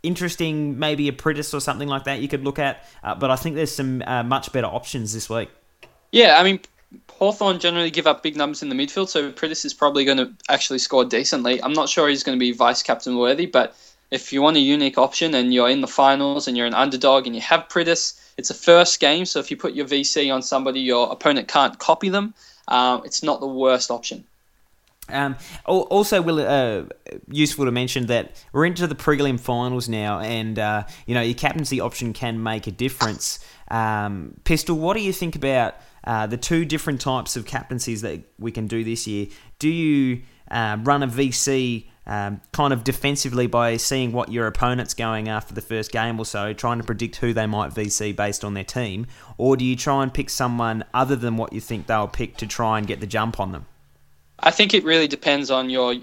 interesting, 0.07 0.79
maybe 0.79 1.09
a 1.09 1.13
Priddis 1.13 1.53
or 1.53 1.61
something 1.61 1.89
like 1.89 2.05
that 2.05 2.21
you 2.21 2.29
could 2.29 2.45
look 2.45 2.59
at. 2.59 2.85
Uh, 3.03 3.15
but 3.15 3.31
I 3.31 3.37
think 3.37 3.57
there's 3.57 3.75
some 3.75 4.03
uh, 4.07 4.23
much 4.23 4.53
better 4.53 4.69
options 4.69 5.13
this 5.13 5.29
week. 5.29 5.51
Yeah, 6.13 6.37
I 6.39 6.45
mean, 6.45 6.61
Hawthorn 7.11 7.59
generally 7.59 7.91
give 7.91 8.07
up 8.07 8.23
big 8.23 8.37
numbers 8.37 8.63
in 8.63 8.69
the 8.69 8.75
midfield, 8.75 9.09
so 9.09 9.33
Priddis 9.33 9.65
is 9.65 9.75
probably 9.75 10.05
going 10.05 10.19
to 10.19 10.33
actually 10.49 10.79
score 10.79 11.05
decently. 11.05 11.63
I'm 11.63 11.73
not 11.73 11.89
sure 11.89 12.09
he's 12.09 12.23
going 12.23 12.39
to 12.39 12.41
be 12.41 12.53
vice 12.53 12.83
captain 12.83 13.19
worthy, 13.19 13.47
but 13.47 13.77
if 14.11 14.33
you 14.33 14.41
want 14.41 14.57
a 14.57 14.61
unique 14.61 14.99
option 14.99 15.35
and 15.35 15.53
you're 15.53 15.69
in 15.69 15.81
the 15.81 15.89
finals 15.89 16.47
and 16.47 16.57
you're 16.57 16.67
an 16.67 16.75
underdog 16.75 17.27
and 17.27 17.35
you 17.35 17.43
have 17.43 17.69
Priddis, 17.69 18.21
it's 18.37 18.51
a 18.51 18.55
first 18.55 19.01
game, 19.01 19.25
so 19.25 19.41
if 19.41 19.51
you 19.51 19.57
put 19.57 19.75
your 19.75 19.87
VC 19.87 20.33
on 20.33 20.43
somebody, 20.43 20.81
your 20.81 21.11
opponent 21.11 21.49
can't 21.49 21.79
copy 21.79 22.09
them. 22.09 22.35
Um, 22.69 23.03
it's 23.05 23.23
not 23.23 23.41
the 23.41 23.47
worst 23.47 23.91
option. 23.91 24.25
Um, 25.09 25.37
also, 25.65 26.21
will 26.21 26.41
uh, 26.41 26.85
useful 27.29 27.65
to 27.65 27.71
mention 27.71 28.07
that 28.07 28.45
we're 28.53 28.67
into 28.67 28.87
the 28.87 28.97
prelim 28.97 29.39
finals 29.39 29.89
now, 29.89 30.19
and 30.21 30.59
uh, 30.59 30.85
you 31.07 31.15
know 31.15 31.21
your 31.21 31.35
captaincy 31.35 31.81
option 31.81 32.13
can 32.13 32.43
make 32.43 32.67
a 32.67 32.73
difference. 32.73 33.39
Um, 33.69 34.35
Pistol, 34.45 34.77
what 34.79 34.97
do 34.97 35.03
you 35.03 35.13
think 35.13 35.37
about 35.37 35.77
uh, 36.05 36.27
the 36.27 36.37
two 36.37 36.65
different 36.65 37.01
types 37.01 37.37
of 37.37 37.47
captaincies 37.47 38.03
that 38.03 38.21
we 38.39 38.51
can 38.51 38.67
do 38.67 38.83
this 38.83 39.07
year? 39.07 39.29
Do 39.59 39.69
you 39.69 40.23
uh, 40.51 40.79
run 40.83 41.03
a 41.03 41.09
VC 41.09 41.87
um, 42.07 42.41
kind 42.53 42.73
of 42.73 42.85
defensively 42.85 43.47
by 43.47 43.77
seeing 43.77 44.13
what 44.13 44.31
your 44.31 44.47
opponent's 44.47 44.95
going 44.95 45.29
after 45.29 45.55
the 45.55 45.61
first 45.61 45.91
game 45.91 46.19
or 46.19 46.25
so, 46.25 46.53
trying 46.53 46.79
to 46.79 46.85
predict 46.85 47.17
who 47.17 47.33
they 47.33 47.47
might 47.47 47.73
VC 47.73 48.15
based 48.15 48.45
on 48.45 48.55
their 48.55 48.65
team, 48.65 49.07
or 49.39 49.57
do 49.57 49.65
you 49.65 49.77
try 49.77 50.03
and 50.03 50.15
pick 50.15 50.31
someone 50.31 50.85
other 50.95 51.17
than 51.17 51.37
what 51.37 51.53
you 51.53 51.61
think 51.61 51.87
they'll 51.87 52.09
pick 52.09 52.37
to 52.37 52.47
try 52.47 52.79
and 52.79 52.87
get 52.87 53.01
the 53.01 53.07
jump 53.07 53.41
on 53.41 53.53
them? 53.53 53.67
I 54.39 54.51
think 54.51 54.75
it 54.75 54.85
really 54.85 55.09
depends 55.09 55.51
on 55.51 55.71
your 55.71 55.95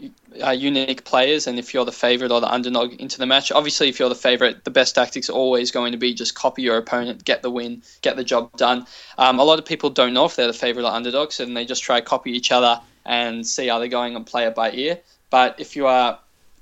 uh, 0.43 0.49
unique 0.51 1.03
players 1.05 1.45
and 1.45 1.59
if 1.59 1.73
you're 1.73 1.85
the 1.85 1.91
favorite 1.91 2.31
or 2.31 2.41
the 2.41 2.51
underdog 2.51 2.93
into 2.93 3.19
the 3.19 3.27
match. 3.27 3.51
Obviously, 3.51 3.89
if 3.89 3.99
you're 3.99 4.09
the 4.09 4.15
favorite, 4.15 4.63
the 4.63 4.71
best 4.71 4.95
tactics 4.95 5.29
are 5.29 5.33
always 5.33 5.71
going 5.71 5.91
to 5.91 5.97
be 5.97 6.13
just 6.13 6.33
copy 6.33 6.63
your 6.63 6.77
opponent, 6.77 7.23
get 7.23 7.43
the 7.43 7.51
win, 7.51 7.83
get 8.01 8.15
the 8.15 8.23
job 8.23 8.55
done. 8.57 8.87
Um, 9.17 9.39
a 9.39 9.43
lot 9.43 9.59
of 9.59 9.65
people 9.65 9.91
don't 9.91 10.13
know 10.13 10.25
if 10.25 10.35
they're 10.35 10.47
the 10.47 10.53
favorite 10.53 10.85
or 10.85 10.91
underdog, 10.91 11.31
so 11.31 11.45
then 11.45 11.53
they 11.53 11.65
just 11.65 11.83
try 11.83 12.01
copy 12.01 12.31
each 12.31 12.51
other 12.51 12.81
and 13.05 13.45
see 13.45 13.67
how 13.67 13.79
they're 13.79 13.87
going 13.87 14.15
and 14.15 14.25
play 14.25 14.45
it 14.45 14.55
by 14.55 14.71
ear. 14.71 14.99
But 15.29 15.59
if 15.59 15.75
you 15.75 15.85
are 15.85 16.19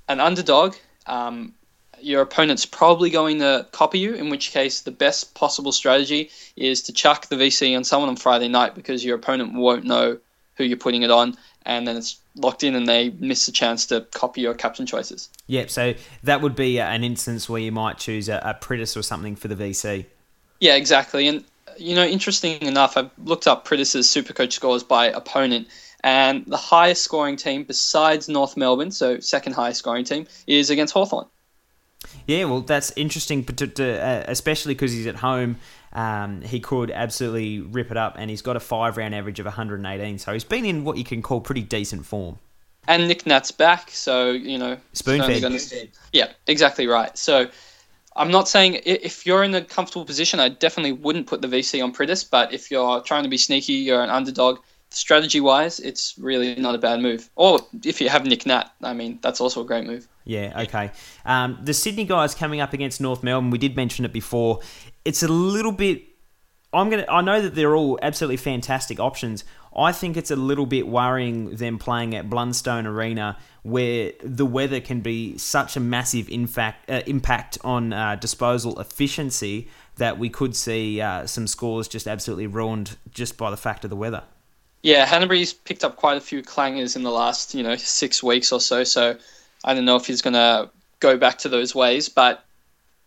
an 0.08 0.20
underdog, 0.20 0.74
um, 1.06 1.54
your 2.02 2.20
opponent's 2.20 2.66
probably 2.66 3.10
going 3.10 3.38
to 3.38 3.66
copy 3.72 3.98
you, 3.98 4.14
in 4.14 4.28
which 4.28 4.50
case 4.50 4.80
the 4.80 4.90
best 4.90 5.34
possible 5.34 5.72
strategy 5.72 6.30
is 6.56 6.82
to 6.82 6.92
chuck 6.92 7.28
the 7.28 7.36
VC 7.36 7.76
on 7.76 7.84
someone 7.84 8.10
on 8.10 8.16
Friday 8.16 8.48
night 8.48 8.74
because 8.74 9.04
your 9.04 9.16
opponent 9.16 9.54
won't 9.54 9.84
know 9.84 10.18
who 10.56 10.64
you're 10.64 10.76
putting 10.76 11.02
it 11.02 11.10
on, 11.10 11.36
and 11.66 11.86
then 11.86 11.96
it's 11.96 12.18
locked 12.36 12.64
in 12.64 12.74
and 12.74 12.88
they 12.88 13.10
miss 13.18 13.46
the 13.46 13.52
chance 13.52 13.86
to 13.86 14.02
copy 14.12 14.40
your 14.40 14.54
captain 14.54 14.86
choices. 14.86 15.28
Yep, 15.46 15.70
so 15.70 15.94
that 16.22 16.40
would 16.40 16.56
be 16.56 16.80
an 16.80 17.04
instance 17.04 17.48
where 17.48 17.60
you 17.60 17.72
might 17.72 17.98
choose 17.98 18.28
a, 18.28 18.40
a 18.44 18.54
Priddis 18.54 18.96
or 18.96 19.02
something 19.02 19.36
for 19.36 19.48
the 19.48 19.56
VC. 19.56 20.06
Yeah, 20.60 20.76
exactly. 20.76 21.28
And, 21.28 21.44
you 21.76 21.94
know, 21.94 22.04
interesting 22.04 22.62
enough, 22.62 22.96
I've 22.96 23.10
looked 23.24 23.46
up 23.46 23.66
Priddis's 23.66 24.06
Supercoach 24.06 24.52
scores 24.52 24.82
by 24.82 25.06
opponent, 25.06 25.68
and 26.04 26.44
the 26.46 26.56
highest 26.56 27.02
scoring 27.02 27.36
team 27.36 27.64
besides 27.64 28.28
North 28.28 28.56
Melbourne, 28.56 28.90
so 28.90 29.20
second 29.20 29.54
highest 29.54 29.78
scoring 29.78 30.04
team, 30.04 30.26
is 30.46 30.70
against 30.70 30.94
Hawthorn. 30.94 31.26
Yeah, 32.26 32.44
well, 32.44 32.60
that's 32.60 32.92
interesting, 32.96 33.46
uh, 33.48 34.24
especially 34.26 34.74
because 34.74 34.92
he's 34.92 35.06
at 35.06 35.16
home. 35.16 35.56
Um, 35.92 36.40
he 36.40 36.60
could 36.60 36.90
absolutely 36.90 37.60
rip 37.60 37.90
it 37.90 37.96
up, 37.96 38.14
and 38.18 38.30
he's 38.30 38.42
got 38.42 38.56
a 38.56 38.60
five 38.60 38.96
round 38.96 39.14
average 39.14 39.38
of 39.38 39.46
118. 39.46 40.18
So 40.18 40.32
he's 40.32 40.44
been 40.44 40.64
in 40.64 40.84
what 40.84 40.96
you 40.96 41.04
can 41.04 41.22
call 41.22 41.40
pretty 41.40 41.62
decent 41.62 42.06
form. 42.06 42.38
And 42.88 43.06
Nick 43.06 43.26
Nat's 43.26 43.52
back, 43.52 43.90
so 43.90 44.30
you 44.30 44.58
know, 44.58 44.76
spoon. 44.92 45.18
Gonna... 45.18 45.58
Yeah, 46.12 46.32
exactly 46.46 46.86
right. 46.86 47.16
So 47.16 47.48
I'm 48.16 48.30
not 48.30 48.48
saying 48.48 48.80
if 48.84 49.24
you're 49.24 49.44
in 49.44 49.54
a 49.54 49.62
comfortable 49.62 50.04
position, 50.04 50.40
I 50.40 50.48
definitely 50.48 50.92
wouldn't 50.92 51.26
put 51.26 51.42
the 51.42 51.48
VC 51.48 51.82
on 51.82 51.94
Priddis. 51.94 52.28
But 52.28 52.52
if 52.52 52.70
you're 52.70 53.00
trying 53.02 53.22
to 53.22 53.28
be 53.28 53.38
sneaky, 53.38 53.74
you're 53.74 54.02
an 54.02 54.10
underdog. 54.10 54.58
Strategy 54.90 55.40
wise, 55.40 55.80
it's 55.80 56.18
really 56.18 56.54
not 56.56 56.74
a 56.74 56.78
bad 56.78 57.00
move. 57.00 57.30
Or 57.34 57.60
if 57.82 57.98
you 57.98 58.10
have 58.10 58.26
Nick 58.26 58.44
Nat, 58.44 58.70
I 58.82 58.92
mean, 58.92 59.20
that's 59.22 59.40
also 59.40 59.62
a 59.62 59.64
great 59.64 59.86
move. 59.86 60.06
Yeah, 60.24 60.60
okay. 60.64 60.90
Um, 61.24 61.58
the 61.62 61.72
Sydney 61.72 62.04
guys 62.04 62.34
coming 62.34 62.60
up 62.60 62.74
against 62.74 63.00
North 63.00 63.22
Melbourne, 63.22 63.50
we 63.50 63.56
did 63.56 63.74
mention 63.74 64.04
it 64.04 64.12
before. 64.12 64.60
It's 65.04 65.22
a 65.22 65.28
little 65.28 65.72
bit. 65.72 66.02
I'm 66.72 66.88
gonna. 66.90 67.06
I 67.08 67.20
know 67.20 67.42
that 67.42 67.54
they're 67.54 67.76
all 67.76 67.98
absolutely 68.02 68.38
fantastic 68.38 68.98
options. 68.98 69.44
I 69.76 69.92
think 69.92 70.16
it's 70.16 70.30
a 70.30 70.36
little 70.36 70.66
bit 70.66 70.86
worrying 70.86 71.56
them 71.56 71.78
playing 71.78 72.14
at 72.14 72.28
Blundstone 72.28 72.86
Arena, 72.86 73.38
where 73.62 74.12
the 74.22 74.44
weather 74.46 74.80
can 74.80 75.00
be 75.00 75.38
such 75.38 75.76
a 75.76 75.80
massive 75.80 76.28
infact, 76.28 76.90
uh, 76.90 77.02
impact 77.06 77.58
on 77.64 77.92
uh, 77.92 78.16
disposal 78.16 78.78
efficiency 78.80 79.68
that 79.96 80.18
we 80.18 80.28
could 80.28 80.54
see 80.56 81.00
uh, 81.00 81.26
some 81.26 81.46
scores 81.46 81.88
just 81.88 82.06
absolutely 82.06 82.46
ruined 82.46 82.96
just 83.10 83.36
by 83.36 83.50
the 83.50 83.56
fact 83.56 83.84
of 83.84 83.90
the 83.90 83.96
weather. 83.96 84.22
Yeah, 84.82 85.06
Hannebery's 85.06 85.52
picked 85.52 85.84
up 85.84 85.96
quite 85.96 86.16
a 86.16 86.20
few 86.20 86.42
clangers 86.42 86.96
in 86.96 87.02
the 87.02 87.10
last, 87.10 87.54
you 87.54 87.62
know, 87.62 87.76
six 87.76 88.22
weeks 88.22 88.50
or 88.52 88.60
so. 88.60 88.84
So 88.84 89.16
I 89.64 89.74
don't 89.74 89.84
know 89.84 89.96
if 89.96 90.06
he's 90.06 90.22
going 90.22 90.34
to 90.34 90.70
go 91.00 91.16
back 91.16 91.38
to 91.38 91.48
those 91.48 91.74
ways, 91.74 92.08
but 92.08 92.44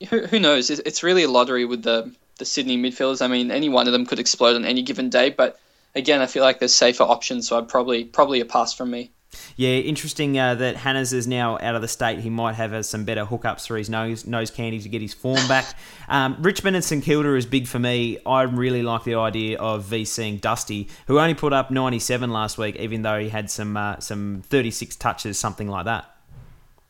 who, 0.09 0.25
who 0.25 0.39
knows? 0.39 0.69
It's 0.69 1.03
really 1.03 1.23
a 1.23 1.29
lottery 1.29 1.65
with 1.65 1.83
the 1.83 2.13
the 2.37 2.45
Sydney 2.45 2.77
midfielders. 2.77 3.21
I 3.21 3.27
mean, 3.27 3.49
any 3.49 3.69
one 3.69 3.87
of 3.87 3.93
them 3.93 4.05
could 4.05 4.19
explode 4.19 4.55
on 4.55 4.65
any 4.65 4.81
given 4.81 5.09
day, 5.09 5.29
but 5.29 5.57
again, 5.95 6.21
I 6.21 6.25
feel 6.25 6.43
like 6.43 6.59
there's 6.59 6.75
safer 6.75 7.03
options, 7.03 7.47
so 7.47 7.57
I'd 7.57 7.69
probably 7.69 8.03
probably 8.03 8.41
a 8.41 8.45
pass 8.45 8.73
from 8.73 8.91
me. 8.91 9.11
Yeah, 9.57 9.71
interesting 9.71 10.37
uh, 10.39 10.55
that 10.55 10.77
Hannes 10.77 11.11
is 11.11 11.27
now 11.27 11.57
out 11.59 11.75
of 11.75 11.81
the 11.81 11.87
state. 11.87 12.19
He 12.19 12.29
might 12.29 12.55
have 12.55 12.73
uh, 12.73 12.83
some 12.83 13.03
better 13.03 13.25
hookups 13.25 13.67
for 13.67 13.77
his 13.77 13.89
nose 13.89 14.25
nose 14.25 14.51
candy 14.51 14.79
to 14.79 14.89
get 14.89 15.01
his 15.01 15.13
form 15.13 15.47
back. 15.47 15.65
Um, 16.07 16.37
Richmond 16.39 16.75
and 16.75 16.85
St 16.85 17.03
Kilda 17.03 17.33
is 17.33 17.47
big 17.47 17.65
for 17.65 17.79
me. 17.79 18.19
I 18.27 18.43
really 18.43 18.83
like 18.83 19.05
the 19.05 19.15
idea 19.15 19.57
of 19.57 19.85
VCing 19.85 20.39
Dusty, 20.39 20.87
who 21.07 21.17
only 21.17 21.33
put 21.33 21.51
up 21.51 21.71
97 21.71 22.29
last 22.29 22.59
week, 22.59 22.75
even 22.75 23.01
though 23.01 23.19
he 23.19 23.29
had 23.29 23.49
some 23.49 23.75
uh, 23.75 23.99
some 23.99 24.43
36 24.45 24.97
touches, 24.97 25.39
something 25.39 25.67
like 25.67 25.85
that. 25.85 26.05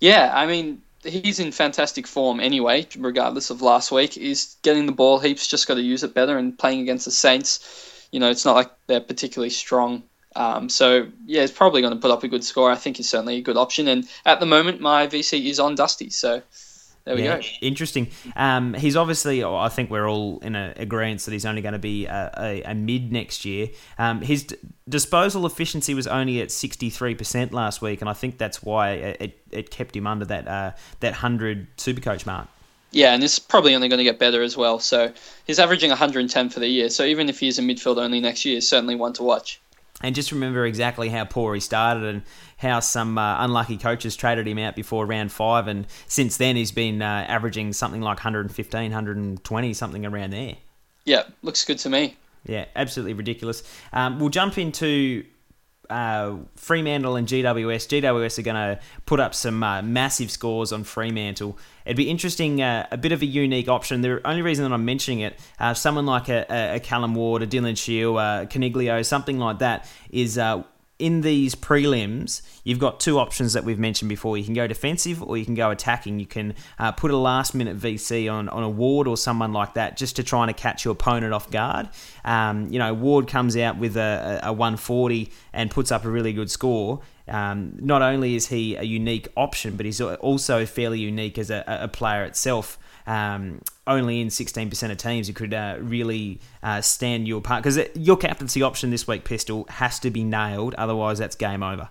Yeah, 0.02 0.34
I 0.36 0.48
mean, 0.48 0.82
he's 1.06 1.40
in 1.40 1.52
fantastic 1.52 2.08
form 2.08 2.40
anyway, 2.40 2.88
regardless 2.98 3.50
of 3.50 3.62
last 3.62 3.92
week. 3.92 4.14
He's 4.14 4.58
getting 4.62 4.86
the 4.86 4.92
ball 4.92 5.20
heaps, 5.20 5.48
just 5.48 5.68
got 5.68 5.76
to 5.76 5.82
use 5.82 6.04
it 6.04 6.14
better. 6.14 6.38
And 6.38 6.58
playing 6.58 6.82
against 6.82 7.06
the 7.06 7.12
Saints, 7.12 8.08
you 8.12 8.20
know, 8.20 8.30
it's 8.30 8.46
not 8.46 8.56
like 8.56 8.72
they're 8.88 9.00
particularly 9.00 9.50
strong. 9.50 10.04
Um, 10.36 10.68
so 10.68 11.08
yeah, 11.26 11.42
he's 11.42 11.52
probably 11.52 11.82
going 11.82 11.94
to 11.94 12.00
put 12.00 12.12
up 12.12 12.24
a 12.24 12.28
good 12.28 12.44
score. 12.44 12.70
I 12.70 12.76
think 12.76 12.98
he's 12.98 13.10
certainly 13.10 13.38
a 13.38 13.42
good 13.42 13.58
option. 13.58 13.88
And 13.88 14.08
at 14.26 14.40
the 14.40 14.46
moment, 14.46 14.82
my 14.82 15.08
VC 15.08 15.46
is 15.46 15.60
on 15.60 15.76
Dusty. 15.76 16.10
So 16.10 16.42
there 17.06 17.16
we 17.16 17.24
yeah, 17.24 17.40
go. 17.40 17.48
Interesting. 17.62 18.10
Um, 18.36 18.74
he's 18.74 18.96
obviously, 18.96 19.44
oh, 19.44 19.56
I 19.56 19.70
think 19.70 19.92
we're 19.92 20.10
all 20.10 20.40
in 20.40 20.56
a 20.56 20.74
agreement 20.76 21.22
that 21.22 21.32
he's 21.32 21.46
only 21.46 21.62
going 21.62 21.74
to 21.74 21.80
be 21.80 22.08
a, 22.08 22.32
a, 22.36 22.62
a 22.64 22.74
mid 22.74 23.12
next 23.12 23.46
year. 23.46 23.70
Um, 24.00 24.22
his 24.22 24.46
d- 24.46 24.56
disposal 24.90 25.46
efficiency 25.46 25.94
was 25.94 26.08
only 26.08 26.42
at 26.42 26.50
63% 26.50 27.52
last 27.52 27.80
week, 27.82 28.02
and 28.02 28.10
I 28.10 28.14
think 28.14 28.40
that's 28.40 28.64
why 28.64 28.92
it, 28.94 29.40
it 29.52 29.70
kept 29.70 29.96
him 29.96 30.08
under 30.08 30.26
that 30.26 30.48
uh, 30.48 30.72
that 31.02 31.12
100 31.12 31.78
Supercoach 31.78 32.26
mark. 32.26 32.48
Yeah, 32.90 33.14
and 33.14 33.24
it's 33.24 33.38
probably 33.38 33.76
only 33.76 33.88
going 33.88 33.98
to 34.00 34.04
get 34.04 34.18
better 34.18 34.42
as 34.42 34.58
well. 34.58 34.80
So 34.80 35.12
he's 35.46 35.60
averaging 35.60 35.90
110 35.90 36.50
for 36.50 36.60
the 36.60 36.68
year. 36.68 36.90
So 36.90 37.04
even 37.04 37.30
if 37.30 37.40
he's 37.40 37.60
a 37.60 37.62
midfield 37.62 37.98
only 37.98 38.20
next 38.20 38.46
year, 38.46 38.62
certainly 38.62 38.96
one 38.96 39.14
to 39.14 39.24
watch. 39.24 39.60
And 40.06 40.14
just 40.14 40.32
remember 40.32 40.68
exactly 40.68 41.10
how 41.10 41.26
poor 41.26 41.56
he 41.56 41.60
started 41.60 42.04
and 42.04 42.22
how 42.58 42.80
some 42.80 43.18
uh, 43.18 43.44
unlucky 43.44 43.76
coaches 43.76 44.16
traded 44.16 44.48
him 44.48 44.60
out 44.60 44.76
before 44.76 45.04
round 45.04 45.32
five. 45.32 45.68
And 45.68 45.88
since 46.06 46.38
then, 46.38 46.56
he's 46.56 46.72
been 46.72 47.02
uh, 47.02 47.26
averaging 47.28 47.74
something 47.74 48.02
like 48.02 48.18
115, 48.18 48.92
120, 48.92 49.74
something 49.74 50.06
around 50.06 50.34
there. 50.34 50.58
Yeah, 51.06 51.24
looks 51.42 51.66
good 51.66 51.80
to 51.80 51.90
me. 51.90 52.18
Yeah, 52.46 52.66
absolutely 52.76 53.14
ridiculous. 53.14 53.64
Um, 53.94 54.20
we'll 54.20 54.30
jump 54.30 54.60
into 54.60 55.26
uh, 55.90 56.36
Fremantle 56.56 57.16
and 57.16 57.28
GWS. 57.28 58.02
GWS 58.02 58.40
are 58.40 58.42
going 58.42 58.56
to 58.56 58.80
put 59.06 59.20
up 59.20 59.34
some 59.34 59.64
uh, 59.64 59.82
massive 59.82 60.32
scores 60.32 60.72
on 60.72 60.84
Fremantle. 60.84 61.58
It'd 61.86 61.98
be 61.98 62.10
interesting, 62.10 62.62
uh, 62.62 62.88
a 62.92 62.98
bit 62.98 63.12
of 63.12 63.22
a 63.22 63.26
unique 63.26 63.68
option. 63.68 64.02
The 64.02 64.26
only 64.28 64.42
reason 64.42 64.64
that 64.64 64.74
I'm 64.74 64.86
mentioning 64.86 65.20
it, 65.20 65.40
uh, 65.60 65.74
someone 65.74 66.06
like 66.06 66.30
a, 66.30 66.46
a, 66.76 66.80
Callan 66.80 67.14
Ward, 67.14 67.44
a 67.44 67.48
Dylan 67.48 67.78
Shiel, 67.78 68.18
uh, 68.18 68.46
Coniglio, 68.46 69.06
something 69.06 69.38
like 69.38 69.60
that, 69.60 69.90
is 70.10 70.38
uh, 70.38 70.64
in 70.98 71.22
these 71.22 71.56
prelims, 71.56 72.42
you've 72.64 72.80
got 72.80 73.02
two 73.02 73.20
options 73.20 73.54
that 73.54 73.66
we've 73.66 73.80
mentioned 73.80 74.08
before. 74.08 74.38
You 74.38 74.46
can 74.46 74.54
go 74.54 74.66
defensive 74.66 75.22
or 75.22 75.36
you 75.38 75.44
can 75.44 75.54
go 75.54 75.70
attacking. 75.70 76.20
You 76.20 76.26
can 76.26 76.54
uh, 76.80 76.94
put 76.94 77.12
a 77.12 77.18
last 77.18 77.54
minute 77.54 77.78
VC 77.78 78.32
on, 78.32 78.48
on 78.48 78.64
a 78.64 78.70
Ward 78.70 79.08
or 79.08 79.18
someone 79.18 79.52
like 79.52 79.74
that 79.74 79.98
just 79.98 80.16
to 80.16 80.24
try 80.24 80.48
and 80.48 80.56
catch 80.56 80.86
your 80.86 80.94
opponent 80.94 81.34
off 81.34 81.52
guard. 81.52 81.90
Um, 82.24 82.72
you 82.72 82.80
know, 82.80 82.94
Ward 82.94 83.28
comes 83.28 83.58
out 83.58 83.78
with 83.78 83.98
a, 83.98 84.40
a 84.44 84.54
140 84.54 85.32
and 85.52 85.70
puts 85.70 85.92
up 85.92 86.06
a 86.06 86.10
really 86.10 86.32
good 86.32 86.50
score. 86.50 87.02
Um, 87.28 87.74
not 87.82 88.02
only 88.02 88.36
is 88.36 88.48
he 88.48 88.76
a 88.76 88.84
unique 88.84 89.28
option, 89.36 89.76
but 89.76 89.86
he's 89.86 90.00
also 90.00 90.66
fairly 90.66 91.00
unique 91.00 91.38
as 91.38 91.50
a, 91.50 91.64
a 91.68 91.88
player 91.90 92.24
itself 92.24 92.78
um, 93.08 93.62
only 93.88 94.22
in 94.22 94.28
16% 94.28 94.92
of 94.92 94.98
teams, 94.98 95.28
you 95.28 95.34
could 95.34 95.54
uh, 95.54 95.78
really 95.80 96.40
uh, 96.64 96.82
stand 96.82 97.28
you 97.28 97.38
apart. 97.38 97.64
Because 97.64 97.80
your 97.96 98.18
captaincy 98.18 98.62
option 98.62 98.90
this 98.90 99.08
week, 99.08 99.24
Pistol, 99.24 99.66
has 99.70 100.00
to 100.00 100.10
be 100.10 100.24
nailed. 100.24 100.74
Otherwise, 100.76 101.20
that's 101.20 101.36
game 101.36 101.64
over. 101.64 101.90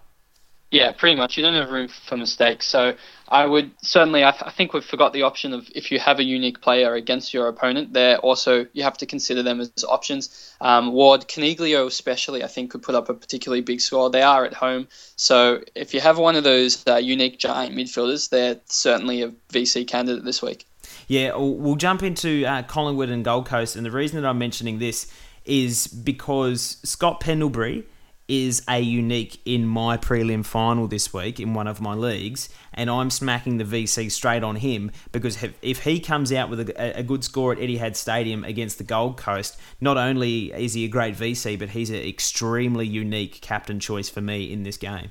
Yeah, 0.75 0.91
pretty 0.91 1.15
much. 1.15 1.37
You 1.37 1.45
don't 1.45 1.55
have 1.55 1.71
room 1.71 1.87
for 1.87 2.17
mistakes. 2.17 2.67
So 2.67 2.97
I 3.29 3.47
would 3.47 3.71
certainly, 3.83 4.25
I, 4.25 4.33
th- 4.33 4.43
I, 4.45 4.51
think 4.51 4.73
we've 4.73 4.85
forgot 4.85 5.13
the 5.13 5.23
option 5.23 5.53
of 5.53 5.69
if 5.73 5.93
you 5.93 6.01
have 6.01 6.19
a 6.19 6.25
unique 6.25 6.63
player 6.63 6.95
against 6.95 7.33
your 7.33 7.47
opponent, 7.47 7.93
there 7.93 8.19
also 8.19 8.67
you 8.73 8.83
have 8.83 8.99
to 8.99 9.07
consider 9.07 9.45
them 9.45 9.61
as 9.61 9.71
options. 9.89 10.53
Um, 10.61 10.91
Ward, 10.91 11.29
Coniglio 11.29 11.87
especially, 11.87 12.43
I 12.43 12.49
think 12.49 12.73
could 12.73 12.83
put 12.83 12.97
up 12.97 13.09
a 13.09 13.15
particularly 13.15 13.61
big 13.61 13.81
score. 13.81 14.11
They 14.11 14.23
are 14.23 14.45
at 14.45 14.53
home, 14.53 14.89
so 15.15 15.61
if 15.77 15.95
you 15.95 16.01
have 16.01 16.19
one 16.19 16.35
of 16.35 16.43
those 16.43 16.85
uh, 16.89 16.97
unique 16.97 17.39
giant 17.39 17.77
midfielders, 17.77 18.31
they're 18.31 18.61
certainly 18.65 19.23
a 19.23 19.29
VC 19.53 19.87
candidate 19.87 20.25
this 20.25 20.43
week. 20.43 20.67
Yeah, 21.09 21.37
we'll 21.37 21.77
jump 21.77 22.03
into 22.03 22.45
uh, 22.45 22.63
Collingwood 22.63 23.11
and 23.11 23.25
Gold 23.25 23.47
Coast, 23.47 23.77
and 23.77 23.85
the 23.85 23.91
reason 23.91 24.21
that 24.21 24.29
I'm 24.29 24.39
mentioning 24.39 24.79
this 24.79 25.11
is 25.45 25.87
because 25.87 26.79
Scott 26.83 27.21
Pendlebury 27.21 27.85
is 28.27 28.63
a 28.69 28.81
unique 28.81 29.39
in 29.45 29.67
my 29.67 29.99
prelim 29.99 30.45
final 30.45 30.87
this 30.87 31.13
week 31.13 31.39
in 31.39 31.53
one 31.53 31.67
of 31.67 31.81
my 31.81 31.93
leagues, 31.93 32.49
and 32.73 32.89
I'm 32.89 33.11
smacking 33.11 33.59
the 33.59 33.65
VC 33.65 34.11
straight 34.11 34.43
on 34.43 34.57
him 34.57 34.91
because 35.13 35.39
if 35.61 35.85
he 35.85 36.01
comes 36.01 36.33
out 36.33 36.49
with 36.49 36.71
a, 36.71 36.99
a 36.99 37.03
good 37.03 37.23
score 37.23 37.53
at 37.53 37.59
Etihad 37.59 37.97
Stadium 37.97 38.43
against 38.45 38.79
the 38.79 38.85
Gold 38.85 39.19
Coast, 39.19 39.59
not 39.81 39.99
only 39.99 40.53
is 40.53 40.73
he 40.73 40.85
a 40.85 40.89
great 40.89 41.17
VC, 41.17 41.59
but 41.59 41.71
he's 41.71 41.91
an 41.91 41.97
extremely 41.97 42.87
unique 42.87 43.41
captain 43.43 43.79
choice 43.79 44.09
for 44.09 44.23
me 44.23 44.51
in 44.51 44.63
this 44.63 44.79
game. 44.79 45.11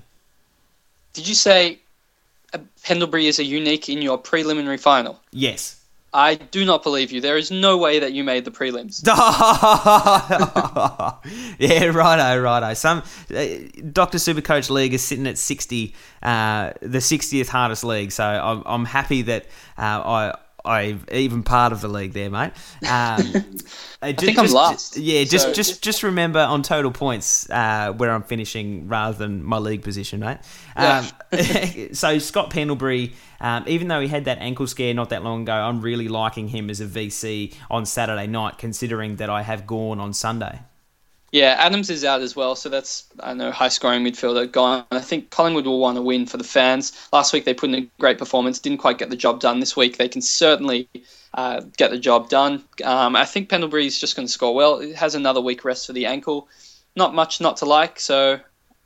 Did 1.13 1.27
you 1.27 1.35
say 1.35 1.79
Pendlebury 2.83 3.27
is 3.27 3.37
a 3.37 3.43
unique 3.43 3.89
in 3.89 4.01
your 4.01 4.17
preliminary 4.17 4.77
final? 4.77 5.19
Yes. 5.31 5.82
I 6.13 6.35
do 6.35 6.65
not 6.65 6.83
believe 6.83 7.11
you. 7.11 7.21
There 7.21 7.37
is 7.37 7.49
no 7.49 7.77
way 7.77 7.99
that 7.99 8.13
you 8.13 8.23
made 8.23 8.45
the 8.45 8.51
prelims. 8.51 9.01
yeah, 11.59 11.85
righto, 11.85 12.41
righto. 12.41 12.73
Some 12.75 12.99
uh, 13.35 13.45
Doctor 13.91 14.19
Supercoach 14.19 14.69
League 14.69 14.93
is 14.93 15.01
sitting 15.01 15.25
at 15.25 15.37
sixty, 15.37 15.95
uh, 16.21 16.73
the 16.81 17.01
sixtieth 17.01 17.49
hardest 17.49 17.83
league. 17.83 18.11
So 18.11 18.23
I'm, 18.23 18.61
I'm 18.65 18.85
happy 18.85 19.23
that 19.23 19.45
uh, 19.77 19.81
I 19.81 20.37
I 20.65 20.97
even 21.11 21.43
part 21.43 21.73
of 21.73 21.81
the 21.81 21.89
league 21.89 22.13
there, 22.13 22.29
mate. 22.29 22.51
Um, 22.89 23.33
I 24.01 24.13
think 24.13 24.37
I'm 24.37 24.47
last. 24.47 24.95
Yeah, 24.97 25.25
just 25.25 25.47
so. 25.47 25.53
just 25.53 25.81
just 25.81 26.03
remember 26.03 26.39
on 26.39 26.63
total 26.63 26.91
points 26.91 27.49
uh, 27.49 27.91
where 27.91 28.11
I'm 28.11 28.23
finishing 28.23 28.87
rather 28.87 29.17
than 29.17 29.43
my 29.43 29.57
league 29.57 29.83
position, 29.83 30.21
mate. 30.21 30.37
Um, 30.75 31.05
yeah. 31.33 31.87
so 31.91 32.17
Scott 32.19 32.49
Pendlebury, 32.49 33.13
um, 33.41 33.65
even 33.67 33.89
though 33.89 33.99
he 33.99 34.07
had 34.07 34.25
that 34.25 34.37
ankle 34.39 34.67
scare 34.67 34.93
not 34.93 35.09
that 35.09 35.23
long 35.23 35.41
ago, 35.41 35.53
I'm 35.53 35.81
really 35.81 36.07
liking 36.07 36.47
him 36.47 36.69
as 36.69 36.79
a 36.79 36.85
VC 36.85 37.53
on 37.69 37.85
Saturday 37.85 38.27
night, 38.27 38.57
considering 38.57 39.17
that 39.17 39.29
I 39.29 39.41
have 39.41 39.67
Gawn 39.67 39.99
on 39.99 40.13
Sunday. 40.13 40.59
Yeah, 41.33 41.55
Adams 41.57 41.89
is 41.89 42.05
out 42.05 42.21
as 42.21 42.35
well, 42.35 42.55
so 42.55 42.69
that's 42.69 43.05
I 43.19 43.33
know 43.33 43.49
high 43.49 43.69
scoring 43.69 44.03
midfielder 44.03 44.51
gone. 44.51 44.85
I 44.91 44.99
think 44.99 45.31
Collingwood 45.31 45.65
will 45.65 45.79
want 45.79 45.95
to 45.95 46.01
win 46.03 46.27
for 46.27 46.37
the 46.37 46.43
fans. 46.43 46.93
Last 47.11 47.33
week 47.33 47.43
they 47.43 47.55
put 47.55 47.69
in 47.69 47.75
a 47.75 47.89
great 47.99 48.19
performance, 48.19 48.59
didn't 48.59 48.77
quite 48.77 48.99
get 48.99 49.09
the 49.09 49.15
job 49.15 49.39
done. 49.39 49.59
This 49.59 49.75
week 49.75 49.97
they 49.97 50.07
can 50.07 50.21
certainly 50.21 50.87
uh, 51.33 51.61
get 51.75 51.89
the 51.89 51.97
job 51.97 52.29
done. 52.29 52.63
Um, 52.83 53.15
I 53.15 53.25
think 53.25 53.49
Pendlebury 53.49 53.87
is 53.87 53.99
just 53.99 54.15
going 54.15 54.27
to 54.27 54.31
score 54.31 54.53
well. 54.53 54.77
It 54.77 54.95
has 54.95 55.15
another 55.15 55.41
week 55.41 55.65
rest 55.65 55.87
for 55.87 55.93
the 55.93 56.05
ankle. 56.05 56.47
Not 56.95 57.15
much 57.15 57.41
not 57.41 57.57
to 57.57 57.65
like, 57.65 57.99
so 57.99 58.39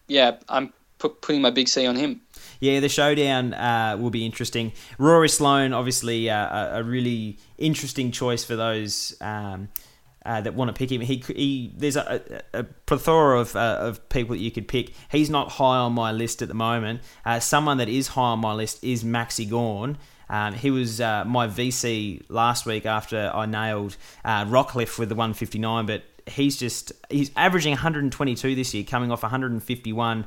yeah, 0.07 0.37
I'm 0.47 0.71
putting 0.99 1.41
my 1.41 1.49
big 1.49 1.67
C 1.67 1.85
on 1.85 1.97
him. 1.97 2.21
Yeah, 2.61 2.79
the 2.79 2.87
showdown 2.87 3.55
uh, 3.55 3.97
will 3.99 4.09
be 4.09 4.25
interesting. 4.25 4.71
Rory 4.97 5.27
Sloane, 5.27 5.73
obviously, 5.73 6.29
uh, 6.29 6.77
a, 6.77 6.79
a, 6.79 6.83
really 6.83 7.37
interesting 7.57 8.11
choice 8.11 8.45
for 8.45 8.55
those. 8.55 9.17
Um, 9.19 9.67
uh, 10.27 10.41
that 10.41 10.53
want 10.53 10.67
to 10.69 10.73
pick 10.73 10.91
him. 10.91 11.01
He, 11.01 11.23
he 11.35 11.73
there's 11.75 11.95
a, 11.95 12.43
a, 12.53 12.59
a 12.59 12.63
plethora 12.63 13.39
of, 13.39 13.55
uh, 13.55 13.77
of 13.79 14.09
people 14.09 14.35
that 14.35 14.41
you 14.41 14.51
could 14.51 14.67
pick. 14.67 14.91
He's 15.09 15.29
not 15.29 15.53
high 15.53 15.77
on 15.77 15.93
my 15.93 16.11
list 16.11 16.41
at 16.41 16.49
the 16.49 16.53
moment. 16.53 17.01
Uh, 17.25 17.39
someone 17.39 17.77
that 17.77 17.89
is 17.89 18.09
high 18.09 18.31
on 18.33 18.39
my 18.39 18.53
list 18.53 18.83
is 18.83 19.03
Maxi 19.03 19.49
Gawn. 19.49 19.97
Um, 20.29 20.53
he 20.53 20.69
was 20.69 20.99
uh, 20.99 21.23
my 21.25 21.47
VC 21.47 22.21
last 22.27 22.65
week 22.65 22.85
after 22.85 23.31
I 23.33 23.45
nailed 23.45 23.95
uh, 24.25 24.43
Rockliff 24.43 24.99
with 24.99 25.07
the 25.07 25.15
159, 25.15 25.85
but 25.85 26.03
he's 26.25 26.57
just 26.57 26.91
he's 27.09 27.31
averaging 27.37 27.71
122 27.71 28.53
this 28.53 28.73
year, 28.73 28.83
coming 28.83 29.09
off 29.13 29.23
151, 29.23 30.25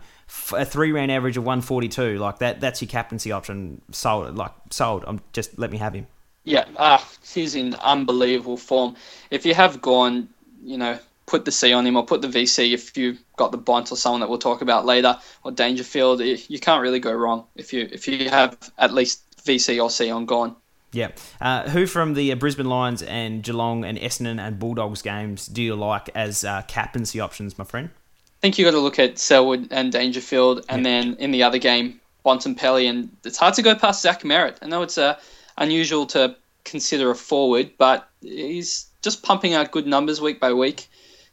a 0.53 0.65
three 0.65 0.93
round 0.93 1.13
average 1.13 1.37
of 1.37 1.45
142. 1.45 2.19
Like 2.19 2.39
that, 2.39 2.61
that's 2.61 2.81
your 2.81 2.89
captaincy 2.89 3.31
option. 3.31 3.83
Sold, 3.93 4.35
like 4.37 4.53
sold. 4.71 5.05
I'm 5.07 5.21
just 5.35 5.59
let 5.59 5.71
me 5.71 5.77
have 5.77 5.93
him. 5.93 6.07
Yeah, 6.51 6.65
ah, 6.77 7.09
he's 7.33 7.55
in 7.55 7.75
unbelievable 7.75 8.57
form. 8.57 8.97
If 9.31 9.47
you 9.47 9.55
have 9.55 9.81
Gawn, 9.81 10.29
you 10.63 10.79
know, 10.79 10.99
put 11.27 11.45
the 11.45 11.53
C 11.53 11.73
on 11.73 11.87
him 11.87 11.97
or 11.97 12.05
put 12.05 12.23
the 12.23 12.29
VC 12.29 12.75
if 12.75 12.97
you've 12.97 13.23
got 13.37 13.53
the 13.53 13.59
Bont 13.59 13.93
or 13.93 13.97
someone 13.97 14.21
that 14.21 14.29
we'll 14.29 14.39
talk 14.39 14.63
about 14.63 14.85
later 14.85 15.17
or 15.45 15.53
Dangerfield. 15.53 16.21
You 16.21 16.59
can't 16.59 16.83
really 16.83 16.99
go 16.99 17.13
wrong 17.13 17.47
if 17.55 17.73
you 17.73 17.89
if 17.91 18.09
you 18.09 18.29
have 18.29 18.57
at 18.79 18.93
least 18.93 19.23
VC 19.45 19.83
or 19.83 19.91
C 19.91 20.11
on 20.11 20.27
Gawn. 20.27 20.57
Yeah. 20.93 21.11
Uh, 21.41 21.69
who 21.69 21.87
from 21.87 22.15
the 22.15 22.35
Brisbane 22.35 22.67
Lions 22.67 23.03
and 23.03 23.45
Geelong 23.45 23.85
and 23.85 23.97
Essendon 23.97 24.45
and 24.45 24.59
Bulldogs 24.59 25.03
games 25.03 25.47
do 25.47 25.63
you 25.63 25.77
like 25.77 26.11
as 26.17 26.45
uh, 26.45 26.63
captaincy 26.67 27.21
options, 27.21 27.57
my 27.57 27.65
friend? 27.65 27.91
I 27.95 28.41
think 28.41 28.59
you 28.59 28.65
got 28.65 28.73
to 28.73 28.81
look 28.81 28.99
at 28.99 29.19
Selwood 29.19 29.69
and 29.71 29.93
Dangerfield, 29.93 30.65
and 30.69 30.85
yeah. 30.85 30.91
then 31.03 31.17
in 31.17 31.31
the 31.31 31.43
other 31.43 31.59
game, 31.59 32.01
Bontempelli, 32.25 32.89
and 32.89 33.15
it's 33.23 33.37
hard 33.37 33.55
to 33.55 33.63
go 33.63 33.75
past 33.75 34.03
Zach 34.03 34.23
Merrett. 34.23 34.57
I 34.63 34.67
know 34.67 34.83
it's 34.83 34.99
a 34.99 35.19
unusual 35.61 36.07
to 36.07 36.35
consider 36.65 37.11
a 37.11 37.15
forward, 37.15 37.73
but 37.79 38.09
he's 38.21 38.87
just 39.03 39.23
pumping 39.23 39.55
out 39.55 39.71
good 39.71 39.87
numbers 39.87 40.21
week 40.21 40.41
by 40.41 40.53
week. 40.53 40.89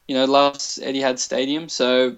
You 0.07 0.15
know, 0.15 0.25
loves 0.25 0.79
Etihad 0.81 1.17
Stadium, 1.17 1.67
so 1.67 2.15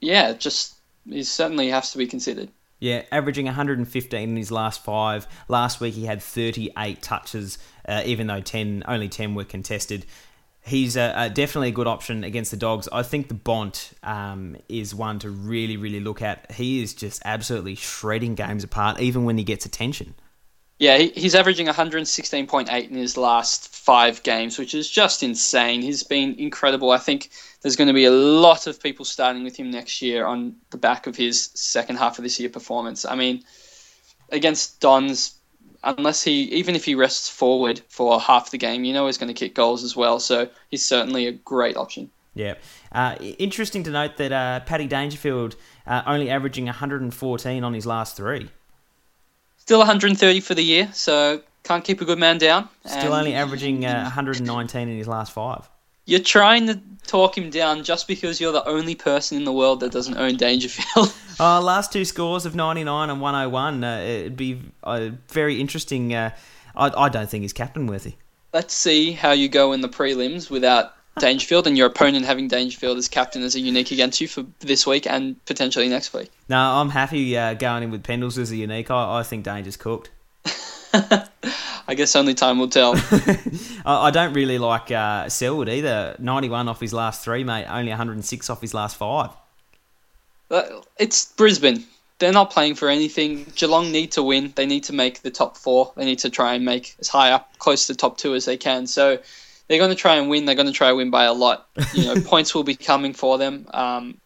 yeah, 0.00 0.32
just 0.32 0.74
he 1.06 1.22
certainly 1.22 1.68
has 1.68 1.92
to 1.92 1.98
be 1.98 2.06
considered. 2.06 2.48
Yeah, 2.80 3.02
averaging 3.12 3.46
115 3.46 4.28
in 4.28 4.36
his 4.36 4.50
last 4.50 4.82
five. 4.82 5.28
Last 5.46 5.80
week 5.80 5.94
he 5.94 6.04
had 6.04 6.20
38 6.20 7.00
touches, 7.00 7.58
uh, 7.86 8.02
even 8.04 8.26
though 8.26 8.40
10 8.40 8.82
only 8.88 9.08
10 9.08 9.36
were 9.36 9.44
contested. 9.44 10.04
He's 10.64 10.96
a, 10.96 11.12
a 11.16 11.30
definitely 11.30 11.68
a 11.68 11.72
good 11.72 11.86
option 11.86 12.24
against 12.24 12.50
the 12.50 12.56
Dogs. 12.56 12.88
I 12.92 13.04
think 13.04 13.28
the 13.28 13.34
Bont 13.34 13.92
um, 14.02 14.56
is 14.68 14.94
one 14.94 15.20
to 15.20 15.30
really, 15.30 15.76
really 15.76 16.00
look 16.00 16.22
at. 16.22 16.52
He 16.52 16.82
is 16.82 16.92
just 16.92 17.22
absolutely 17.24 17.76
shredding 17.76 18.34
games 18.34 18.64
apart, 18.64 19.00
even 19.00 19.24
when 19.24 19.38
he 19.38 19.44
gets 19.44 19.64
attention. 19.64 20.14
Yeah, 20.78 20.98
he's 20.98 21.34
averaging 21.34 21.68
116.8 21.68 22.90
in 22.90 22.96
his 22.96 23.16
last 23.16 23.68
five 23.68 24.22
games, 24.22 24.58
which 24.58 24.74
is 24.74 24.90
just 24.90 25.22
insane. 25.22 25.80
He's 25.82 26.02
been 26.02 26.34
incredible. 26.38 26.90
I 26.90 26.98
think 26.98 27.30
there's 27.60 27.76
going 27.76 27.88
to 27.88 27.94
be 27.94 28.04
a 28.04 28.10
lot 28.10 28.66
of 28.66 28.82
people 28.82 29.04
starting 29.04 29.44
with 29.44 29.56
him 29.56 29.70
next 29.70 30.02
year 30.02 30.26
on 30.26 30.56
the 30.70 30.78
back 30.78 31.06
of 31.06 31.16
his 31.16 31.50
second 31.54 31.96
half 31.96 32.18
of 32.18 32.24
this 32.24 32.40
year 32.40 32.48
performance. 32.48 33.04
I 33.04 33.14
mean, 33.14 33.44
against 34.30 34.80
Dons, 34.80 35.36
unless 35.84 36.22
he, 36.22 36.42
even 36.44 36.74
if 36.74 36.84
he 36.84 36.94
rests 36.94 37.28
forward 37.28 37.80
for 37.88 38.20
half 38.20 38.50
the 38.50 38.58
game, 38.58 38.84
you 38.84 38.92
know 38.92 39.06
he's 39.06 39.18
going 39.18 39.32
to 39.32 39.38
kick 39.38 39.54
goals 39.54 39.84
as 39.84 39.94
well. 39.94 40.18
So 40.18 40.48
he's 40.68 40.84
certainly 40.84 41.26
a 41.26 41.32
great 41.32 41.76
option. 41.76 42.10
Yeah. 42.34 42.54
Uh, 42.90 43.16
interesting 43.20 43.84
to 43.84 43.90
note 43.90 44.16
that 44.16 44.32
uh, 44.32 44.60
Paddy 44.60 44.86
Dangerfield 44.86 45.56
uh, 45.86 46.02
only 46.06 46.30
averaging 46.30 46.64
114 46.64 47.64
on 47.64 47.74
his 47.74 47.86
last 47.86 48.16
three. 48.16 48.48
Still 49.62 49.78
130 49.78 50.40
for 50.40 50.56
the 50.56 50.62
year, 50.64 50.90
so 50.92 51.40
can't 51.62 51.84
keep 51.84 52.00
a 52.00 52.04
good 52.04 52.18
man 52.18 52.38
down. 52.38 52.68
Still 52.84 53.12
only 53.12 53.32
averaging 53.32 53.86
uh, 53.86 54.02
119 54.02 54.88
in 54.88 54.98
his 54.98 55.06
last 55.06 55.30
five. 55.30 55.70
You're 56.04 56.18
trying 56.18 56.66
to 56.66 56.80
talk 57.06 57.38
him 57.38 57.48
down 57.48 57.84
just 57.84 58.08
because 58.08 58.40
you're 58.40 58.50
the 58.50 58.66
only 58.66 58.96
person 58.96 59.38
in 59.38 59.44
the 59.44 59.52
world 59.52 59.78
that 59.78 59.92
doesn't 59.92 60.16
own 60.16 60.36
Dangerfield. 60.36 61.14
uh, 61.38 61.60
last 61.60 61.92
two 61.92 62.04
scores 62.04 62.44
of 62.44 62.56
99 62.56 63.08
and 63.08 63.20
101. 63.20 63.84
Uh, 63.84 63.98
it'd 64.00 64.36
be 64.36 64.60
uh, 64.82 65.10
very 65.28 65.60
interesting. 65.60 66.12
Uh, 66.12 66.30
I, 66.74 66.90
I 66.96 67.08
don't 67.08 67.30
think 67.30 67.42
he's 67.42 67.52
captain 67.52 67.86
worthy. 67.86 68.14
Let's 68.52 68.74
see 68.74 69.12
how 69.12 69.30
you 69.30 69.48
go 69.48 69.72
in 69.74 69.80
the 69.80 69.88
prelims 69.88 70.50
without 70.50 70.96
Dangerfield 71.18 71.66
and 71.66 71.76
your 71.76 71.86
opponent 71.86 72.24
having 72.24 72.48
Dangerfield 72.48 72.96
as 72.96 73.08
captain 73.08 73.42
as 73.42 73.54
a 73.54 73.60
unique 73.60 73.90
against 73.90 74.20
you 74.20 74.28
for 74.28 74.44
this 74.60 74.86
week 74.86 75.06
and 75.06 75.42
potentially 75.44 75.88
next 75.88 76.14
week. 76.14 76.30
No, 76.48 76.58
I'm 76.58 76.88
happy 76.88 77.36
uh, 77.36 77.54
going 77.54 77.82
in 77.82 77.90
with 77.90 78.02
Pendles 78.02 78.38
as 78.38 78.50
a 78.50 78.56
unique. 78.56 78.90
I, 78.90 79.18
I 79.18 79.22
think 79.22 79.44
Danger's 79.44 79.76
cooked. 79.76 80.10
I 80.94 81.94
guess 81.94 82.16
only 82.16 82.34
time 82.34 82.58
will 82.58 82.68
tell. 82.68 82.94
I 83.84 84.10
don't 84.10 84.32
really 84.32 84.58
like 84.58 84.90
uh, 84.90 85.28
Selwood 85.28 85.68
either. 85.68 86.16
91 86.18 86.68
off 86.68 86.80
his 86.80 86.92
last 86.92 87.24
three, 87.24 87.44
mate. 87.44 87.66
Only 87.66 87.90
106 87.90 88.50
off 88.50 88.60
his 88.60 88.72
last 88.72 88.96
five. 88.96 89.30
It's 90.98 91.26
Brisbane. 91.32 91.84
They're 92.18 92.32
not 92.32 92.50
playing 92.50 92.76
for 92.76 92.88
anything. 92.88 93.46
Geelong 93.56 93.90
need 93.90 94.12
to 94.12 94.22
win. 94.22 94.52
They 94.54 94.66
need 94.66 94.84
to 94.84 94.92
make 94.92 95.22
the 95.22 95.30
top 95.30 95.56
four. 95.56 95.92
They 95.96 96.04
need 96.04 96.20
to 96.20 96.30
try 96.30 96.54
and 96.54 96.64
make 96.64 96.94
as 97.00 97.08
high 97.08 97.32
up, 97.32 97.58
close 97.58 97.86
to 97.86 97.94
the 97.94 97.98
top 97.98 98.16
two 98.16 98.34
as 98.34 98.44
they 98.44 98.56
can. 98.56 98.86
So 98.86 99.18
they're 99.72 99.78
going 99.78 99.88
to 99.88 99.96
try 99.96 100.16
and 100.16 100.28
win. 100.28 100.44
They're 100.44 100.54
going 100.54 100.66
to 100.66 100.72
try 100.72 100.88
and 100.88 100.98
win 100.98 101.08
by 101.08 101.24
a 101.24 101.32
lot. 101.32 101.66
You 101.94 102.04
know, 102.04 102.20
points 102.26 102.54
will 102.54 102.62
be 102.62 102.74
coming 102.74 103.14
for 103.14 103.38
them. 103.38 103.66
Um, 103.72 104.20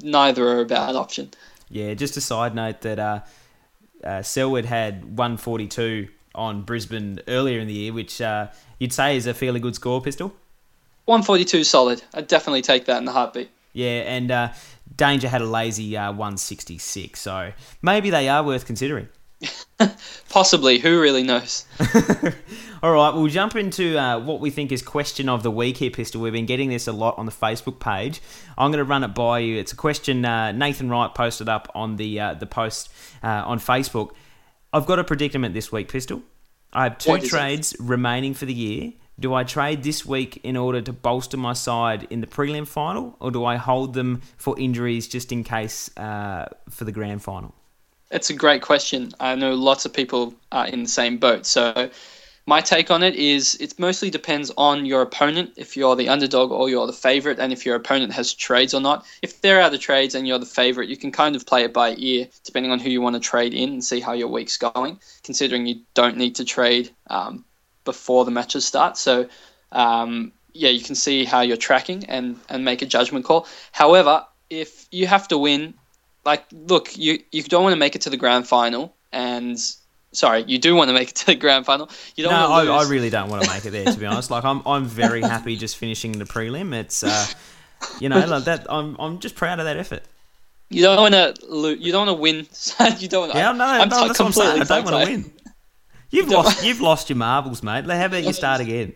neither 0.00 0.46
are 0.46 0.60
a 0.60 0.64
bad 0.64 0.94
option. 0.94 1.32
Yeah, 1.68 1.94
just 1.94 2.16
a 2.16 2.20
side 2.20 2.54
note 2.54 2.82
that 2.82 3.00
uh, 3.00 3.20
uh, 4.04 4.22
Selwood 4.22 4.64
had 4.64 5.04
142 5.18 6.06
on 6.36 6.62
Brisbane 6.62 7.18
earlier 7.26 7.58
in 7.58 7.66
the 7.66 7.74
year, 7.74 7.92
which 7.92 8.20
uh, 8.20 8.46
you'd 8.78 8.92
say 8.92 9.16
is 9.16 9.26
a 9.26 9.34
fairly 9.34 9.58
good 9.58 9.74
score, 9.74 10.00
Pistol. 10.00 10.28
142 11.06 11.64
solid. 11.64 12.04
I'd 12.14 12.28
definitely 12.28 12.62
take 12.62 12.84
that 12.84 12.98
in 12.98 13.04
the 13.04 13.12
heartbeat. 13.12 13.50
Yeah, 13.72 14.02
and 14.06 14.30
uh, 14.30 14.52
Danger 14.96 15.26
had 15.26 15.42
a 15.42 15.46
lazy 15.46 15.96
uh, 15.96 16.12
166, 16.12 17.20
so 17.20 17.50
maybe 17.82 18.10
they 18.10 18.28
are 18.28 18.44
worth 18.44 18.64
considering. 18.64 19.08
Possibly. 20.28 20.78
Who 20.78 21.00
really 21.00 21.24
knows? 21.24 21.66
All 22.82 22.92
right, 22.92 23.14
we'll 23.14 23.28
jump 23.28 23.56
into 23.56 23.98
uh, 23.98 24.20
what 24.20 24.40
we 24.40 24.50
think 24.50 24.70
is 24.70 24.82
question 24.82 25.30
of 25.30 25.42
the 25.42 25.50
week 25.50 25.78
here, 25.78 25.90
Pistol. 25.90 26.20
We've 26.20 26.32
been 26.32 26.44
getting 26.44 26.68
this 26.68 26.86
a 26.86 26.92
lot 26.92 27.16
on 27.16 27.24
the 27.24 27.32
Facebook 27.32 27.80
page. 27.80 28.20
I'm 28.58 28.70
going 28.70 28.84
to 28.84 28.88
run 28.88 29.02
it 29.02 29.14
by 29.14 29.38
you. 29.38 29.56
It's 29.58 29.72
a 29.72 29.76
question 29.76 30.24
uh, 30.26 30.52
Nathan 30.52 30.90
Wright 30.90 31.14
posted 31.14 31.48
up 31.48 31.70
on 31.74 31.96
the 31.96 32.20
uh, 32.20 32.34
the 32.34 32.46
post 32.46 32.92
uh, 33.22 33.44
on 33.46 33.60
Facebook. 33.60 34.10
I've 34.72 34.84
got 34.84 34.98
a 34.98 35.04
predicament 35.04 35.54
this 35.54 35.72
week, 35.72 35.88
Pistol. 35.88 36.22
I 36.72 36.84
have 36.84 36.98
two 36.98 37.18
trades 37.20 37.74
remaining 37.80 38.34
for 38.34 38.44
the 38.44 38.52
year. 38.52 38.92
Do 39.18 39.32
I 39.32 39.44
trade 39.44 39.82
this 39.82 40.04
week 40.04 40.40
in 40.44 40.58
order 40.58 40.82
to 40.82 40.92
bolster 40.92 41.38
my 41.38 41.54
side 41.54 42.06
in 42.10 42.20
the 42.20 42.26
prelim 42.26 42.68
final, 42.68 43.16
or 43.20 43.30
do 43.30 43.46
I 43.46 43.56
hold 43.56 43.94
them 43.94 44.20
for 44.36 44.58
injuries 44.58 45.08
just 45.08 45.32
in 45.32 45.42
case 45.42 45.90
uh, 45.96 46.46
for 46.68 46.84
the 46.84 46.92
grand 46.92 47.22
final? 47.22 47.54
It's 48.10 48.28
a 48.28 48.34
great 48.34 48.60
question. 48.60 49.12
I 49.18 49.34
know 49.34 49.54
lots 49.54 49.86
of 49.86 49.94
people 49.94 50.34
are 50.52 50.66
in 50.66 50.82
the 50.82 50.88
same 50.88 51.16
boat. 51.16 51.46
So, 51.46 51.90
my 52.46 52.60
take 52.60 52.90
on 52.90 53.02
it 53.02 53.16
is 53.16 53.56
it 53.60 53.78
mostly 53.78 54.08
depends 54.08 54.52
on 54.56 54.86
your 54.86 55.02
opponent, 55.02 55.52
if 55.56 55.76
you're 55.76 55.96
the 55.96 56.08
underdog 56.08 56.52
or 56.52 56.70
you're 56.70 56.86
the 56.86 56.92
favorite, 56.92 57.40
and 57.40 57.52
if 57.52 57.66
your 57.66 57.74
opponent 57.74 58.12
has 58.12 58.32
trades 58.32 58.72
or 58.72 58.80
not. 58.80 59.04
If 59.20 59.40
there 59.40 59.60
are 59.60 59.68
the 59.68 59.78
trades 59.78 60.14
and 60.14 60.28
you're 60.28 60.38
the 60.38 60.46
favorite, 60.46 60.88
you 60.88 60.96
can 60.96 61.10
kind 61.10 61.34
of 61.34 61.44
play 61.44 61.64
it 61.64 61.72
by 61.72 61.96
ear, 61.96 62.28
depending 62.44 62.70
on 62.70 62.78
who 62.78 62.88
you 62.88 63.00
want 63.00 63.14
to 63.14 63.20
trade 63.20 63.52
in 63.52 63.70
and 63.70 63.84
see 63.84 64.00
how 64.00 64.12
your 64.12 64.28
week's 64.28 64.56
going, 64.56 65.00
considering 65.24 65.66
you 65.66 65.80
don't 65.94 66.16
need 66.16 66.36
to 66.36 66.44
trade 66.44 66.90
um, 67.08 67.44
before 67.84 68.24
the 68.24 68.30
matches 68.30 68.64
start. 68.64 68.96
So, 68.96 69.28
um, 69.72 70.32
yeah, 70.52 70.70
you 70.70 70.84
can 70.84 70.94
see 70.94 71.24
how 71.24 71.40
you're 71.40 71.56
tracking 71.56 72.04
and, 72.06 72.38
and 72.48 72.64
make 72.64 72.80
a 72.80 72.86
judgment 72.86 73.24
call. 73.24 73.48
However, 73.72 74.24
if 74.48 74.86
you 74.92 75.08
have 75.08 75.26
to 75.28 75.38
win 75.38 75.74
like, 76.26 76.44
look, 76.52 76.96
you 76.98 77.20
you 77.30 77.42
don't 77.44 77.62
want 77.62 77.72
to 77.72 77.78
make 77.78 77.94
it 77.94 78.02
to 78.02 78.10
the 78.10 78.16
grand 78.16 78.46
final 78.46 78.94
and 79.12 79.56
sorry, 80.16 80.44
you 80.46 80.58
do 80.58 80.74
want 80.74 80.88
to 80.88 80.94
make 80.94 81.10
it 81.10 81.14
to 81.16 81.26
the 81.26 81.34
grand 81.34 81.66
final. 81.66 81.88
You 82.16 82.24
don't. 82.24 82.32
No, 82.32 82.52
I. 82.52 82.84
I 82.84 82.88
really 82.88 83.10
don't 83.10 83.28
want 83.28 83.44
to 83.44 83.50
make 83.50 83.64
it 83.64 83.70
there. 83.70 83.84
To 83.84 83.98
be 83.98 84.06
honest, 84.06 84.30
like 84.30 84.44
I'm, 84.44 84.62
I'm 84.66 84.84
very 84.86 85.20
happy 85.20 85.56
just 85.56 85.76
finishing 85.76 86.12
the 86.12 86.24
prelim. 86.24 86.74
It's, 86.74 87.02
uh, 87.02 87.26
you 88.00 88.08
know, 88.08 88.24
like 88.26 88.44
that. 88.44 88.66
I'm, 88.70 88.96
I'm 88.98 89.18
just 89.18 89.34
proud 89.36 89.58
of 89.58 89.66
that 89.66 89.76
effort. 89.76 90.02
You 90.68 90.82
don't 90.82 91.00
want 91.00 91.14
to 91.14 91.46
lose. 91.48 91.78
You 91.80 91.92
don't 91.92 92.06
want 92.06 92.16
to 92.16 92.20
win. 92.20 92.46
you 92.98 93.08
don't. 93.08 93.34
Yeah, 93.34 93.52
no, 93.52 93.64
I'm 93.64 93.88
no, 93.88 94.06
that's 94.06 94.18
what 94.18 94.26
I'm 94.26 94.32
saying. 94.32 94.62
I 94.62 94.64
don't 94.64 94.84
want 94.84 95.06
to 95.06 95.12
win. 95.12 95.32
You've 96.10 96.28
don't- 96.28 96.44
lost, 96.44 96.64
you've 96.64 96.80
lost 96.80 97.10
your 97.10 97.16
marbles, 97.16 97.62
mate. 97.64 97.84
How 97.84 98.04
about 98.06 98.22
you 98.22 98.32
start 98.32 98.60
again? 98.66 98.92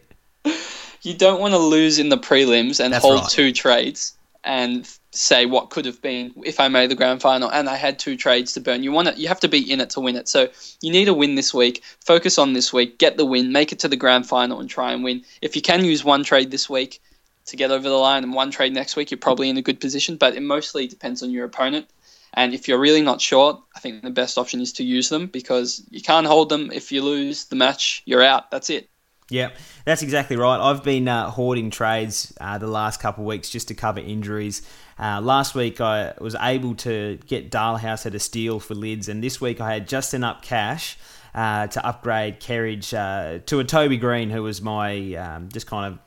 You 1.03 1.15
don't 1.15 1.41
want 1.41 1.55
to 1.55 1.59
lose 1.59 1.99
in 1.99 2.09
the 2.09 2.17
prelims 2.19 2.79
and 2.83 2.93
That's 2.93 3.05
hold 3.05 3.23
right. 3.23 3.29
two 3.29 3.53
trades 3.53 4.17
and 4.45 4.89
say 5.13 5.45
what 5.45 5.71
could 5.71 5.85
have 5.87 6.01
been 6.01 6.33
if 6.45 6.61
I 6.61 6.69
made 6.69 6.91
the 6.91 6.95
grand 6.95 7.21
final 7.21 7.51
and 7.51 7.69
I 7.69 7.77
had 7.77 7.99
two 7.99 8.17
trades 8.17 8.53
to 8.53 8.61
burn. 8.61 8.83
You 8.83 8.93
want 8.93 9.09
it. 9.09 9.19
You 9.19 9.29
have 9.29 9.41
to 9.41 9.49
be 9.49 9.71
in 9.71 9.81
it 9.81 9.91
to 9.91 10.01
win 10.01 10.17
it. 10.17 10.29
So 10.29 10.49
you 10.81 10.93
need 10.93 11.09
a 11.09 11.15
win 11.15 11.35
this 11.35 11.53
week. 11.53 11.83
Focus 12.05 12.39
on 12.39 12.53
this 12.53 12.73
week. 12.73 12.99
Get 12.99 13.17
the 13.17 13.27
win. 13.27 13.53
Make 13.53 13.73
it 13.73 13.81
to 13.81 13.89
the 13.89 13.97
grand 13.97 14.27
final 14.27 14.61
and 14.61 14.71
try 14.71 14.93
and 14.93 15.03
win. 15.03 15.25
If 15.43 15.57
you 15.57 15.63
can 15.63 15.85
use 15.85 16.05
one 16.05 16.23
trade 16.23 16.51
this 16.51 16.71
week 16.71 17.01
to 17.47 17.57
get 17.57 17.71
over 17.71 17.89
the 17.89 17.95
line 17.97 18.23
and 18.23 18.35
one 18.35 18.51
trade 18.51 18.73
next 18.73 18.95
week, 18.95 19.11
you're 19.11 19.19
probably 19.19 19.51
in 19.51 19.57
a 19.57 19.63
good 19.63 19.81
position. 19.81 20.17
But 20.17 20.37
it 20.37 20.43
mostly 20.43 20.87
depends 20.87 21.23
on 21.23 21.31
your 21.31 21.45
opponent. 21.45 21.89
And 22.35 22.55
if 22.55 22.69
you're 22.69 22.79
really 22.79 23.03
not 23.03 23.21
sure, 23.21 23.61
I 23.75 23.81
think 23.81 24.03
the 24.03 24.11
best 24.11 24.39
option 24.39 24.61
is 24.61 24.75
to 24.75 24.85
use 24.85 25.09
them 25.09 25.27
because 25.27 25.83
you 25.91 26.01
can't 26.01 26.29
hold 26.29 26.49
them. 26.49 26.71
If 26.73 26.93
you 26.93 27.03
lose 27.03 27.47
the 27.47 27.57
match, 27.57 28.03
you're 28.07 28.23
out. 28.23 28.53
That's 28.53 28.71
it. 28.71 28.89
Yeah, 29.31 29.51
that's 29.85 30.03
exactly 30.03 30.37
right. 30.37 30.59
I've 30.61 30.83
been 30.83 31.07
uh, 31.07 31.31
hoarding 31.31 31.71
trades 31.71 32.35
uh, 32.41 32.59
the 32.59 32.67
last 32.67 33.01
couple 33.01 33.23
of 33.23 33.29
weeks 33.29 33.49
just 33.49 33.69
to 33.69 33.75
cover 33.75 34.01
injuries. 34.01 34.63
Uh, 34.99 35.21
last 35.21 35.55
week 35.55 35.81
I 35.81 36.15
was 36.21 36.35
able 36.35 36.75
to 36.77 37.19
get 37.27 37.51
Dahlhaus 37.51 38.05
at 38.07 38.15
a 38.15 38.19
steal 38.19 38.59
for 38.59 38.75
lids, 38.75 39.09
and 39.09 39.23
this 39.23 39.41
week 39.41 39.61
I 39.61 39.73
had 39.73 39.89
just 39.89 40.15
enough 40.15 40.43
cash 40.43 40.99
uh, 41.33 41.69
to 41.69 41.87
upgrade 41.87 42.41
Kerridge 42.41 42.93
uh, 42.93 43.39
to 43.47 43.61
a 43.61 43.65
Toby 43.65 43.97
Greene, 43.97 44.31
who 44.31 44.43
was 44.43 44.61
my 44.61 45.15
um, 45.15 45.49
just 45.49 45.69
kind 45.69 45.95
of 45.95 46.01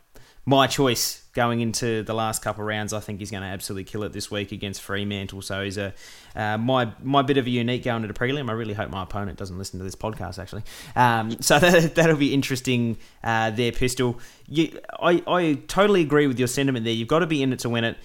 my 0.46 0.68
choice 0.68 1.24
going 1.34 1.62
into 1.62 2.04
the 2.04 2.14
last 2.14 2.42
couple 2.42 2.62
of 2.62 2.68
rounds. 2.68 2.94
I 2.94 3.00
think 3.00 3.20
he's 3.20 3.32
going 3.32 3.44
to 3.44 3.50
absolutely 3.50 3.86
kill 3.86 4.04
it 4.04 4.14
this 4.14 4.30
week 4.30 4.52
against 4.52 4.82
Fremantle. 4.82 5.42
So 5.42 5.64
he's 5.64 5.78
a 5.78 5.94
uh, 6.36 6.58
my 6.58 6.92
my 7.02 7.22
bit 7.22 7.38
of 7.38 7.46
a 7.46 7.50
unique 7.50 7.84
going 7.84 8.02
to 8.02 8.08
the 8.08 8.14
prelim. 8.14 8.50
I 8.50 8.54
really 8.54 8.74
hope 8.74 8.90
my 8.90 9.04
opponent 9.04 9.38
doesn't 9.38 9.58
listen 9.58 9.80
to 9.80 9.84
this 9.84 9.96
podcast 9.96 10.40
actually. 10.40 10.64
Um, 10.96 11.32
so 11.42 11.60
that, 11.60 11.96
that'll 11.96 12.18
be 12.18 12.34
interesting. 12.34 12.98
Uh, 13.24 13.52
there, 13.52 13.72
pistol. 13.72 14.20
You, 14.48 14.80
I 15.00 15.24
I 15.28 15.54
totally 15.68 16.02
agree 16.02 16.28
with 16.28 16.40
your 16.40 16.48
sentiment 16.48 16.86
there. 16.86 16.94
You've 16.94 17.08
got 17.08 17.20
to 17.20 17.28
be 17.28 17.42
in 17.42 17.54
it 17.54 17.60
to 17.60 17.70
win 17.70 17.84
it. 17.84 17.98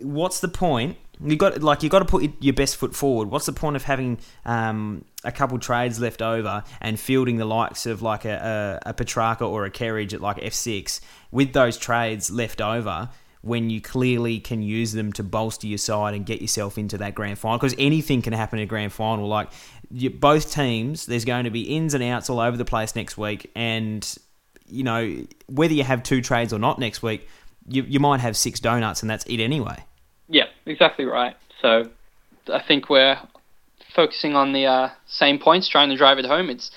What's 0.00 0.40
the 0.40 0.48
point? 0.48 0.96
You 1.24 1.36
got 1.36 1.62
like 1.62 1.82
you 1.82 1.88
got 1.88 2.00
to 2.00 2.04
put 2.04 2.30
your 2.40 2.54
best 2.54 2.76
foot 2.76 2.94
forward. 2.94 3.30
What's 3.30 3.46
the 3.46 3.52
point 3.52 3.76
of 3.76 3.84
having 3.84 4.18
um, 4.44 5.04
a 5.24 5.30
couple 5.30 5.58
trades 5.58 6.00
left 6.00 6.20
over 6.20 6.64
and 6.80 6.98
fielding 6.98 7.36
the 7.36 7.44
likes 7.44 7.86
of 7.86 8.02
like 8.02 8.24
a, 8.24 8.80
a, 8.84 8.90
a 8.90 8.94
Petracca 8.94 9.48
or 9.48 9.64
a 9.64 9.70
Kerridge 9.70 10.14
at 10.14 10.20
like 10.20 10.38
F 10.42 10.52
six 10.52 11.00
with 11.30 11.52
those 11.52 11.76
trades 11.76 12.30
left 12.30 12.60
over 12.60 13.08
when 13.42 13.70
you 13.70 13.80
clearly 13.80 14.38
can 14.38 14.62
use 14.62 14.92
them 14.92 15.12
to 15.12 15.22
bolster 15.22 15.66
your 15.66 15.78
side 15.78 16.14
and 16.14 16.24
get 16.24 16.40
yourself 16.40 16.78
into 16.78 16.96
that 16.98 17.14
grand 17.14 17.38
final? 17.38 17.58
Because 17.58 17.74
anything 17.78 18.22
can 18.22 18.32
happen 18.32 18.58
in 18.58 18.64
a 18.64 18.66
grand 18.66 18.92
final. 18.92 19.28
Like 19.28 19.48
you, 19.90 20.10
both 20.10 20.52
teams, 20.52 21.06
there's 21.06 21.24
going 21.24 21.44
to 21.44 21.50
be 21.50 21.62
ins 21.62 21.94
and 21.94 22.02
outs 22.02 22.30
all 22.30 22.40
over 22.40 22.56
the 22.56 22.64
place 22.64 22.96
next 22.96 23.18
week, 23.18 23.50
and 23.54 24.16
you 24.66 24.82
know 24.82 25.24
whether 25.46 25.74
you 25.74 25.84
have 25.84 26.02
two 26.02 26.20
trades 26.22 26.52
or 26.52 26.58
not 26.58 26.78
next 26.78 27.02
week, 27.02 27.28
you 27.68 27.82
you 27.82 28.00
might 28.00 28.20
have 28.20 28.36
six 28.36 28.58
donuts 28.58 29.02
and 29.02 29.10
that's 29.10 29.24
it 29.26 29.40
anyway. 29.40 29.84
Yeah, 30.64 30.72
exactly 30.72 31.04
right. 31.04 31.36
So 31.60 31.90
I 32.52 32.60
think 32.60 32.90
we're 32.90 33.18
focusing 33.94 34.34
on 34.34 34.52
the 34.52 34.66
uh, 34.66 34.90
same 35.06 35.38
points, 35.38 35.68
trying 35.68 35.90
to 35.90 35.96
drive 35.96 36.18
it 36.18 36.24
home. 36.24 36.50
It's 36.50 36.70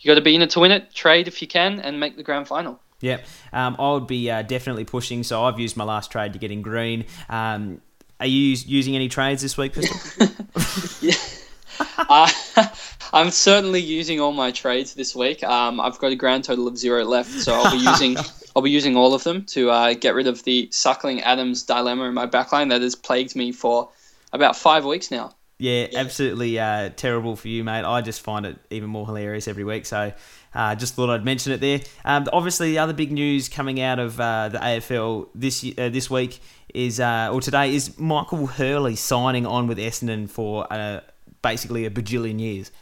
you 0.00 0.08
got 0.08 0.16
to 0.16 0.20
be 0.20 0.34
in 0.34 0.42
it 0.42 0.50
to 0.50 0.60
win 0.60 0.72
it. 0.72 0.94
Trade 0.94 1.28
if 1.28 1.42
you 1.42 1.48
can, 1.48 1.80
and 1.80 2.00
make 2.00 2.16
the 2.16 2.22
grand 2.22 2.48
final. 2.48 2.80
Yep, 3.00 3.26
um, 3.52 3.76
I 3.78 3.92
would 3.92 4.06
be 4.06 4.30
uh, 4.30 4.42
definitely 4.42 4.84
pushing. 4.84 5.22
So 5.22 5.44
I've 5.44 5.58
used 5.58 5.76
my 5.76 5.84
last 5.84 6.10
trade 6.10 6.32
to 6.34 6.38
get 6.38 6.50
in 6.50 6.62
Greene. 6.62 7.04
Um, 7.28 7.80
are 8.20 8.26
you 8.26 8.56
using 8.66 8.94
any 8.94 9.08
trades 9.08 9.42
this 9.42 9.56
week, 9.56 9.72
Pistol? 9.72 10.28
uh, 12.08 12.30
I'm 13.12 13.30
certainly 13.30 13.80
using 13.80 14.20
all 14.20 14.32
my 14.32 14.50
trades 14.50 14.94
this 14.94 15.14
week. 15.14 15.42
Um, 15.44 15.80
I've 15.80 15.98
got 15.98 16.12
a 16.12 16.16
grand 16.16 16.44
total 16.44 16.66
of 16.66 16.78
zero 16.78 17.04
left, 17.04 17.30
so 17.30 17.52
I'll 17.52 17.70
be 17.70 17.84
using 17.84 18.16
I'll 18.54 18.62
be 18.62 18.70
using 18.70 18.96
all 18.96 19.14
of 19.14 19.24
them 19.24 19.44
to 19.46 19.70
uh, 19.70 19.94
get 19.94 20.14
rid 20.14 20.26
of 20.26 20.44
the 20.44 20.68
Suckling 20.70 21.22
Adams 21.22 21.62
dilemma 21.62 22.04
in 22.04 22.14
my 22.14 22.26
backline 22.26 22.68
that 22.70 22.82
has 22.82 22.94
plagued 22.94 23.34
me 23.34 23.52
for 23.52 23.88
about 24.32 24.56
five 24.56 24.84
weeks 24.84 25.10
now. 25.10 25.34
Yeah, 25.58 25.86
absolutely 25.94 26.58
uh, 26.58 26.90
terrible 26.96 27.36
for 27.36 27.46
you, 27.46 27.62
mate. 27.62 27.84
I 27.84 28.00
just 28.00 28.20
find 28.20 28.44
it 28.44 28.58
even 28.70 28.90
more 28.90 29.06
hilarious 29.06 29.46
every 29.46 29.62
week. 29.62 29.86
So, 29.86 30.12
uh, 30.54 30.74
just 30.74 30.94
thought 30.94 31.08
I'd 31.08 31.24
mention 31.24 31.52
it 31.52 31.60
there. 31.60 31.80
Um, 32.04 32.26
obviously, 32.32 32.72
the 32.72 32.80
other 32.80 32.92
big 32.92 33.12
news 33.12 33.48
coming 33.48 33.80
out 33.80 34.00
of 34.00 34.18
uh, 34.18 34.48
the 34.48 34.58
AFL 34.58 35.28
this 35.36 35.64
uh, 35.78 35.88
this 35.88 36.10
week 36.10 36.40
is, 36.74 36.98
uh, 36.98 37.30
or 37.32 37.40
today, 37.40 37.74
is 37.74 37.96
Michael 37.96 38.48
Hurley 38.48 38.96
signing 38.96 39.46
on 39.46 39.68
with 39.68 39.78
Essendon 39.78 40.28
for 40.28 40.66
uh, 40.72 41.00
basically 41.42 41.84
a 41.86 41.90
bajillion 41.90 42.40
years. 42.40 42.72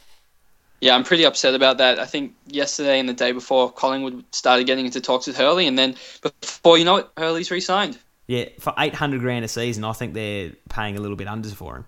Yeah, 0.81 0.95
I'm 0.95 1.05
pretty 1.05 1.25
upset 1.27 1.55
about 1.55 1.79
that. 1.79 1.99
I 1.99 2.07
think 2.07 2.35
yesterday 2.47 2.99
and 2.99 3.09
the 3.09 3.13
day 3.13 3.33
before, 3.33 3.71
Collingwood 3.71 4.25
started 4.35 4.67
getting 4.67 4.87
into 4.87 5.01
talks 5.01 5.27
with 5.27 5.37
Hurley, 5.37 5.67
and 5.67 5.79
then 5.79 5.97
before 6.23 6.79
you 6.79 6.85
know 6.85 6.97
it, 6.97 7.09
Hurley's 7.19 7.51
re-signed. 7.51 7.99
Yeah, 8.27 8.47
for 8.61 8.73
eight 8.79 8.95
hundred 8.95 9.21
grand 9.21 9.45
a 9.45 9.49
season, 9.49 9.85
I 9.85 9.93
think 9.93 10.15
they're 10.15 10.53
paying 10.69 10.97
a 10.97 11.01
little 11.01 11.17
bit 11.17 11.27
under 11.29 11.49
for 11.51 11.77
him. 11.77 11.85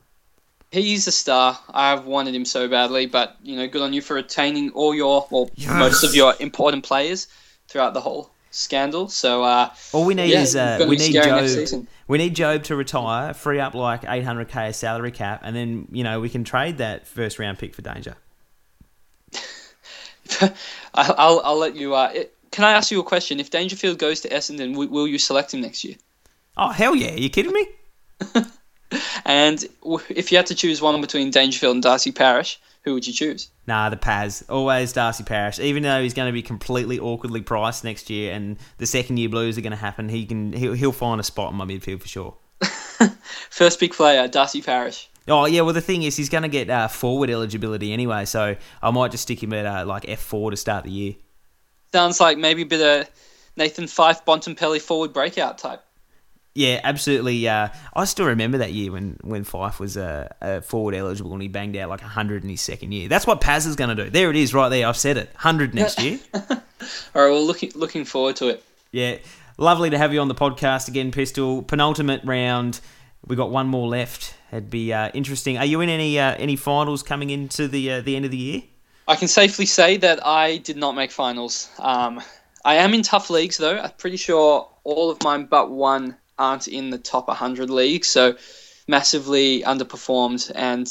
He's 0.73 1.07
a 1.07 1.13
star. 1.13 1.59
I've 1.71 2.05
wanted 2.07 2.35
him 2.35 2.45
so 2.45 2.67
badly, 2.69 3.07
but 3.07 3.37
you 3.43 3.57
know, 3.57 3.69
good 3.69 3.83
on 3.83 3.93
you 3.93 4.03
for 4.03 4.15
retaining 4.15 4.71
all 4.71 4.95
your, 4.95 5.27
well, 5.31 5.51
Yes. 5.55 5.71
most 5.71 6.03
of 6.03 6.15
your 6.15 6.35
important 6.41 6.83
players 6.83 7.29
throughout 7.69 7.93
the 7.95 8.01
whole 8.01 8.31
scandal. 8.51 9.09
So, 9.09 9.45
uh, 9.45 9.71
All 9.93 10.05
we 10.05 10.15
need 10.15 10.31
yeah, 10.31 10.41
is 10.41 10.57
uh, 10.57 10.87
we 10.89 10.97
need 10.97 11.13
scary 11.13 11.27
Jobe. 11.27 11.87
We 12.09 12.19
need 12.19 12.35
Jobe 12.35 12.65
to 12.65 12.77
retire, 12.77 13.35
free 13.35 13.61
up 13.61 13.75
like 13.75 14.03
800k 14.03 14.75
salary 14.75 15.13
cap, 15.13 15.43
and 15.45 15.55
then 15.55 15.89
you 15.93 16.05
know 16.05 16.21
we 16.21 16.29
can 16.29 16.43
trade 16.45 16.79
that 16.79 17.07
first 17.07 17.39
round 17.39 17.59
pick 17.59 17.75
for 17.75 17.83
Danger. 17.83 18.17
I'll, 20.95 21.41
I'll 21.45 21.59
let 21.59 21.77
you. 21.77 21.95
Uh, 21.95 22.11
it, 22.15 22.35
can 22.51 22.65
I 22.65 22.73
ask 22.73 22.91
you 22.91 23.01
a 23.01 23.05
question? 23.05 23.41
If 23.41 23.51
Dangerfield 23.51 23.99
goes 23.99 24.21
to 24.21 24.29
Essendon, 24.29 24.73
w- 24.73 24.91
will 24.91 25.09
you 25.09 25.19
select 25.19 25.55
him 25.55 25.63
next 25.63 25.85
year? 25.85 25.97
Oh 26.57 26.69
hell 26.69 26.95
yeah! 26.95 27.15
Are 27.15 27.19
you 27.19 27.31
kidding 27.31 27.53
me? 27.53 27.67
And 29.25 29.65
w- 29.83 30.05
if 30.09 30.31
you 30.31 30.39
had 30.39 30.47
to 30.47 30.55
choose 30.55 30.83
one 30.83 31.01
between 31.01 31.31
Dangerfield 31.31 31.75
and 31.75 31.83
Darcy 31.83 32.13
Parish, 32.13 32.61
who 32.83 32.95
would 32.95 33.07
you 33.07 33.13
choose? 33.13 33.49
Nah, 33.67 33.89
the 33.89 33.97
Paz. 33.97 34.45
Always 34.49 34.93
Darcy 34.93 35.25
Parish. 35.25 35.59
Even 35.61 35.83
though 35.83 36.03
he's 36.03 36.15
going 36.15 36.29
to 36.29 36.33
be 36.33 36.43
completely 36.43 36.99
awkwardly 36.99 37.41
priced 37.43 37.85
next 37.85 38.11
year 38.11 38.33
and 38.33 38.59
the 38.79 38.87
second 38.87 39.19
year 39.19 39.29
blues 39.29 39.57
are 39.57 39.63
going 39.63 39.73
to 39.73 39.77
happen, 39.77 40.09
he 40.09 40.27
can 40.27 40.53
he'll, 40.53 40.75
he'll 40.75 40.93
find 40.93 41.21
a 41.21 41.25
spot 41.25 41.53
in 41.53 41.57
my 41.57 41.65
midfield 41.65 42.03
for 42.03 42.09
sure. 42.09 42.37
First 43.51 43.81
big 43.81 43.93
player, 43.93 44.27
Darcy 44.29 44.63
Parish. 44.63 45.09
Oh 45.29 45.47
yeah, 45.47 45.61
well 45.63 45.75
the 45.75 45.81
thing 45.81 46.03
is 46.03 46.17
he's 46.17 46.29
going 46.29 46.43
to 46.43 46.49
get 46.49 46.69
uh, 46.69 46.89
forward 46.89 47.31
eligibility 47.31 47.93
anyway, 47.93 48.25
so 48.25 48.57
I 48.83 48.91
might 48.91 49.11
just 49.11 49.25
stick 49.25 49.43
him 49.43 49.53
at 49.53 49.67
uh, 49.67 49.87
like 49.87 50.09
F 50.09 50.21
four 50.21 50.51
to 50.51 50.57
start 50.57 50.85
the 50.85 50.91
year. 50.91 51.15
Sounds 51.93 52.21
like 52.21 52.39
maybe 52.39 52.63
a 52.63 52.67
bit 52.67 52.81
of 52.81 53.11
Nathan 53.57 53.87
Fyfe, 53.87 54.25
Bontempelli 54.25 54.81
forward 54.81 55.13
breakout 55.13 55.59
type. 55.59 55.83
Yeah, 56.55 56.81
absolutely. 56.85 57.49
Uh, 57.49 57.69
I 57.95 58.05
still 58.05 58.27
remember 58.27 58.59
that 58.59 58.73
year 58.73 58.93
when, 58.93 59.19
when 59.23 59.43
Fife 59.43 59.81
was 59.81 59.97
uh, 59.97 60.31
uh, 60.43 60.61
forward 60.61 60.95
eligible 60.95 61.33
and 61.33 61.41
he 61.41 61.49
banged 61.49 61.77
out 61.77 61.89
like 61.89 62.03
100 62.03 62.43
in 62.43 62.51
his 62.51 62.61
second 62.61 62.93
year. 62.93 63.09
That's 63.09 63.27
what 63.27 63.41
Paz 63.41 63.65
is 63.65 63.75
going 63.75 63.97
to 63.97 64.05
do. 64.05 64.11
There 64.11 64.29
it 64.29 64.37
is, 64.37 64.53
right 64.53 64.69
there. 64.69 64.87
I've 64.87 64.97
said 64.97 65.17
it. 65.17 65.29
100 65.33 65.75
next 65.75 66.03
year. 66.03 66.19
All 66.35 66.43
right, 66.51 66.61
well, 67.15 67.45
looking 67.45 67.73
looking 67.75 68.05
forward 68.05 68.37
to 68.37 68.49
it. 68.49 68.65
Yeah, 68.91 69.19
lovely 69.57 69.89
to 69.91 69.99
have 69.99 70.13
you 70.13 70.21
on 70.21 70.29
the 70.29 70.35
podcast 70.35 70.89
again, 70.89 71.11
Pistol. 71.11 71.63
Penultimate 71.63 72.23
round. 72.25 72.81
We 73.27 73.37
got 73.37 73.51
one 73.51 73.69
more 73.69 73.89
left. 73.89 74.35
It'd 74.51 74.71
be 74.71 74.93
uh, 74.93 75.11
interesting. 75.15 75.57
Are 75.59 75.65
you 75.65 75.81
in 75.81 75.89
any 75.89 76.19
uh, 76.19 76.35
any 76.35 76.57
finals 76.57 77.03
coming 77.03 77.31
into 77.31 77.69
the 77.69 77.93
uh, 77.93 78.01
the 78.01 78.17
end 78.17 78.25
of 78.25 78.31
the 78.31 78.37
year? 78.37 78.63
I 79.09 79.17
can 79.17 79.29
safely 79.29 79.67
say 79.67 79.97
that 79.99 80.25
I 80.27 80.59
did 80.59 80.77
not 80.77 80.95
make 80.95 81.11
finals. 81.11 81.71
Um, 81.79 82.21
I 82.65 82.77
am 82.77 82.95
in 82.95 83.03
tough 83.03 83.31
leagues 83.31 83.57
though. 83.57 83.79
I'm 83.79 83.91
pretty 83.99 84.17
sure 84.17 84.69
all 84.85 85.11
of 85.11 85.23
mine 85.23 85.47
but 85.47 85.71
one 85.71 86.17
aren't 86.39 86.69
in 86.69 86.91
the 86.91 86.99
top 86.99 87.29
100 87.29 87.71
league, 87.71 88.05
so 88.05 88.37
massively 88.89 89.63
underperformed 89.63 90.51
and 90.55 90.91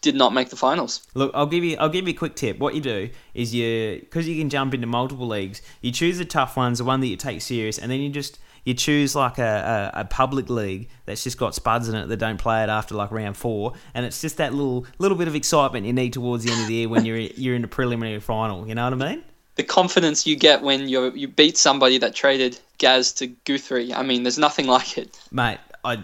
did 0.00 0.14
not 0.14 0.32
make 0.32 0.48
the 0.48 0.56
finals. 0.56 1.06
Look, 1.14 1.30
I'll 1.34 1.46
give 1.46 1.62
you 1.62 1.76
I'll 1.78 1.88
give 1.88 2.06
you 2.08 2.14
a 2.14 2.16
quick 2.16 2.34
tip. 2.36 2.58
What 2.58 2.74
you 2.74 2.80
do 2.80 3.10
is 3.34 3.54
you 3.54 3.98
because 4.00 4.26
you 4.28 4.38
can 4.38 4.48
jump 4.48 4.74
into 4.74 4.86
multiple 4.86 5.26
leagues. 5.26 5.60
You 5.82 5.92
choose 5.92 6.18
the 6.18 6.24
tough 6.24 6.56
ones, 6.56 6.78
the 6.78 6.84
one 6.84 7.00
that 7.00 7.08
you 7.08 7.16
take 7.16 7.42
serious, 7.42 7.78
and 7.78 7.90
then 7.90 8.00
you 8.00 8.08
just 8.10 8.38
you 8.64 8.74
choose 8.74 9.14
like 9.14 9.38
a, 9.38 9.90
a, 9.94 10.00
a 10.00 10.04
public 10.04 10.50
league 10.50 10.88
that's 11.06 11.24
just 11.24 11.38
got 11.38 11.54
spuds 11.54 11.88
in 11.88 11.94
it 11.94 12.06
that 12.06 12.18
don't 12.18 12.38
play 12.38 12.62
it 12.62 12.68
after 12.68 12.94
like 12.94 13.10
round 13.10 13.36
four, 13.36 13.72
and 13.94 14.04
it's 14.04 14.20
just 14.20 14.36
that 14.36 14.52
little 14.52 14.86
little 14.98 15.16
bit 15.16 15.28
of 15.28 15.34
excitement 15.34 15.86
you 15.86 15.92
need 15.92 16.12
towards 16.12 16.44
the 16.44 16.52
end 16.52 16.62
of 16.62 16.66
the 16.68 16.74
year 16.74 16.88
when 16.88 17.04
you're 17.04 17.16
you're 17.36 17.54
in 17.54 17.62
the 17.62 17.68
preliminary 17.68 18.20
final. 18.20 18.66
You 18.66 18.74
know 18.74 18.84
what 18.84 19.02
I 19.02 19.10
mean? 19.10 19.24
The 19.56 19.64
confidence 19.64 20.26
you 20.26 20.36
get 20.36 20.62
when 20.62 20.88
you 20.88 21.12
you 21.12 21.28
beat 21.28 21.56
somebody 21.56 21.98
that 21.98 22.14
traded 22.14 22.58
Gaz 22.78 23.12
to 23.14 23.26
Guthrie. 23.26 23.92
I 23.94 24.02
mean, 24.02 24.22
there's 24.22 24.38
nothing 24.38 24.66
like 24.78 24.98
it. 24.98 25.18
mate. 25.30 25.58
I 25.84 26.02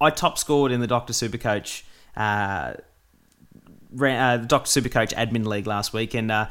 I 0.00 0.10
top 0.10 0.38
scored 0.38 0.72
in 0.72 0.80
the 0.80 0.86
Doctor 0.86 1.12
Supercoach 1.12 1.82
uh, 2.16 2.74
uh, 4.00 4.36
Doctor 4.36 4.80
Supercoach 4.80 5.14
Admin 5.14 5.46
League 5.46 5.66
last 5.66 5.92
week 5.92 6.14
and. 6.14 6.30
Uh, 6.30 6.48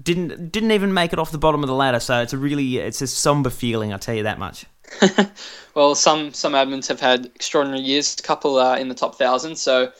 didn't 0.00 0.52
didn't 0.52 0.70
even 0.70 0.94
make 0.94 1.12
it 1.12 1.18
off 1.18 1.32
the 1.32 1.38
bottom 1.38 1.62
of 1.62 1.68
the 1.68 1.74
ladder, 1.74 2.00
so 2.00 2.22
it's 2.22 2.32
a 2.32 2.38
really 2.38 2.78
it's 2.78 3.02
a 3.02 3.06
somber 3.06 3.50
feeling. 3.50 3.92
I'll 3.92 3.98
tell 3.98 4.14
you 4.14 4.22
that 4.24 4.38
much. 4.38 4.66
well, 5.74 5.94
some 5.94 6.32
some 6.32 6.52
admins 6.52 6.88
have 6.88 7.00
had 7.00 7.26
extraordinary 7.26 7.82
years. 7.82 8.16
A 8.18 8.22
couple 8.22 8.58
uh, 8.58 8.76
in 8.76 8.88
the 8.88 8.94
top 8.94 9.16
thousand. 9.16 9.56
So 9.56 9.92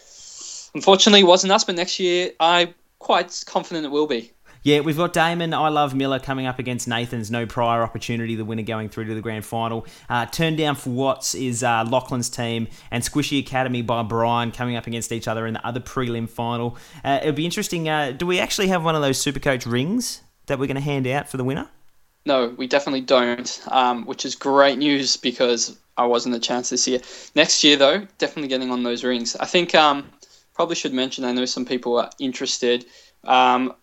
unfortunately, 0.74 1.20
it 1.20 1.26
wasn't 1.26 1.52
us. 1.52 1.64
But 1.64 1.76
next 1.76 2.00
year, 2.00 2.32
I'm 2.40 2.74
quite 2.98 3.44
confident 3.46 3.86
it 3.86 3.90
will 3.90 4.06
be. 4.06 4.32
Yeah, 4.62 4.80
we've 4.80 4.96
got 4.96 5.14
Damon, 5.14 5.54
I 5.54 5.70
Love 5.70 5.94
Miller 5.94 6.18
coming 6.18 6.44
up 6.44 6.58
against 6.58 6.86
Nathan's 6.86 7.30
no 7.30 7.46
prior 7.46 7.82
opportunity, 7.82 8.34
the 8.34 8.44
winner 8.44 8.62
going 8.62 8.90
through 8.90 9.06
to 9.06 9.14
the 9.14 9.22
grand 9.22 9.46
final. 9.46 9.86
Uh, 10.06 10.26
turned 10.26 10.58
down 10.58 10.74
for 10.74 10.90
Watts 10.90 11.34
is 11.34 11.62
uh, 11.62 11.86
Lachlan's 11.88 12.28
team, 12.28 12.68
and 12.90 13.02
Squishy 13.02 13.40
Academy 13.40 13.80
by 13.80 14.02
Brian 14.02 14.52
coming 14.52 14.76
up 14.76 14.86
against 14.86 15.12
each 15.12 15.26
other 15.26 15.46
in 15.46 15.54
the 15.54 15.66
other 15.66 15.80
prelim 15.80 16.28
final. 16.28 16.76
Uh, 17.02 17.20
it'll 17.22 17.32
be 17.32 17.46
interesting. 17.46 17.88
Uh, 17.88 18.12
do 18.12 18.26
we 18.26 18.38
actually 18.38 18.68
have 18.68 18.84
one 18.84 18.94
of 18.94 19.00
those 19.00 19.24
Supercoach 19.24 19.64
rings 19.70 20.20
that 20.44 20.58
we're 20.58 20.66
going 20.66 20.74
to 20.74 20.82
hand 20.82 21.06
out 21.06 21.26
for 21.26 21.38
the 21.38 21.44
winner? 21.44 21.70
No, 22.26 22.48
we 22.48 22.66
definitely 22.66 23.00
don't, 23.00 23.62
um, 23.68 24.04
which 24.04 24.24
is 24.24 24.34
great 24.34 24.78
news 24.78 25.16
because 25.16 25.78
I 25.96 26.06
wasn't 26.06 26.34
a 26.34 26.40
chance 26.40 26.68
this 26.68 26.86
year. 26.86 27.00
Next 27.34 27.64
year, 27.64 27.76
though, 27.76 28.06
definitely 28.18 28.48
getting 28.48 28.70
on 28.70 28.82
those 28.82 29.04
rings. 29.04 29.36
I 29.36 29.46
think 29.46 29.74
um, 29.74 30.10
probably 30.54 30.76
should 30.76 30.92
mention, 30.92 31.24
I 31.24 31.32
know 31.32 31.46
some 31.46 31.64
people 31.64 31.98
are 31.98 32.10
interested. 32.18 32.84
Um, 33.24 33.74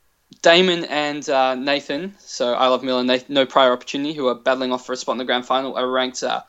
Damon 0.41 0.85
and 0.85 1.27
uh, 1.29 1.55
Nathan, 1.55 2.13
so 2.19 2.53
I 2.53 2.67
Love 2.67 2.83
Miller 2.83 3.03
Nathan, 3.03 3.33
No 3.33 3.45
Prior 3.45 3.71
Opportunity, 3.71 4.13
who 4.13 4.27
are 4.27 4.35
battling 4.35 4.71
off 4.71 4.85
for 4.85 4.93
a 4.93 4.97
spot 4.97 5.13
in 5.13 5.19
the 5.19 5.25
grand 5.25 5.45
final, 5.45 5.75
are 5.75 5.89
ranked 5.89 6.21
uh, 6.21 6.41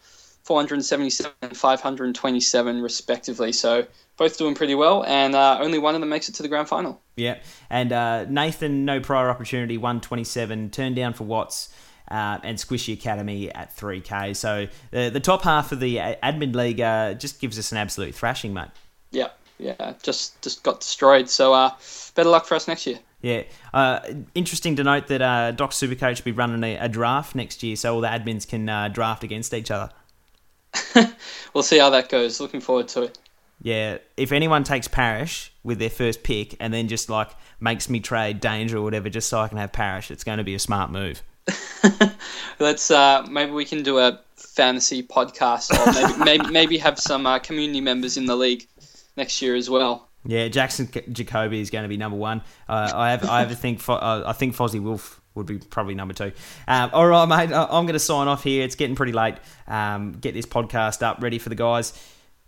477 0.48 1.30
and 1.42 1.54
527 1.54 2.80
respectively. 2.80 3.52
So 3.52 3.86
both 4.16 4.38
doing 4.38 4.54
pretty 4.54 4.74
well, 4.74 5.04
and 5.04 5.34
uh, 5.34 5.58
only 5.60 5.78
one 5.78 5.94
of 5.94 6.00
them 6.00 6.08
makes 6.08 6.30
it 6.30 6.36
to 6.36 6.42
the 6.42 6.48
grand 6.48 6.68
final. 6.68 7.02
Yeah, 7.16 7.36
and 7.68 7.92
uh, 7.92 8.24
Nathan, 8.24 8.86
No 8.86 8.98
Prior 8.98 9.28
Opportunity, 9.28 9.76
127, 9.76 10.70
turned 10.70 10.96
down 10.96 11.12
for 11.12 11.24
Watts. 11.24 11.68
Uh, 12.10 12.38
and 12.42 12.56
Squishy 12.56 12.94
Academy 12.94 13.52
at 13.52 13.76
3K. 13.76 14.34
So 14.34 14.66
the, 14.90 15.10
the 15.10 15.20
top 15.20 15.42
half 15.42 15.72
of 15.72 15.80
the 15.80 15.98
admin 15.98 16.56
league 16.56 16.80
uh, 16.80 17.12
just 17.12 17.38
gives 17.38 17.58
us 17.58 17.70
an 17.70 17.76
absolute 17.76 18.14
thrashing, 18.14 18.54
mate. 18.54 18.70
Yeah, 19.10 19.28
yeah, 19.58 19.92
just 20.02 20.40
just 20.40 20.62
got 20.62 20.80
destroyed. 20.80 21.28
So 21.28 21.70
better 22.14 22.30
luck 22.30 22.46
for 22.46 22.54
us 22.54 22.66
next 22.66 22.86
year. 22.86 22.98
Yeah. 23.20 23.42
Uh, 23.74 24.00
interesting 24.34 24.76
to 24.76 24.84
note 24.84 25.08
that 25.08 25.20
uh, 25.20 25.50
Doc 25.50 25.72
Supercoach 25.72 26.24
will 26.24 26.32
be 26.32 26.32
running 26.32 26.64
a, 26.64 26.76
a, 26.78 26.88
draft 26.88 27.34
next 27.34 27.62
year, 27.62 27.76
so 27.76 27.94
all 27.94 28.00
the 28.00 28.08
admins 28.08 28.48
can 28.48 28.68
uh, 28.68 28.88
draft 28.88 29.24
against 29.24 29.52
each 29.52 29.70
other. 29.70 29.92
we'll 31.54 31.62
see 31.62 31.78
how 31.78 31.90
that 31.90 32.08
goes. 32.08 32.40
Looking 32.40 32.60
forward 32.60 32.88
to 32.88 33.02
it. 33.02 33.18
Yeah. 33.60 33.98
If 34.16 34.32
anyone 34.32 34.64
takes 34.64 34.88
Parish 34.88 35.52
with 35.62 35.78
their 35.78 35.90
first 35.90 36.22
pick 36.22 36.56
and 36.60 36.72
then 36.72 36.88
just 36.88 37.08
like 37.08 37.30
makes 37.60 37.88
me 37.88 38.00
trade 38.00 38.40
Danger 38.40 38.78
or 38.78 38.82
whatever 38.82 39.08
just 39.08 39.28
so 39.28 39.40
I 39.40 39.48
can 39.48 39.58
have 39.58 39.72
Parish, 39.72 40.10
it's 40.10 40.24
going 40.24 40.38
to 40.38 40.44
be 40.44 40.54
a 40.54 40.58
smart 40.58 40.90
move. 40.90 41.22
Let's 42.58 42.90
uh, 42.90 43.26
maybe 43.30 43.52
we 43.52 43.64
can 43.64 43.82
do 43.82 43.98
a 43.98 44.20
fantasy 44.36 45.02
podcast 45.02 45.70
or 45.72 45.92
maybe 45.92 46.24
maybe, 46.24 46.52
maybe 46.52 46.78
have 46.78 46.98
some 46.98 47.26
uh, 47.26 47.38
community 47.38 47.80
members 47.80 48.16
in 48.16 48.26
the 48.26 48.36
league 48.36 48.66
next 49.16 49.40
year 49.42 49.54
as 49.54 49.68
well. 49.70 50.08
Yeah, 50.24 50.48
Jackson 50.48 50.90
Jacoby 51.12 51.60
is 51.60 51.70
going 51.70 51.84
to 51.84 51.88
be 51.88 51.96
number 51.96 52.18
one. 52.18 52.42
Uh, 52.68 52.90
I 52.94 53.10
have, 53.12 53.24
I 53.24 53.40
have 53.40 53.50
a 53.50 53.54
think, 53.54 53.88
uh, 53.88 54.24
I 54.26 54.32
think 54.32 54.54
Fozzie 54.54 54.82
Wolf 54.82 55.17
would 55.34 55.46
be 55.46 55.58
probably 55.58 55.94
number 55.94 56.14
two. 56.14 56.32
Um, 56.66 56.90
all 56.92 57.06
right, 57.06 57.26
mate. 57.26 57.54
I'm 57.54 57.86
going 57.86 57.92
to 57.94 57.98
sign 57.98 58.28
off 58.28 58.42
here. 58.44 58.64
It's 58.64 58.74
getting 58.74 58.96
pretty 58.96 59.12
late. 59.12 59.36
Um, 59.66 60.12
get 60.12 60.34
this 60.34 60.46
podcast 60.46 61.02
up, 61.02 61.22
ready 61.22 61.38
for 61.38 61.48
the 61.48 61.54
guys. 61.54 61.92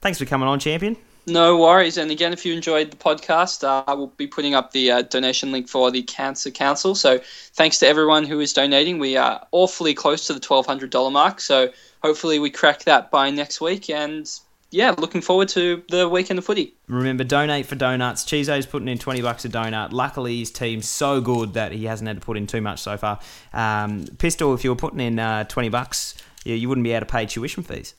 Thanks 0.00 0.18
for 0.18 0.24
coming 0.24 0.48
on, 0.48 0.58
champion. 0.58 0.96
No 1.26 1.58
worries. 1.58 1.98
And 1.98 2.10
again, 2.10 2.32
if 2.32 2.46
you 2.46 2.54
enjoyed 2.54 2.90
the 2.90 2.96
podcast, 2.96 3.62
uh, 3.62 3.84
I 3.86 3.94
will 3.94 4.08
be 4.08 4.26
putting 4.26 4.54
up 4.54 4.72
the 4.72 4.90
uh, 4.90 5.02
donation 5.02 5.52
link 5.52 5.68
for 5.68 5.90
the 5.90 6.02
Cancer 6.02 6.50
Council. 6.50 6.94
So 6.94 7.20
thanks 7.52 7.78
to 7.80 7.86
everyone 7.86 8.24
who 8.24 8.40
is 8.40 8.52
donating. 8.52 8.98
We 8.98 9.16
are 9.16 9.46
awfully 9.52 9.94
close 9.94 10.26
to 10.26 10.32
the 10.32 10.40
$1,200 10.40 11.12
mark. 11.12 11.40
So 11.40 11.70
hopefully 12.02 12.38
we 12.38 12.50
crack 12.50 12.84
that 12.84 13.10
by 13.10 13.30
next 13.30 13.60
week. 13.60 13.90
And 13.90 14.28
yeah, 14.70 14.94
looking 14.96 15.20
forward 15.20 15.48
to 15.50 15.82
the 15.88 16.08
weekend 16.08 16.38
of 16.38 16.44
footy. 16.44 16.74
Remember, 16.86 17.24
donate 17.24 17.66
for 17.66 17.74
donuts. 17.74 18.24
Chizo's 18.24 18.66
putting 18.66 18.88
in 18.88 18.98
20 18.98 19.20
bucks 19.22 19.44
a 19.44 19.48
donut. 19.48 19.92
Luckily, 19.92 20.38
his 20.38 20.50
team's 20.50 20.88
so 20.88 21.20
good 21.20 21.54
that 21.54 21.72
he 21.72 21.86
hasn't 21.86 22.06
had 22.06 22.20
to 22.20 22.24
put 22.24 22.36
in 22.36 22.46
too 22.46 22.60
much 22.60 22.80
so 22.80 22.96
far. 22.96 23.18
Um, 23.52 24.04
Pistol, 24.18 24.54
if 24.54 24.62
you 24.62 24.70
were 24.70 24.76
putting 24.76 25.00
in 25.00 25.18
uh, 25.18 25.44
20 25.44 25.68
bucks, 25.70 26.16
you, 26.44 26.54
you 26.54 26.68
wouldn't 26.68 26.84
be 26.84 26.92
able 26.92 27.06
to 27.06 27.12
pay 27.12 27.26
tuition 27.26 27.64
fees. 27.64 27.94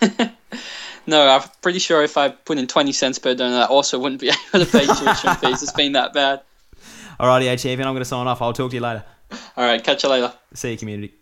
no, 1.06 1.28
I'm 1.28 1.48
pretty 1.62 1.78
sure 1.78 2.02
if 2.02 2.18
I 2.18 2.28
put 2.28 2.58
in 2.58 2.66
20 2.66 2.92
cents 2.92 3.18
per 3.18 3.34
donut, 3.34 3.62
I 3.62 3.66
also 3.66 3.98
wouldn't 3.98 4.20
be 4.20 4.28
able 4.54 4.64
to 4.64 4.70
pay 4.70 4.84
tuition 4.86 5.34
fees. 5.40 5.62
It's 5.62 5.72
been 5.72 5.92
that 5.92 6.12
bad. 6.12 6.42
Alrighty, 7.18 7.58
champion. 7.58 7.86
I'm 7.86 7.94
going 7.94 8.02
to 8.02 8.04
sign 8.04 8.26
off. 8.26 8.42
I'll 8.42 8.52
talk 8.52 8.70
to 8.70 8.76
you 8.76 8.82
later. 8.82 9.04
All 9.56 9.64
right, 9.64 9.82
catch 9.82 10.02
you 10.02 10.10
later. 10.10 10.32
See 10.54 10.72
you, 10.72 10.78
community. 10.78 11.14